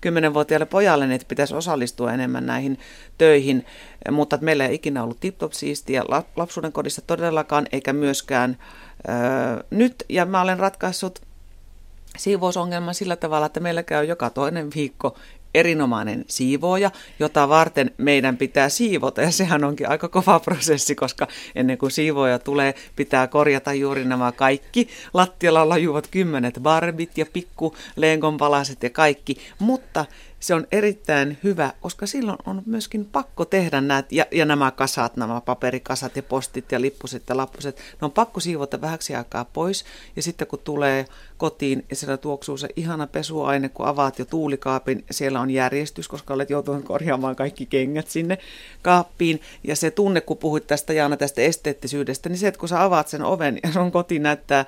kymmenenvuotiaalle 0.00 0.66
pojalle, 0.66 1.06
niin 1.06 1.14
että 1.14 1.28
pitäisi 1.28 1.54
osallistua 1.54 2.12
enemmän 2.12 2.46
näihin 2.46 2.78
töihin, 3.18 3.66
mutta 4.10 4.38
meillä 4.40 4.66
ei 4.66 4.74
ikinä 4.74 5.02
ollut 5.02 5.20
tip-top 5.20 5.52
siistiä 5.52 6.04
lapsuuden 6.36 6.72
kodissa 6.72 7.02
todellakaan, 7.06 7.66
eikä 7.72 7.92
myöskään 7.92 8.58
öö, 9.08 9.64
nyt, 9.70 10.04
ja 10.08 10.26
mä 10.26 10.42
olen 10.42 10.58
ratkaissut 10.58 11.20
siivousongelman 12.16 12.94
sillä 12.94 13.16
tavalla, 13.16 13.46
että 13.46 13.60
meillä 13.60 13.82
käy 13.82 14.04
joka 14.04 14.30
toinen 14.30 14.70
viikko 14.74 15.16
erinomainen 15.54 16.24
siivooja, 16.28 16.90
jota 17.18 17.48
varten 17.48 17.90
meidän 17.98 18.36
pitää 18.36 18.68
siivota. 18.68 19.22
Ja 19.22 19.30
sehän 19.30 19.64
onkin 19.64 19.88
aika 19.88 20.08
kova 20.08 20.40
prosessi, 20.40 20.94
koska 20.94 21.28
ennen 21.54 21.78
kuin 21.78 21.90
siivooja 21.90 22.38
tulee, 22.38 22.74
pitää 22.96 23.26
korjata 23.26 23.72
juuri 23.72 24.04
nämä 24.04 24.32
kaikki. 24.32 24.88
Lattialla 25.14 25.68
lajuvat 25.68 26.06
kymmenet 26.06 26.58
barbit 26.62 27.18
ja 27.18 27.26
pikku 27.32 27.74
lenkonpalaset 27.96 28.82
ja 28.82 28.90
kaikki. 28.90 29.36
Mutta 29.58 30.04
se 30.44 30.54
on 30.54 30.66
erittäin 30.72 31.38
hyvä, 31.44 31.72
koska 31.80 32.06
silloin 32.06 32.38
on 32.46 32.62
myöskin 32.66 33.04
pakko 33.04 33.44
tehdä 33.44 33.80
näitä, 33.80 34.08
ja, 34.10 34.26
ja 34.30 34.44
nämä 34.44 34.70
kasat, 34.70 35.16
nämä 35.16 35.40
paperikasat 35.40 36.16
ja 36.16 36.22
postit 36.22 36.72
ja 36.72 36.80
lippuset 36.80 37.22
ja 37.28 37.36
lappuset, 37.36 37.76
ne 37.76 38.04
on 38.04 38.10
pakko 38.10 38.40
siivota 38.40 38.80
vähäksi 38.80 39.14
aikaa 39.14 39.44
pois, 39.44 39.84
ja 40.16 40.22
sitten 40.22 40.46
kun 40.46 40.58
tulee 40.58 41.06
kotiin 41.36 41.84
ja 41.90 41.96
siellä 41.96 42.16
tuoksuu 42.16 42.56
se 42.56 42.68
ihana 42.76 43.06
pesuaine, 43.06 43.68
kun 43.68 43.86
avaat 43.86 44.18
jo 44.18 44.24
tuulikaapin, 44.24 45.04
siellä 45.10 45.40
on 45.40 45.50
järjestys, 45.50 46.08
koska 46.08 46.34
olet 46.34 46.50
joutunut 46.50 46.84
korjaamaan 46.84 47.36
kaikki 47.36 47.66
kengät 47.66 48.08
sinne 48.08 48.38
kaappiin, 48.82 49.40
ja 49.62 49.76
se 49.76 49.90
tunne, 49.90 50.20
kun 50.20 50.36
puhuit 50.36 50.66
tästä 50.66 50.92
Jaana 50.92 51.16
tästä 51.16 51.40
esteettisyydestä, 51.40 52.28
niin 52.28 52.38
se, 52.38 52.48
että 52.48 52.60
kun 52.60 52.68
sä 52.68 52.82
avaat 52.82 53.08
sen 53.08 53.22
oven 53.22 53.58
ja 53.62 53.72
sun 53.72 53.92
koti 53.92 54.18
näyttää 54.18 54.64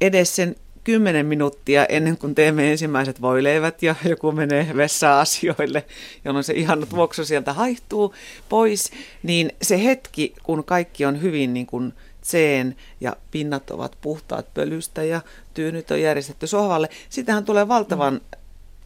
edes 0.00 0.36
sen 0.36 0.56
kymmenen 0.84 1.26
minuuttia 1.26 1.86
ennen 1.86 2.18
kuin 2.18 2.34
teemme 2.34 2.70
ensimmäiset 2.70 3.20
voileivät 3.20 3.82
ja 3.82 3.94
joku 4.08 4.32
menee 4.32 4.72
vessa-asioille, 4.76 5.84
jolloin 6.24 6.44
se 6.44 6.52
ihan 6.52 6.86
tuoksu 6.90 7.24
sieltä 7.24 7.52
haihtuu 7.52 8.14
pois, 8.48 8.90
niin 9.22 9.52
se 9.62 9.84
hetki, 9.84 10.34
kun 10.42 10.64
kaikki 10.64 11.04
on 11.04 11.22
hyvin 11.22 11.54
niin 11.54 11.66
kuin 11.66 11.92
tseen 12.20 12.76
ja 13.00 13.16
pinnat 13.30 13.70
ovat 13.70 13.96
puhtaat 14.00 14.54
pölystä 14.54 15.04
ja 15.04 15.20
tyynyt 15.54 15.90
on 15.90 16.00
järjestetty 16.00 16.46
sohvalle, 16.46 16.88
sitähän 17.08 17.44
tulee 17.44 17.68
valtavan, 17.68 18.14
mm. 18.14 18.20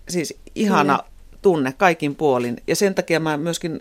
siis 0.09 0.39
ihana 0.55 0.97
mm 0.97 1.16
tunne 1.47 1.73
kaikin 1.73 2.15
puolin. 2.15 2.57
Ja 2.67 2.77
sen 2.77 2.95
takia 2.95 3.21
mä 3.21 3.37
myöskin 3.37 3.79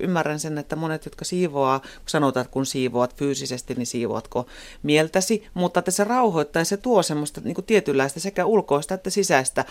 ymmärrän 0.00 0.40
sen, 0.40 0.58
että 0.58 0.76
monet, 0.76 1.04
jotka 1.04 1.24
siivoaa, 1.24 1.80
kun 1.80 1.88
sanotaan, 2.06 2.44
että 2.44 2.52
kun 2.52 2.66
siivoat 2.66 3.16
fyysisesti, 3.16 3.74
niin 3.74 3.86
siivoatko 3.86 4.46
mieltäsi, 4.82 5.46
mutta 5.54 5.78
että 5.78 5.90
se 5.90 6.04
rauhoittaa 6.04 6.60
ja 6.60 6.64
se 6.64 6.76
tuo 6.76 7.02
semmoista 7.02 7.40
niin 7.44 7.54
kuin 7.54 7.64
tietynlaista 7.64 8.20
sekä 8.20 8.44
ulkoista 8.44 8.94
että 8.94 9.10
sisäistä 9.10 9.64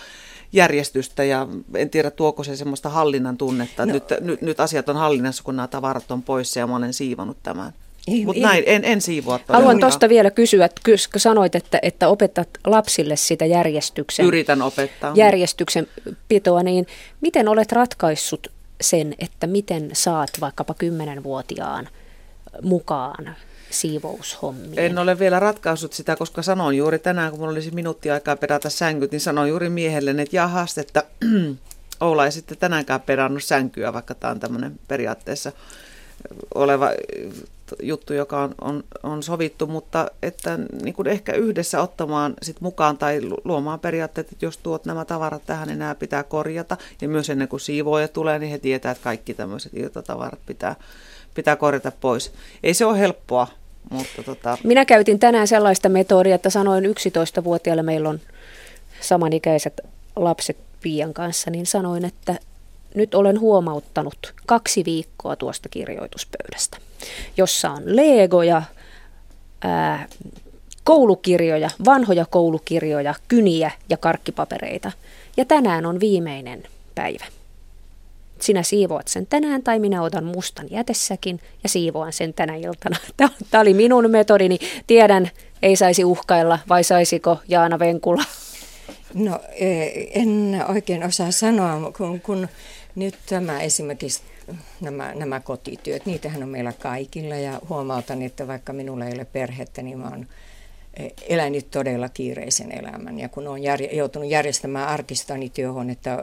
järjestystä 0.52 1.24
ja 1.24 1.48
en 1.76 1.90
tiedä 1.90 2.12
tuoko 2.12 2.44
se 2.44 2.56
semmoista 2.56 2.90
hallinnan 2.90 3.38
tunnetta, 3.38 3.86
no. 3.86 3.94
nyt, 3.94 4.04
nyt, 4.22 4.42
nyt 4.42 4.60
asiat 4.60 4.90
on 4.90 4.96
hallinnassa, 4.96 5.44
kun 5.44 5.56
nämä 5.56 5.68
tavarat 5.68 6.12
on 6.12 6.24
poissa 6.24 6.60
ja 6.60 6.68
mä 6.68 6.76
olen 6.76 6.94
siivonut 6.94 7.38
tämän. 7.44 7.74
Mutta 8.26 8.42
näin, 8.42 8.64
en, 8.68 8.86
en 8.86 9.02
siivoa 9.02 9.40
Haluan 9.48 9.80
tuosta 9.80 10.10
vielä 10.10 10.32
kysyä, 10.32 10.70
kun 10.86 10.98
sanoit, 11.18 11.56
että, 11.56 11.80
että 11.82 12.08
opetat 12.08 12.50
lapsille 12.66 13.16
sitä 13.16 13.46
järjestyksen, 13.46 14.26
Yritän 14.26 14.62
opettaa. 14.62 15.12
järjestyksen 15.16 15.88
pitoa, 16.28 16.64
niin 16.64 16.88
miten 17.22 17.48
olet 17.48 17.72
ratkaissut 17.72 18.52
sen, 18.82 19.16
että 19.20 19.48
miten 19.48 19.90
saat 19.94 20.30
vaikkapa 20.42 20.74
kymmenenvuotiaan 20.74 21.90
mukaan 22.62 23.36
siivoushommiin? 23.70 24.80
En 24.80 24.98
ole 24.98 25.20
vielä 25.20 25.40
ratkaissut 25.40 25.94
sitä, 25.94 26.16
koska 26.16 26.42
sanoin 26.42 26.78
juuri 26.78 27.00
tänään, 27.00 27.30
kun 27.30 27.40
minulla 27.40 27.54
olisi 27.54 27.72
minuutti 27.72 28.12
aikaa 28.12 28.36
perata 28.36 28.70
sänkyt, 28.70 29.12
niin 29.12 29.22
sanoin 29.22 29.50
juuri 29.50 29.70
miehelle, 29.70 30.12
että 30.12 30.36
jahas, 30.36 30.78
että 30.78 31.04
Oula 32.02 32.26
ei 32.26 32.32
sitten 32.32 32.58
tänäänkään 32.58 33.02
perannut 33.02 33.44
sänkyä, 33.44 33.94
vaikka 33.94 34.16
tämä 34.16 34.32
on 34.32 34.40
tämmöinen 34.40 34.80
periaatteessa 34.88 35.52
oleva 36.56 36.90
juttu, 37.82 38.14
joka 38.14 38.44
on, 38.44 38.56
on, 38.62 38.84
on 39.04 39.24
sovittu, 39.24 39.68
mutta 39.68 40.12
että 40.22 40.60
niin 40.84 40.94
kuin 40.94 41.08
ehkä 41.08 41.34
yhdessä 41.34 41.82
ottamaan 41.82 42.34
sit 42.42 42.62
mukaan 42.62 42.98
tai 42.98 43.22
luomaan 43.44 43.80
periaatteet, 43.80 44.32
että 44.32 44.46
jos 44.46 44.58
tuot 44.58 44.86
nämä 44.86 45.06
tavarat 45.06 45.46
tähän, 45.46 45.68
niin 45.68 45.80
nämä 45.80 45.96
pitää 45.96 46.24
korjata. 46.24 46.78
Ja 47.02 47.08
myös 47.08 47.30
ennen 47.30 47.48
kuin 47.48 47.60
siivooja 47.60 48.08
tulee, 48.08 48.40
niin 48.40 48.52
he 48.52 48.58
tietää, 48.58 48.92
että 48.92 49.04
kaikki 49.04 49.34
tämmöiset 49.34 49.72
irtotavarat 49.74 50.40
pitää, 50.46 50.76
pitää 51.34 51.56
korjata 51.56 51.92
pois. 52.02 52.34
Ei 52.64 52.74
se 52.74 52.86
ole 52.86 53.00
helppoa, 53.00 53.48
mutta 53.90 54.24
tota... 54.24 54.58
Minä 54.64 54.86
käytin 54.86 55.20
tänään 55.20 55.48
sellaista 55.48 55.90
metodia, 55.90 56.36
että 56.36 56.50
sanoin 56.50 56.86
11-vuotiaille, 56.86 57.84
meillä 57.84 58.10
on 58.10 58.20
samanikäiset 59.02 59.82
lapset 60.16 60.58
Pian 60.82 61.14
kanssa, 61.14 61.52
niin 61.52 61.66
sanoin, 61.66 62.06
että 62.06 62.36
nyt 62.96 63.16
olen 63.16 63.40
huomauttanut 63.40 64.34
kaksi 64.46 64.86
viikkoa 64.86 65.36
tuosta 65.36 65.70
kirjoituspöydästä, 65.70 66.78
jossa 67.38 67.72
on 67.72 67.84
legoja, 67.86 68.62
ää, 69.62 70.08
koulukirjoja, 70.84 71.70
vanhoja 71.86 72.26
koulukirjoja, 72.30 73.16
kyniä 73.28 73.72
ja 73.90 73.98
karkkipapereita. 73.98 74.92
Ja 75.38 75.46
tänään 75.46 75.86
on 75.86 76.00
viimeinen 76.00 76.64
päivä. 76.96 77.26
Sinä 78.40 78.64
siivoat 78.64 79.08
sen 79.08 79.28
tänään 79.28 79.64
tai 79.64 79.80
minä 79.80 80.02
otan 80.02 80.24
mustan 80.24 80.68
jätessäkin 80.72 81.40
ja 81.64 81.70
siivoan 81.70 82.14
sen 82.14 82.34
tänä 82.34 82.56
iltana. 82.56 82.98
Tämä 83.50 83.62
oli 83.62 83.74
minun 83.74 84.12
metodini. 84.12 84.60
Tiedän, 84.88 85.32
ei 85.62 85.76
saisi 85.76 86.04
uhkailla 86.04 86.60
vai 86.70 86.84
saisiko 86.84 87.38
Jaana 87.48 87.80
Venkula? 87.80 88.24
No 89.14 89.40
e, 89.52 89.88
en 90.14 90.64
oikein 90.70 91.04
osaa 91.04 91.32
sanoa, 91.32 91.92
kun, 91.98 92.22
kun 92.22 92.48
nyt 92.96 93.16
tämä 93.26 93.62
esimerkiksi 93.62 94.22
nämä, 94.82 95.14
nämä 95.16 95.40
kotityöt, 95.40 96.06
niitähän 96.06 96.44
on 96.44 96.50
meillä 96.50 96.74
kaikilla 96.74 97.36
ja 97.36 97.62
huomautan, 97.70 98.22
että 98.22 98.48
vaikka 98.48 98.74
minulla 98.74 99.06
ei 99.06 99.14
ole 99.14 99.26
perhettä, 99.26 99.82
niin 99.82 100.00
mä 100.00 100.10
oon 100.10 100.28
e, 100.94 101.10
elänyt 101.30 101.72
todella 101.72 102.10
kiireisen 102.10 102.72
elämän. 102.72 103.20
Ja 103.20 103.30
kun 103.30 103.48
olen 103.48 103.64
jär, 103.64 103.82
joutunut 103.82 104.30
järjestämään 104.30 104.88
arkistani 104.88 105.50
työhuonetta 105.50 106.18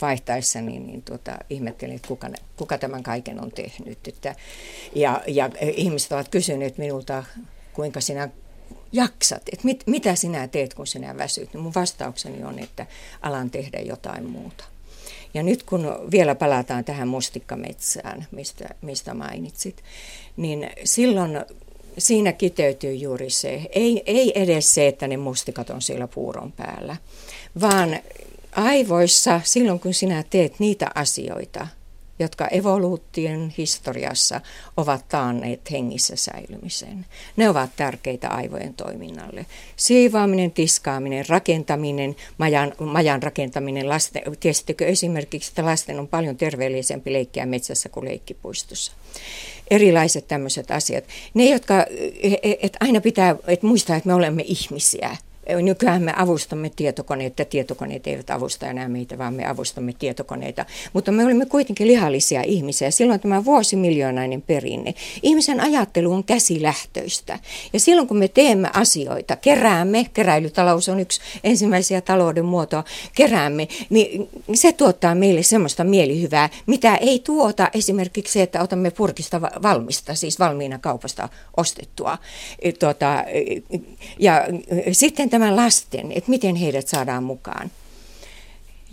vaihtaessa, 0.00 0.60
niin, 0.60 0.86
niin 0.86 1.02
tuota, 1.02 1.38
ihmettelin, 1.50 1.96
että 1.96 2.08
kuka, 2.08 2.28
kuka 2.56 2.78
tämän 2.78 3.02
kaiken 3.02 3.40
on 3.40 3.50
tehnyt. 3.50 4.08
Että, 4.08 4.34
ja, 4.94 5.22
ja 5.26 5.50
ihmiset 5.60 6.12
ovat 6.12 6.28
kysyneet 6.28 6.78
minulta, 6.78 7.24
kuinka 7.72 8.00
sinä 8.00 8.28
jaksat, 8.92 9.42
että 9.52 9.64
mit, 9.64 9.82
mitä 9.86 10.14
sinä 10.14 10.48
teet, 10.48 10.74
kun 10.74 10.86
sinä 10.86 11.16
väsyt. 11.16 11.52
Niin 11.52 11.62
mun 11.62 11.74
vastaukseni 11.74 12.44
on, 12.44 12.58
että 12.58 12.86
alan 13.22 13.50
tehdä 13.50 13.80
jotain 13.80 14.30
muuta. 14.30 14.64
Ja 15.34 15.42
nyt 15.42 15.62
kun 15.62 15.98
vielä 16.10 16.34
palataan 16.34 16.84
tähän 16.84 17.08
mustikkametsään, 17.08 18.26
mistä, 18.30 18.68
mistä 18.82 19.14
mainitsit, 19.14 19.82
niin 20.36 20.70
silloin 20.84 21.40
siinä 21.98 22.32
kiteytyy 22.32 22.94
juuri 22.94 23.30
se, 23.30 23.62
ei, 23.72 24.02
ei 24.06 24.42
edes 24.42 24.74
se, 24.74 24.86
että 24.88 25.08
ne 25.08 25.16
mustikat 25.16 25.70
on 25.70 25.82
siellä 25.82 26.08
puuron 26.08 26.52
päällä, 26.52 26.96
vaan 27.60 27.98
aivoissa 28.52 29.40
silloin, 29.44 29.80
kun 29.80 29.94
sinä 29.94 30.24
teet 30.30 30.54
niitä 30.58 30.90
asioita, 30.94 31.66
jotka 32.18 32.48
evoluution 32.48 33.52
historiassa 33.58 34.40
ovat 34.76 35.08
taanneet 35.08 35.70
hengissä 35.70 36.16
säilymisen. 36.16 37.06
Ne 37.36 37.48
ovat 37.48 37.70
tärkeitä 37.76 38.28
aivojen 38.28 38.74
toiminnalle. 38.74 39.46
Siivaaminen, 39.76 40.50
tiskaaminen, 40.50 41.28
rakentaminen, 41.28 42.16
majan, 42.38 42.72
majan 42.80 43.22
rakentaminen. 43.22 43.88
Lasten, 43.88 44.22
tiesittekö 44.40 44.86
esimerkiksi, 44.86 45.50
että 45.50 45.64
lasten 45.64 46.00
on 46.00 46.08
paljon 46.08 46.36
terveellisempi 46.36 47.12
leikkiä 47.12 47.46
metsässä 47.46 47.88
kuin 47.88 48.04
leikkipuistossa? 48.04 48.92
Erilaiset 49.70 50.28
tämmöiset 50.28 50.70
asiat. 50.70 51.04
Ne, 51.34 51.50
jotka, 51.50 51.86
et 52.60 52.76
aina 52.80 53.00
pitää 53.00 53.36
et 53.46 53.62
muistaa, 53.62 53.96
että 53.96 54.06
me 54.06 54.14
olemme 54.14 54.42
ihmisiä 54.46 55.16
nykyään 55.62 56.02
me 56.02 56.12
avustamme 56.16 56.70
tietokoneita, 56.76 57.44
tietokoneet 57.44 58.06
eivät 58.06 58.30
avusta 58.30 58.66
enää 58.66 58.88
meitä, 58.88 59.18
vaan 59.18 59.34
me 59.34 59.46
avustamme 59.46 59.92
tietokoneita. 59.98 60.64
Mutta 60.92 61.12
me 61.12 61.24
olemme 61.24 61.46
kuitenkin 61.46 61.86
lihallisia 61.86 62.42
ihmisiä. 62.42 62.90
Silloin 62.90 63.20
tämä 63.20 63.44
vuosimiljoonainen 63.44 64.42
perinne. 64.42 64.94
Ihmisen 65.22 65.60
ajattelu 65.60 66.12
on 66.12 66.24
käsilähtöistä. 66.24 67.38
Ja 67.72 67.80
silloin 67.80 68.08
kun 68.08 68.16
me 68.16 68.28
teemme 68.28 68.70
asioita, 68.74 69.36
keräämme, 69.36 70.06
keräilytalous 70.14 70.88
on 70.88 71.00
yksi 71.00 71.20
ensimmäisiä 71.44 72.00
talouden 72.00 72.44
muotoa, 72.44 72.84
keräämme, 73.14 73.68
niin 73.90 74.28
se 74.54 74.72
tuottaa 74.72 75.14
meille 75.14 75.42
semmoista 75.42 75.84
mielihyvää, 75.84 76.50
mitä 76.66 76.96
ei 76.96 77.18
tuota 77.18 77.70
esimerkiksi 77.74 78.32
se, 78.32 78.42
että 78.42 78.62
otamme 78.62 78.90
purkista 78.90 79.40
valmista, 79.42 80.14
siis 80.14 80.38
valmiina 80.38 80.78
kaupasta 80.78 81.28
ostettua. 81.56 82.18
Tuota, 82.78 83.24
ja 84.18 84.46
sitten 84.92 85.30
tämä 85.30 85.37
lasten, 85.56 86.12
että 86.12 86.30
miten 86.30 86.56
heidät 86.56 86.88
saadaan 86.88 87.22
mukaan. 87.24 87.70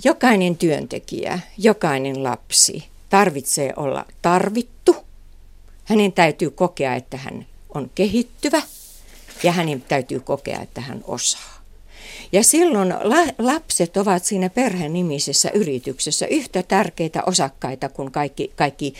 Jokainen 0.04 0.58
työntekijä, 0.58 1.40
jokainen 1.58 2.24
lapsi 2.24 2.88
tarvitsee 3.10 3.74
olla 3.76 4.06
tarvittu. 4.22 4.96
Hänen 5.84 6.12
täytyy 6.12 6.50
kokea, 6.50 6.96
että 6.96 7.18
hän 7.18 7.46
on 7.76 7.92
kehittyvä 7.96 8.62
ja 9.44 9.52
hänen 9.52 9.82
täytyy 9.82 10.20
kokea, 10.20 10.62
että 10.62 10.82
hän 10.82 11.02
osaa. 11.08 11.55
Ja 12.36 12.44
silloin 12.44 12.90
la- 12.90 13.34
lapset 13.38 13.98
ovat 13.98 14.26
siinä 14.26 14.50
perhenimisessä 14.50 15.50
yrityksessä 15.54 16.28
yhtä 16.28 16.64
tärkeitä 16.64 17.24
osakkaita 17.26 17.90
kuin 17.90 18.12
kaikki, 18.12 18.52
kaikki, 18.56 18.94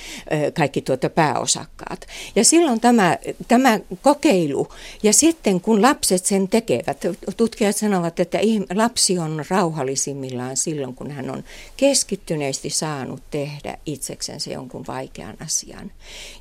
kaikki 0.54 0.82
tuota 0.82 1.10
pääosakkaat. 1.10 2.08
Ja 2.36 2.46
silloin 2.46 2.80
tämä, 2.80 3.18
tämä 3.48 3.80
kokeilu, 4.02 4.68
ja 5.04 5.14
sitten 5.14 5.62
kun 5.62 5.82
lapset 5.82 6.26
sen 6.26 6.48
tekevät, 6.48 6.98
tutkijat 7.38 7.76
sanovat, 7.76 8.20
että 8.20 8.40
lapsi 8.76 9.20
on 9.20 9.46
rauhallisimmillaan 9.50 10.58
silloin, 10.58 10.96
kun 10.96 11.12
hän 11.12 11.30
on 11.30 11.44
keskittyneesti 11.78 12.70
saanut 12.70 13.22
tehdä 13.32 13.78
itseksensä 13.86 14.52
jonkun 14.52 14.88
vaikean 14.88 15.38
asian. 15.40 15.92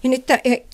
Ja 0.02 0.10
nyt 0.10 0.24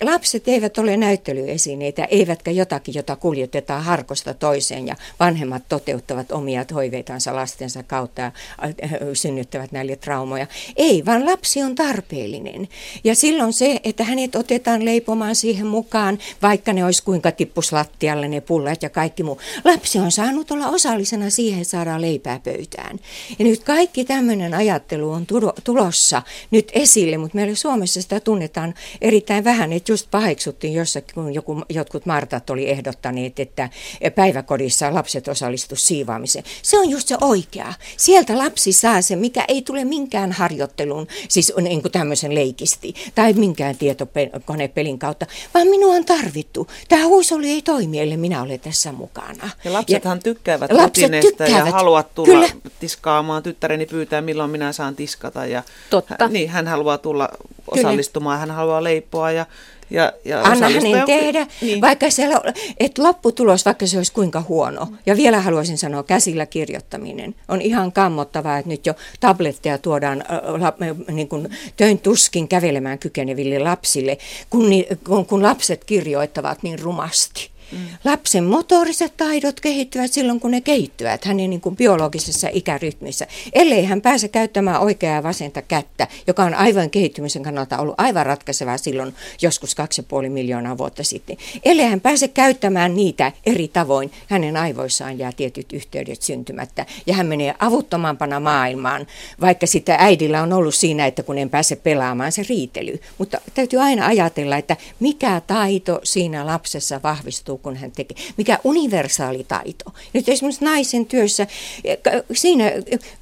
lapset 0.03 0.49
eivät 0.49 0.79
ole 0.79 0.97
näyttelyesineitä, 0.97 2.05
eivätkä 2.05 2.51
jotakin, 2.51 2.95
jota 2.95 3.17
kuljetetaan 3.17 3.85
harkosta 3.85 4.35
toiseen 4.35 4.87
ja 4.87 4.97
vanhemmat 5.21 5.63
toteuttavat 5.69 6.10
toteuttavat 6.11 6.43
omia 6.43 6.65
toiveitansa 6.65 7.35
lastensa 7.37 7.83
kautta 7.83 8.23
ja 8.23 8.33
synnyttävät 9.15 9.73
näille 9.73 9.97
traumoja. 9.97 10.47
Ei, 10.77 11.07
vaan 11.07 11.27
lapsi 11.27 11.63
on 11.63 11.75
tarpeellinen. 11.75 12.69
Ja 13.05 13.15
silloin 13.15 13.53
se, 13.53 13.81
että 13.85 14.05
hänet 14.05 14.35
otetaan 14.35 14.85
leipomaan 14.85 15.37
siihen 15.37 15.67
mukaan, 15.67 16.19
vaikka 16.43 16.73
ne 16.73 16.85
olisi 16.85 17.03
kuinka 17.03 17.33
tippuslattialle 17.33 18.29
ne 18.29 18.41
pullat 18.41 18.83
ja 18.83 18.91
kaikki 18.91 19.23
muu. 19.23 19.39
Lapsi 19.65 19.99
on 19.99 20.13
saanut 20.13 20.51
olla 20.51 20.69
osallisena 20.69 21.31
siihen, 21.31 21.61
että 21.61 21.71
saadaan 21.71 22.01
leipää 22.01 22.41
pöytään. 22.45 22.99
Ja 23.39 23.45
nyt 23.45 23.65
kaikki 23.65 24.05
tämmöinen 24.05 24.55
ajattelu 24.55 25.11
on 25.11 25.27
tulossa 25.65 26.23
nyt 26.51 26.71
esille, 26.73 27.19
mutta 27.19 27.37
meillä 27.37 27.55
Suomessa 27.55 28.03
sitä 28.03 28.21
tunnetaan 28.21 28.75
erittäin 29.01 29.45
vähän, 29.45 29.73
että 29.73 29.93
just 29.93 30.11
paheksuttiin 30.11 30.75
jossakin, 30.75 31.15
kun 31.15 31.35
joku, 31.35 31.63
jotkut 31.69 32.07
Martat 32.07 32.51
oli 32.51 32.71
ehdottaneet, 32.71 33.41
että 33.41 33.69
päiväkodissa 34.15 34.95
lapset 34.95 35.29
osallistuisivat 35.29 35.89
siivaamiseen. 35.91 36.45
Se 36.63 36.79
on 36.79 36.91
just 36.91 37.09
se 37.09 37.17
oikea. 37.21 37.75
Sieltä 37.97 38.39
lapsi 38.39 38.73
saa 38.73 39.03
se, 39.03 39.17
mikä 39.17 39.45
ei 39.49 39.63
tule 39.63 39.85
minkään 39.85 40.33
harjoittelun, 40.33 41.07
siis 41.29 41.53
niin 41.61 41.83
kuin 41.83 41.93
tämmöisen 41.93 42.35
leikisti 42.35 42.95
tai 43.15 43.33
minkään 43.33 43.77
tietokonepelin 43.77 44.99
kautta, 44.99 45.27
vaan 45.55 45.69
minua 45.69 45.95
on 45.95 46.05
tarvittu. 46.05 46.67
Tämä 46.89 47.05
huusoli 47.05 47.51
ei 47.51 47.63
toimi, 47.63 48.01
ellei 48.01 48.17
minä 48.17 48.43
olen 48.43 48.61
tässä 48.61 48.93
mukana. 48.93 49.51
Ja 49.65 49.73
lapsethan 49.73 50.19
ja 50.19 50.23
tykkäävät 50.23 50.73
lapset 50.73 51.11
tykkäävät. 51.21 51.67
ja 51.67 51.73
haluavat 51.73 52.15
tulla 52.15 52.29
Kyllä. 52.29 52.49
tiskaamaan. 52.81 53.43
Tyttäreni 53.43 53.87
pyytää, 53.87 54.21
milloin 54.21 54.51
minä 54.51 54.73
saan 54.73 54.97
tiskata. 54.97 55.47
Ja 55.47 55.63
Totta. 55.91 56.17
Hän, 56.21 56.33
niin, 56.33 56.51
hän 56.51 56.69
haluaa 56.69 56.99
tulla 56.99 57.29
osallistumaan, 57.71 58.41
Kyllä. 58.41 58.53
hän 58.53 58.57
haluaa 58.57 58.85
leipoa 58.85 59.31
ja 59.31 59.47
ja, 59.91 60.13
ja 60.25 60.43
Anna 60.43 60.69
hänen 60.69 61.07
tehdä, 61.07 61.47
niin. 61.61 61.81
vaikka 61.81 62.11
siellä, 62.11 62.41
että 62.81 63.03
lopputulos, 63.03 63.65
vaikka 63.65 63.87
se 63.87 63.97
olisi 63.97 64.13
kuinka 64.13 64.45
huono. 64.49 64.89
Ja 65.07 65.17
vielä 65.17 65.41
haluaisin 65.41 65.79
sanoa, 65.79 66.03
käsillä 66.03 66.47
kirjoittaminen 66.47 67.35
on 67.49 67.61
ihan 67.63 67.93
kammottavaa, 67.93 68.59
että 68.59 68.69
nyt 68.69 68.87
jo 68.87 68.95
tabletteja 69.21 69.79
tuodaan 69.79 70.25
niin 71.11 71.29
kuin 71.29 71.49
töin 71.77 71.99
tuskin 71.99 72.49
kävelemään 72.49 72.99
kykeneville 72.99 73.59
lapsille, 73.59 74.19
kun, 74.51 75.27
kun 75.29 75.43
lapset 75.43 75.85
kirjoittavat 75.85 76.63
niin 76.63 76.79
rumasti. 76.79 77.51
Mm. 77.73 77.79
Lapsen 78.05 78.45
motoriset 78.45 79.17
taidot 79.17 79.61
kehittyvät 79.61 80.13
silloin, 80.13 80.41
kun 80.41 80.51
ne 80.51 80.61
kehittyvät 80.61 81.25
hänen 81.25 81.51
niin 81.51 81.61
kuin 81.61 81.77
biologisessa 81.77 82.49
ikärytmissä. 82.53 83.27
Ellei 83.53 83.85
hän 83.85 84.01
pääse 84.01 84.29
käyttämään 84.29 84.81
oikeaa 84.81 85.15
ja 85.15 85.23
vasenta 85.23 85.63
kättä, 85.63 86.09
joka 86.27 86.45
on 86.45 86.55
aivan 86.55 86.91
kehittymisen 86.91 87.43
kannalta 87.43 87.79
ollut 87.79 87.95
aivan 87.99 88.27
ratkaisevaa 88.27 88.79
silloin 88.79 89.15
joskus 89.43 89.77
2,5 90.25 90.29
miljoonaa 90.29 90.79
vuotta 90.79 91.05
sitten. 91.05 91.37
Ellei 91.65 91.87
hän 91.87 92.01
pääse 92.01 92.29
käyttämään 92.29 92.97
niitä 92.97 93.33
eri 93.47 93.69
tavoin, 93.69 94.11
hänen 94.29 94.57
aivoissaan 94.57 95.19
jää 95.19 95.33
tietyt 95.33 95.73
yhteydet 95.73 96.23
syntymättä. 96.23 96.87
Ja 97.07 97.15
hän 97.15 97.27
menee 97.27 97.55
avuttomampana 97.59 98.41
maailmaan, 98.41 99.07
vaikka 99.41 99.67
sitä 99.67 99.97
äidillä 99.99 100.43
on 100.43 100.53
ollut 100.53 100.75
siinä, 100.75 101.07
että 101.07 101.23
kun 101.23 101.39
en 101.39 101.51
pääse 101.51 101.77
pelaamaan 101.77 102.33
se 102.33 102.43
riitely. 102.49 103.01
Mutta 103.19 103.41
täytyy 103.55 103.81
aina 103.81 104.07
ajatella, 104.07 104.57
että 104.57 104.77
mikä 105.01 105.43
taito 105.47 106.01
siinä 106.05 106.47
lapsessa 106.47 107.01
vahvistuu 107.03 107.59
kun 107.63 107.77
hän 107.77 107.93
tekee. 107.93 108.17
Mikä 108.37 108.59
universaali 108.65 109.45
taito. 109.49 109.85
Nyt 110.13 110.29
esimerkiksi 110.29 110.65
naisen 110.65 111.07
työssä, 111.07 111.47
siinä 112.33 112.65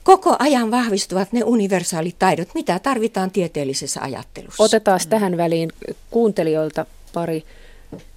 koko 0.03 0.37
ajan 0.39 0.71
vahvistuvat 0.71 1.33
ne 1.33 1.45
universaalit 1.45 2.19
taidot, 2.19 2.49
mitä 2.55 2.79
tarvitaan 2.79 3.31
tieteellisessä 3.31 4.01
ajattelussa. 4.01 4.63
Otetaan 4.63 5.01
tähän 5.09 5.37
väliin 5.37 5.73
kuuntelijoilta 6.11 6.87
pari 7.13 7.45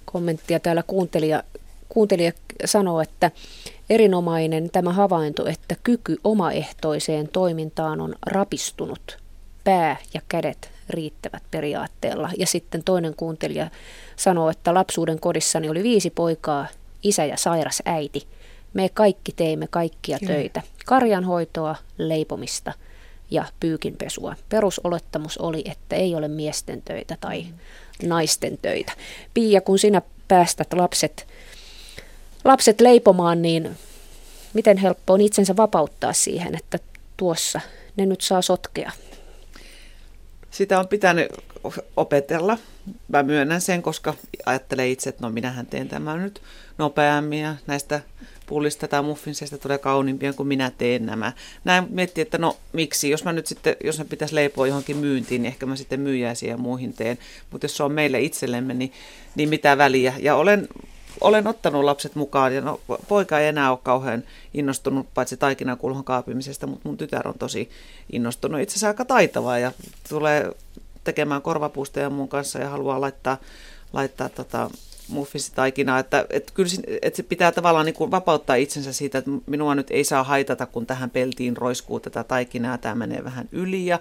kommenttia. 0.04 0.60
Täällä 0.60 0.82
kuuntelija, 0.86 1.42
kuuntelija 1.88 2.32
sanoo, 2.64 3.00
että 3.00 3.30
erinomainen 3.90 4.70
tämä 4.70 4.92
havainto, 4.92 5.46
että 5.46 5.76
kyky 5.82 6.16
omaehtoiseen 6.24 7.28
toimintaan 7.28 8.00
on 8.00 8.14
rapistunut. 8.26 9.18
Pää 9.64 9.96
ja 10.14 10.20
kädet 10.28 10.70
riittävät 10.92 11.42
periaatteella. 11.50 12.30
Ja 12.38 12.46
sitten 12.46 12.84
toinen 12.84 13.14
kuuntelija 13.14 13.70
sanoo, 14.16 14.50
että 14.50 14.74
lapsuuden 14.74 15.20
kodissani 15.20 15.68
oli 15.68 15.82
viisi 15.82 16.10
poikaa, 16.10 16.66
isä 17.02 17.24
ja 17.24 17.36
sairas 17.36 17.82
äiti. 17.84 18.26
Me 18.74 18.88
kaikki 18.94 19.32
teimme 19.32 19.66
kaikkia 19.70 20.18
Kyllä. 20.18 20.32
töitä. 20.32 20.62
Karjanhoitoa, 20.86 21.76
leipomista 21.98 22.72
ja 23.30 23.44
pyykinpesua. 23.60 24.36
Perusolettamus 24.48 25.38
oli, 25.38 25.62
että 25.64 25.96
ei 25.96 26.14
ole 26.14 26.28
miesten 26.28 26.82
töitä 26.82 27.16
tai 27.20 27.46
naisten 28.02 28.58
töitä. 28.62 28.92
Pia, 29.34 29.60
kun 29.60 29.78
sinä 29.78 30.02
päästät 30.28 30.72
lapset, 30.72 31.26
lapset 32.44 32.80
leipomaan, 32.80 33.42
niin 33.42 33.76
miten 34.52 34.76
helppo 34.76 35.12
on 35.12 35.20
itsensä 35.20 35.56
vapauttaa 35.56 36.12
siihen, 36.12 36.54
että 36.54 36.78
tuossa 37.16 37.60
ne 37.96 38.06
nyt 38.06 38.20
saa 38.20 38.42
sotkea? 38.42 38.92
Sitä 40.52 40.80
on 40.80 40.88
pitänyt 40.88 41.28
opetella. 41.96 42.58
Mä 43.08 43.22
myönnän 43.22 43.60
sen, 43.60 43.82
koska 43.82 44.14
ajattelen 44.46 44.88
itse, 44.88 45.08
että 45.08 45.22
no 45.22 45.30
minähän 45.30 45.66
teen 45.66 45.88
tämän 45.88 46.22
nyt 46.22 46.42
nopeammin 46.78 47.40
ja 47.40 47.54
näistä 47.66 48.00
pullista 48.46 48.88
tai 48.88 49.02
muffinseista 49.02 49.58
tulee 49.58 49.78
kauniimpia 49.78 50.32
kuin 50.32 50.46
minä 50.46 50.70
teen 50.78 51.06
nämä. 51.06 51.32
Näin 51.64 51.86
miettii, 51.90 52.22
että 52.22 52.38
no 52.38 52.56
miksi, 52.72 53.10
jos 53.10 53.24
mä 53.24 53.32
nyt 53.32 53.46
sitten, 53.46 53.76
jos 53.84 53.98
mä 53.98 54.04
pitäisi 54.04 54.34
leipoa 54.34 54.66
johonkin 54.66 54.96
myyntiin, 54.96 55.42
niin 55.42 55.52
ehkä 55.52 55.66
mä 55.66 55.76
sitten 55.76 56.00
myyjäisiä 56.00 56.50
ja 56.50 56.56
muihin 56.56 56.92
teen. 56.92 57.18
Mutta 57.50 57.64
jos 57.64 57.76
se 57.76 57.82
on 57.82 57.92
meille 57.92 58.20
itsellemme, 58.20 58.74
niin, 58.74 58.92
niin 59.34 59.48
mitä 59.48 59.78
väliä. 59.78 60.14
Ja 60.18 60.34
olen 60.34 60.68
olen 61.20 61.46
ottanut 61.46 61.84
lapset 61.84 62.14
mukaan 62.14 62.54
ja 62.54 62.60
no, 62.60 62.80
poika 63.08 63.38
ei 63.38 63.48
enää 63.48 63.70
ole 63.70 63.78
kauhean 63.82 64.22
innostunut 64.54 65.06
paitsi 65.14 65.36
taikinakulhon 65.36 66.04
kaapimisesta, 66.04 66.66
mutta 66.66 66.88
mun 66.88 66.96
tytär 66.96 67.28
on 67.28 67.38
tosi 67.38 67.70
innostunut. 68.12 68.60
Itse 68.60 68.72
asiassa 68.72 68.88
aika 68.88 69.04
taitavaa 69.04 69.58
ja 69.58 69.72
tulee 70.08 70.52
tekemään 71.04 71.42
korvapuusteja 71.42 72.10
mun 72.10 72.28
kanssa 72.28 72.58
ja 72.58 72.68
haluaa 72.68 73.00
laittaa, 73.00 73.36
laittaa 73.92 74.28
tota, 74.28 74.70
muffinsitaikinaa, 75.08 75.98
että, 75.98 76.26
että 76.30 76.52
kyllä 76.54 76.70
että 77.02 77.16
se 77.16 77.22
pitää 77.22 77.52
tavallaan 77.52 77.86
niin 77.86 77.94
kuin 77.94 78.10
vapauttaa 78.10 78.56
itsensä 78.56 78.92
siitä, 78.92 79.18
että 79.18 79.30
minua 79.46 79.74
nyt 79.74 79.90
ei 79.90 80.04
saa 80.04 80.24
haitata, 80.24 80.66
kun 80.66 80.86
tähän 80.86 81.10
peltiin 81.10 81.56
roiskuu 81.56 82.00
tätä 82.00 82.24
taikinaa, 82.24 82.78
tämä 82.78 82.94
menee 82.94 83.24
vähän 83.24 83.48
yli 83.52 83.86
ja, 83.86 84.00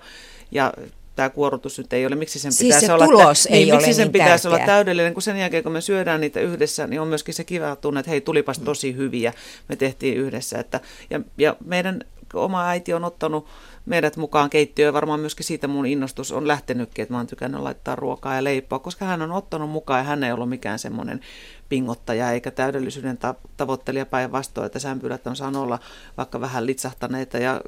ja 0.51 0.74
tämä 1.22 1.30
kuorutus 1.30 1.78
nyt 1.78 1.93
ei 1.93 2.05
ole, 2.05 2.15
miksi 2.15 2.39
sen 2.39 2.51
siis 2.51 2.67
pitäisi 2.67 2.86
se 2.86 2.93
olla, 2.93 3.05
tulos 3.05 3.45
ei 3.45 3.59
niin, 3.59 3.74
ole 3.74 3.82
miksi 3.82 3.93
sen 3.93 4.03
niin 4.03 4.11
pitäisi 4.11 4.43
tärkeä. 4.43 4.57
olla 4.57 4.65
täydellinen, 4.65 5.13
kun 5.13 5.22
sen 5.22 5.38
jälkeen 5.38 5.63
kun 5.63 5.72
me 5.72 5.82
syödään 5.82 6.22
niitä 6.22 6.39
yhdessä, 6.39 6.88
niin 6.88 7.01
on 7.01 7.07
myöskin 7.07 7.34
se 7.34 7.43
kiva 7.43 7.76
tunne, 7.76 7.99
että 7.99 8.09
hei 8.09 8.22
tulipas 8.22 8.59
tosi 8.59 8.95
hyviä, 8.95 9.34
me 9.69 9.76
tehtiin 9.76 10.17
yhdessä. 10.17 10.59
Että, 10.59 10.80
ja, 11.09 11.22
ja 11.38 11.55
meidän 11.65 12.01
oma 12.34 12.67
äiti 12.67 12.93
on 12.93 13.03
ottanut 13.03 13.47
meidät 13.86 14.17
mukaan 14.17 14.49
keittiöön 14.49 14.88
ja 14.88 14.93
varmaan 14.93 15.19
myöskin 15.19 15.45
siitä 15.45 15.67
mun 15.67 15.86
innostus 15.86 16.32
on 16.32 16.47
lähtenytkin, 16.47 17.03
että 17.03 17.13
mä 17.13 17.17
oon 17.17 17.28
tykännyt 17.28 17.61
laittaa 17.61 17.95
ruokaa 17.95 18.36
ja 18.36 18.43
leipoa, 18.43 18.80
koska 18.80 19.05
hän 19.05 19.22
on 19.22 19.32
ottanut 19.32 19.69
mukaan 19.69 19.99
ja 19.99 20.03
hän 20.03 20.24
ei 20.24 20.32
ollut 20.32 20.49
mikään 20.49 20.80
semmoinen 20.80 21.19
pingottaja 21.69 22.32
eikä 22.32 22.51
täydellisyyden 22.51 23.19
tavoittelija 23.57 24.05
päinvastoin, 24.05 24.65
että 24.65 24.80
sämpylät 24.80 25.28
on 25.28 25.36
saanut 25.36 25.63
olla 25.63 25.80
vaikka 26.17 26.41
vähän 26.41 26.65
litsahtaneita 26.65 27.38
ja 27.38 27.61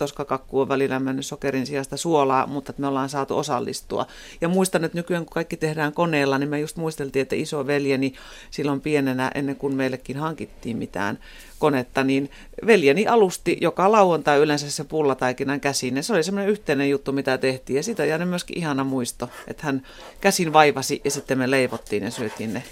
toskakakku 0.00 0.60
on 0.60 0.68
välillä 0.68 1.00
mennyt 1.00 1.26
sokerin 1.26 1.66
sijasta 1.66 1.96
suolaa, 1.96 2.46
mutta 2.46 2.70
että 2.70 2.80
me 2.80 2.86
ollaan 2.86 3.08
saatu 3.08 3.38
osallistua. 3.38 4.06
Ja 4.40 4.48
muistan, 4.48 4.84
että 4.84 4.98
nykyään 4.98 5.24
kun 5.24 5.34
kaikki 5.34 5.56
tehdään 5.56 5.92
koneella, 5.92 6.38
niin 6.38 6.48
me 6.48 6.60
just 6.60 6.76
muisteltiin, 6.76 7.22
että 7.22 7.36
iso 7.36 7.66
veljeni 7.66 8.12
silloin 8.50 8.80
pienenä, 8.80 9.30
ennen 9.34 9.56
kuin 9.56 9.74
meillekin 9.74 10.16
hankittiin 10.16 10.76
mitään 10.76 11.18
konetta, 11.58 12.04
niin 12.04 12.30
veljeni 12.66 13.06
alusti 13.06 13.58
joka 13.60 13.92
lauantai 13.92 14.38
yleensä 14.38 14.70
se 14.70 14.84
pullataikinan 14.84 15.60
käsiin. 15.60 16.02
se 16.04 16.12
oli 16.12 16.22
semmoinen 16.22 16.50
yhteinen 16.50 16.90
juttu, 16.90 17.12
mitä 17.12 17.38
tehtiin. 17.38 17.76
Ja 17.76 17.82
sitä 17.82 18.04
jäänyt 18.04 18.28
myöskin 18.28 18.58
ihana 18.58 18.84
muisto, 18.84 19.28
että 19.48 19.62
hän 19.66 19.82
käsin 20.20 20.52
vaivasi 20.52 21.00
ja 21.04 21.10
sitten 21.10 21.38
me 21.38 21.50
leivottiin 21.50 22.02
ja 22.02 22.10
syötiin 22.10 22.54
ne 22.54 22.62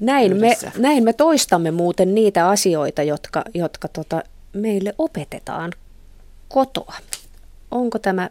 näin 0.00 0.36
me, 0.36 0.56
näin 0.78 1.04
me 1.04 1.12
toistamme 1.12 1.70
muuten 1.70 2.14
niitä 2.14 2.48
asioita, 2.48 3.02
jotka, 3.02 3.44
jotka 3.54 3.88
tota, 3.88 4.22
meille 4.52 4.94
opetetaan 4.98 5.72
kotoa. 6.54 6.94
Onko 7.70 7.98
tämä 7.98 8.30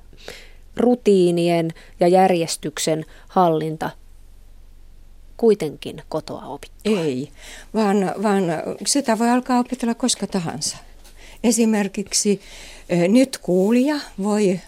rutiinien 0.78 1.72
ja 2.00 2.08
järjestyksen 2.08 3.06
hallinta 3.28 3.90
kuitenkin 5.38 6.02
kotoa 6.10 6.46
opittua? 6.46 7.00
Ei, 7.00 7.32
vaan, 7.74 8.14
vaan 8.24 8.44
sitä 8.86 9.20
voi 9.20 9.30
alkaa 9.30 9.60
opetella 9.60 9.94
koska 9.96 10.28
tahansa. 10.28 10.78
Esimerkiksi 11.44 12.42
nyt 13.08 13.38
kuulija 13.38 13.96
voi 14.24 14.60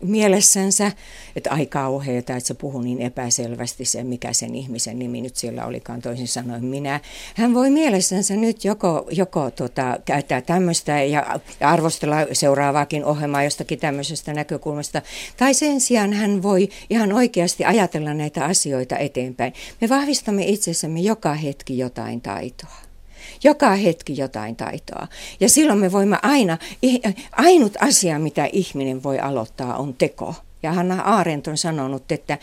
mielessänsä, 0.00 0.92
että 1.36 1.50
ai 1.50 1.66
kauheeta, 1.66 2.36
että 2.36 2.46
se 2.46 2.54
puhuu 2.54 2.82
niin 2.82 3.00
epäselvästi 3.00 3.84
se, 3.84 4.04
mikä 4.04 4.32
sen 4.32 4.54
ihmisen 4.54 4.98
nimi 4.98 5.20
nyt 5.20 5.36
siellä 5.36 5.66
olikaan 5.66 6.02
toisin 6.02 6.28
sanoen 6.28 6.64
minä. 6.64 7.00
Hän 7.34 7.54
voi 7.54 7.70
mielessänsä 7.70 8.36
nyt 8.36 8.64
joko, 8.64 9.06
joko 9.10 9.50
tota, 9.50 9.98
käyttää 10.04 10.40
tämmöistä 10.40 11.02
ja, 11.02 11.40
ja 11.60 11.70
arvostella 11.70 12.16
seuraavaakin 12.32 13.04
ohjelmaa 13.04 13.44
jostakin 13.44 13.78
tämmöisestä 13.78 14.32
näkökulmasta, 14.32 15.02
tai 15.36 15.54
sen 15.54 15.80
sijaan 15.80 16.12
hän 16.12 16.42
voi 16.42 16.68
ihan 16.90 17.12
oikeasti 17.12 17.64
ajatella 17.64 18.14
näitä 18.14 18.44
asioita 18.44 18.96
eteenpäin. 18.96 19.52
Me 19.80 19.88
vahvistamme 19.88 20.44
itsessämme 20.46 21.00
joka 21.00 21.34
hetki 21.34 21.78
jotain 21.78 22.20
taitoa 22.20 22.83
joka 23.44 23.70
hetki 23.70 24.16
jotain 24.16 24.56
taitoa. 24.56 25.08
Ja 25.40 25.48
silloin 25.48 25.78
me 25.78 25.92
voimme 25.92 26.18
aina, 26.22 26.58
ainut 27.32 27.72
asia 27.80 28.18
mitä 28.18 28.48
ihminen 28.52 29.02
voi 29.02 29.18
aloittaa 29.18 29.76
on 29.76 29.94
teko. 29.94 30.34
Ja 30.62 30.72
Hanna 30.72 31.02
Arendt 31.02 31.46
on 31.46 31.56
sanonut, 31.56 32.12
että 32.12 32.38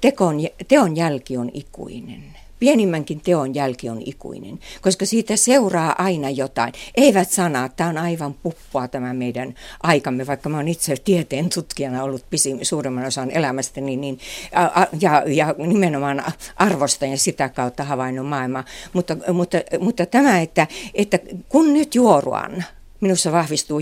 tekon, 0.00 0.36
teon 0.68 0.96
jälki 0.96 1.36
on 1.36 1.50
ikuinen. 1.54 2.37
Pienimmänkin 2.58 3.20
teon 3.20 3.54
jälki 3.54 3.88
on 3.88 4.02
ikuinen, 4.06 4.58
koska 4.80 5.06
siitä 5.06 5.36
seuraa 5.36 5.94
aina 5.98 6.30
jotain. 6.30 6.72
Eivät 6.94 7.30
sanaa, 7.30 7.68
tämä 7.68 7.90
on 7.90 7.98
aivan 7.98 8.34
puppua 8.34 8.88
tämä 8.88 9.14
meidän 9.14 9.54
aikamme, 9.82 10.26
vaikka 10.26 10.48
mä 10.48 10.56
olen 10.56 10.68
itse 10.68 10.96
tieteen 10.96 11.48
tutkijana 11.48 12.02
ollut 12.02 12.24
pisin, 12.30 12.58
suurimman 12.62 13.04
osan 13.04 13.30
elämästäni, 13.30 13.86
niin, 13.86 14.00
niin, 14.00 14.18
ja, 15.00 15.22
ja 15.26 15.54
nimenomaan 15.58 16.24
arvostan 16.56 17.10
ja 17.10 17.18
sitä 17.18 17.48
kautta 17.48 17.84
havainnut 17.84 18.26
maailmaa. 18.26 18.64
Mutta, 18.92 19.16
mutta, 19.32 19.58
mutta 19.80 20.06
tämä, 20.06 20.40
että, 20.40 20.66
että 20.94 21.18
kun 21.48 21.72
nyt 21.72 21.94
juoruan, 21.94 22.64
minussa 23.00 23.32
vahvistuu 23.32 23.80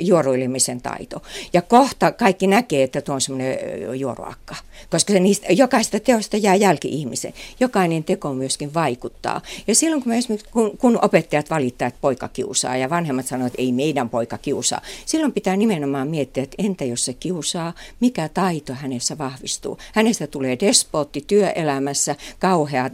juoruilemisen 0.00 0.80
taito. 0.80 1.22
Ja 1.52 1.62
kohta 1.62 2.12
kaikki 2.12 2.46
näkee, 2.46 2.82
että 2.82 3.00
tuo 3.00 3.14
on 3.14 3.20
semmoinen 3.20 3.58
juoruakka, 4.00 4.56
koska 4.90 5.12
se 5.12 5.20
niistä, 5.20 5.46
jokaista 5.50 6.00
teosta 6.00 6.36
jää 6.36 6.54
jälki 6.54 6.88
ihmisen. 6.88 7.34
Jokainen 7.60 8.04
teko 8.04 8.34
myöskin 8.34 8.74
vaikuttaa. 8.74 9.40
Ja 9.66 9.74
silloin 9.74 10.02
kun, 10.02 10.12
esimerkiksi, 10.12 10.50
kun, 10.52 10.78
kun 10.78 10.98
opettajat 11.02 11.50
valittaa, 11.50 11.88
että 11.88 12.00
poika 12.00 12.28
kiusaa 12.28 12.76
ja 12.76 12.90
vanhemmat 12.90 13.26
sanoo, 13.26 13.46
että 13.46 13.62
ei 13.62 13.72
meidän 13.72 14.08
poika 14.08 14.38
kiusaa, 14.38 14.80
silloin 15.06 15.32
pitää 15.32 15.56
nimenomaan 15.56 16.08
miettiä, 16.08 16.42
että 16.42 16.56
entä 16.58 16.84
jos 16.84 17.04
se 17.04 17.12
kiusaa, 17.12 17.74
mikä 18.00 18.28
taito 18.28 18.74
hänessä 18.74 19.18
vahvistuu. 19.18 19.78
Hänestä 19.92 20.26
tulee 20.26 20.56
despotti 20.60 21.24
työelämässä, 21.26 22.16
kauhea 22.38 22.90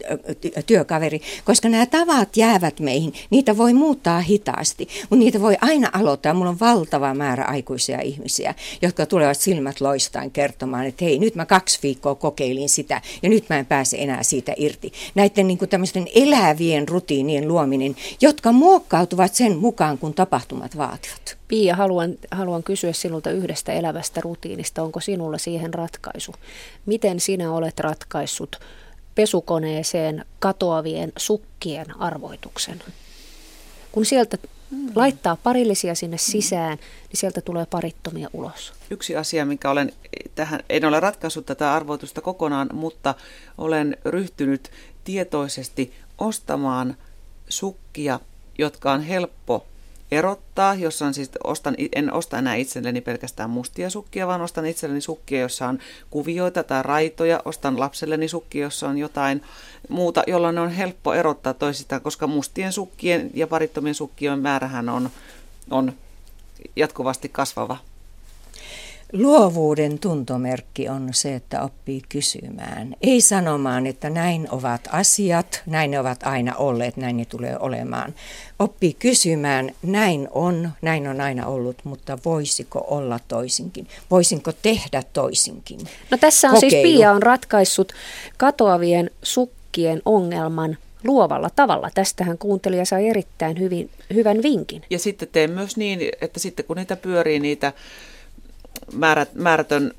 työkaveri, 0.67 1.21
koska 1.45 1.69
nämä 1.69 1.87
tavat 1.87 2.37
jäävät 2.37 2.81
meihin. 2.81 3.13
Niitä 3.31 3.57
voi 3.57 3.75
muuttaa 3.75 4.21
hitaasti, 4.21 4.89
mutta 5.11 5.17
niitä 5.25 5.36
siitä 5.37 5.47
voi 5.47 5.57
aina 5.61 5.91
aloittaa. 5.93 6.35
Mulla 6.35 6.51
on 6.51 6.61
valtava 6.61 7.15
määrä 7.15 7.45
aikuisia 7.45 8.01
ihmisiä, 8.01 8.55
jotka 8.83 9.07
tulevat 9.07 9.39
silmät 9.39 9.81
loistaan 9.81 10.31
kertomaan, 10.31 10.87
että 10.87 11.05
hei, 11.05 11.19
nyt 11.19 11.35
mä 11.35 11.47
kaksi 11.47 11.79
viikkoa 11.83 12.15
kokeilin 12.15 12.69
sitä 12.69 13.03
ja 13.23 13.29
nyt 13.29 13.45
mä 13.49 13.59
en 13.59 13.67
pääse 13.67 13.97
enää 13.97 14.23
siitä 14.23 14.53
irti. 14.57 14.93
Näiden 15.15 15.47
niin 15.47 15.59
kuin 15.59 15.69
tämmöisten 15.69 16.07
elävien 16.15 16.89
rutiinien 16.89 17.49
luominen, 17.49 17.97
jotka 18.21 18.53
muokkautuvat 18.53 19.35
sen 19.35 19.57
mukaan, 19.57 19.99
kun 19.99 20.15
tapahtumat 20.15 20.77
vaativat. 20.77 21.37
Pia, 21.49 21.77
haluan, 21.77 22.15
haluan 22.31 22.63
kysyä 22.63 22.93
sinulta 22.93 23.31
yhdestä 23.31 23.73
elävästä 23.73 24.21
rutiinista. 24.21 24.83
Onko 24.83 25.01
sinulla 25.01 25.39
siihen 25.39 25.75
ratkaisu? 25.75 26.33
Miten 26.87 27.21
sinä 27.21 27.53
olet 27.53 27.81
ratkaissut 27.81 28.57
pesukoneeseen 29.15 30.25
katoavien 30.39 31.13
sukkien 31.17 32.01
arvoituksen? 32.01 32.83
Kun 33.93 34.05
sieltä. 34.07 34.39
Laittaa 34.95 35.37
parillisia 35.37 35.95
sinne 35.95 36.19
sisään, 36.19 36.79
niin 36.79 37.17
sieltä 37.21 37.41
tulee 37.41 37.67
parittomia 37.67 38.29
ulos. 38.33 38.73
Yksi 38.91 39.17
asia, 39.17 39.47
mikä 39.47 39.71
olen 39.71 39.93
tähän, 40.35 40.61
en 40.69 40.85
ole 40.85 41.01
ratkaissut 41.01 41.47
tätä 41.47 41.75
arvoitusta 41.75 42.21
kokonaan, 42.21 42.69
mutta 42.73 43.15
olen 43.59 43.97
ryhtynyt 44.05 44.71
tietoisesti 45.05 45.93
ostamaan 46.19 46.97
sukkia, 47.49 48.21
jotka 48.59 48.93
on 48.93 49.03
helppo 49.03 49.67
erottaa, 50.11 50.75
jossa 50.75 51.07
on 51.07 51.15
siis, 51.15 51.31
ostan, 51.45 51.75
en 51.97 52.13
osta 52.13 52.39
enää 52.39 52.55
itselleni 52.55 53.01
pelkästään 53.01 53.51
mustia 53.51 53.91
sukkia, 53.91 54.27
vaan 54.27 54.41
ostan 54.41 54.67
itselleni 54.67 55.01
sukkia, 55.01 55.41
jossa 55.41 55.69
on 55.69 55.79
kuvioita 56.11 56.63
tai 56.63 56.83
raitoja, 56.83 57.43
ostan 57.45 57.81
lapselleni 57.81 58.29
sukkia, 58.29 58.63
jossa 58.63 58.89
on 58.89 58.99
jotain 58.99 59.43
muuta, 59.89 60.23
jolloin 60.27 60.59
on 60.59 60.71
helppo 60.71 61.15
erottaa 61.15 61.55
toisistaan, 61.55 62.03
koska 62.03 62.27
mustien 62.27 62.73
sukkien 62.73 63.31
ja 63.35 63.47
parittomien 63.47 63.95
sukkien 63.95 64.39
määrähän 64.39 64.89
on, 64.89 65.11
on 65.71 65.93
jatkuvasti 66.77 67.29
kasvava. 67.29 67.77
Luovuuden 69.13 69.99
tuntomerkki 69.99 70.89
on 70.89 71.09
se, 71.13 71.35
että 71.35 71.63
oppii 71.63 72.03
kysymään. 72.09 72.97
Ei 73.03 73.21
sanomaan, 73.21 73.87
että 73.87 74.11
näin 74.11 74.49
ovat 74.51 74.81
asiat, 74.93 75.63
näin 75.67 75.91
ne 75.91 76.01
ovat 76.01 76.23
aina 76.23 76.55
olleet, 76.55 76.97
näin 76.97 77.17
ne 77.17 77.25
tulee 77.25 77.59
olemaan. 77.61 78.15
Oppii 78.59 78.95
kysymään, 78.95 79.71
näin 79.83 80.29
on, 80.31 80.71
näin 80.83 81.09
on 81.09 81.21
aina 81.21 81.47
ollut, 81.47 81.77
mutta 81.85 82.19
voisiko 82.25 82.87
olla 82.89 83.21
toisinkin? 83.29 83.89
Voisinko 84.11 84.53
tehdä 84.53 85.03
toisinkin? 85.13 85.81
No 86.11 86.19
tässä 86.19 86.51
on 86.51 86.61
siis 86.61 86.73
Kokeilu. 86.73 86.87
siis 86.87 86.99
Pia 86.99 87.13
on 87.13 87.23
ratkaissut 87.23 87.93
katoavien 88.37 89.11
sukkien 89.23 90.03
ongelman 90.05 90.77
luovalla 91.05 91.51
tavalla. 91.57 91.91
Tästähän 91.95 92.39
kuuntelija 92.39 92.85
sai 92.85 93.09
erittäin 93.09 93.59
hyvin, 93.59 93.91
hyvän 94.15 94.43
vinkin. 94.43 94.83
Ja 94.91 94.99
sitten 94.99 95.29
teen 95.33 95.51
myös 95.51 95.77
niin, 95.77 96.01
että 96.21 96.41
sitten 96.41 96.65
kun 96.65 96.77
niitä 96.77 96.97
pyörii 96.97 97.41
niitä 97.41 97.73
määrät, 98.93 99.35
määrätön 99.35 99.93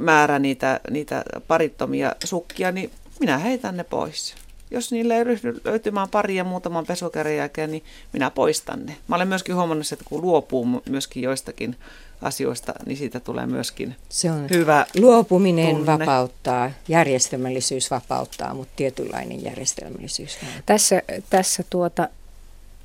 määrä 0.00 0.38
niitä, 0.38 0.80
niitä 0.90 1.24
parittomia 1.48 2.14
sukkia, 2.24 2.72
niin 2.72 2.90
minä 3.20 3.38
heitän 3.38 3.76
ne 3.76 3.84
pois. 3.84 4.34
Jos 4.70 4.92
niille 4.92 5.16
ei 5.16 5.24
ryhdy 5.24 5.60
löytymään 5.64 6.08
pari 6.08 6.36
ja 6.36 6.44
muutaman 6.44 6.86
pesukärin 6.86 7.36
jälkeen, 7.36 7.70
niin 7.70 7.84
minä 8.12 8.30
poistan 8.30 8.86
ne. 8.86 8.96
Mä 9.08 9.16
olen 9.16 9.28
myöskin 9.28 9.54
huomannut, 9.54 9.92
että 9.92 10.04
kun 10.08 10.22
luopuu 10.22 10.82
myöskin 10.88 11.22
joistakin 11.22 11.76
asioista, 12.22 12.74
niin 12.86 12.96
siitä 12.96 13.20
tulee 13.20 13.46
myöskin 13.46 13.96
Se 14.08 14.30
on 14.30 14.50
hyvä 14.50 14.86
Luopuminen 14.98 15.76
tunne. 15.76 15.98
vapauttaa, 15.98 16.70
järjestelmällisyys 16.88 17.90
vapauttaa, 17.90 18.54
mutta 18.54 18.72
tietynlainen 18.76 19.44
järjestelmällisyys. 19.44 20.38
Tässä, 20.66 21.02
tässä 21.30 21.64
tuota, 21.70 22.08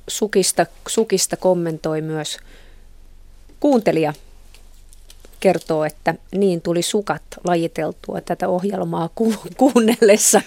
sukista, 0.08 0.66
sukista 0.88 1.36
kommentoi 1.36 2.00
myös 2.00 2.38
kuuntelija 3.60 4.12
kertoo, 5.42 5.84
että 5.84 6.14
niin 6.34 6.60
tuli 6.60 6.82
sukat 6.82 7.22
lajiteltua 7.44 8.20
tätä 8.20 8.48
ohjelmaa 8.48 9.10
ku- 9.14 9.34
kuunnellessa. 9.56 10.40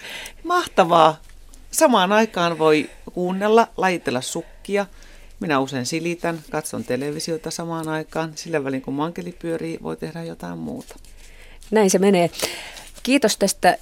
Mahtavaa. 0.43 1.22
Samaan 1.72 2.12
aikaan 2.12 2.60
voi 2.60 2.89
kuunnella, 3.14 3.68
lajitella 3.78 4.22
sukkia. 4.22 4.86
Minä 5.39 5.60
usein 5.60 5.86
silitän, 5.86 6.39
katson 6.50 6.84
televisiota 6.84 7.52
samaan 7.52 7.89
aikaan. 7.89 8.32
Sillä 8.36 8.64
välin 8.64 8.82
kun 8.82 8.93
mankeli 8.93 9.32
pyörii, 9.32 9.80
voi 9.84 9.98
tehdä 9.98 10.24
jotain 10.24 10.58
muuta. 10.58 10.96
Näin 11.72 11.89
se 11.89 12.00
menee. 12.00 12.30
Kiitos 13.04 13.38
tästä 13.38 13.78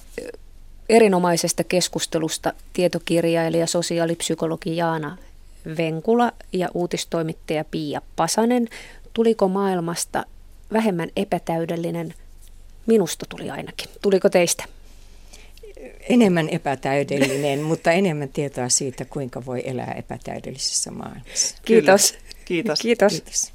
erinomaisesta 0.88 1.64
keskustelusta 1.64 2.52
tietokirjailija, 2.72 3.66
sosiaalipsykologi 3.66 4.76
Jaana 4.76 5.16
Venkula 5.76 6.32
ja 6.52 6.68
uutistoimittaja 6.74 7.64
Pia 7.64 8.02
Pasanen 8.16 8.68
tuliko 9.14 9.48
maailmasta 9.48 10.24
vähemmän 10.74 11.08
epätäydellinen? 11.16 12.14
Minusta 12.86 13.26
tuli 13.28 13.50
ainakin. 13.50 13.88
Tuliko 14.02 14.30
teistä? 14.30 14.64
Enemmän 16.08 16.48
epätäydellinen, 16.48 17.62
mutta 17.70 17.92
enemmän 17.92 18.28
tietoa 18.28 18.68
siitä, 18.68 19.04
kuinka 19.04 19.46
voi 19.46 19.62
elää 19.64 19.92
epätäydellisessä 19.98 20.90
maailmassa. 20.90 21.56
Kiitos. 21.64 22.12
Kyllä. 22.12 22.24
Kiitos. 22.44 22.80
Kiitos. 22.80 23.12
Kiitos. 23.12 23.54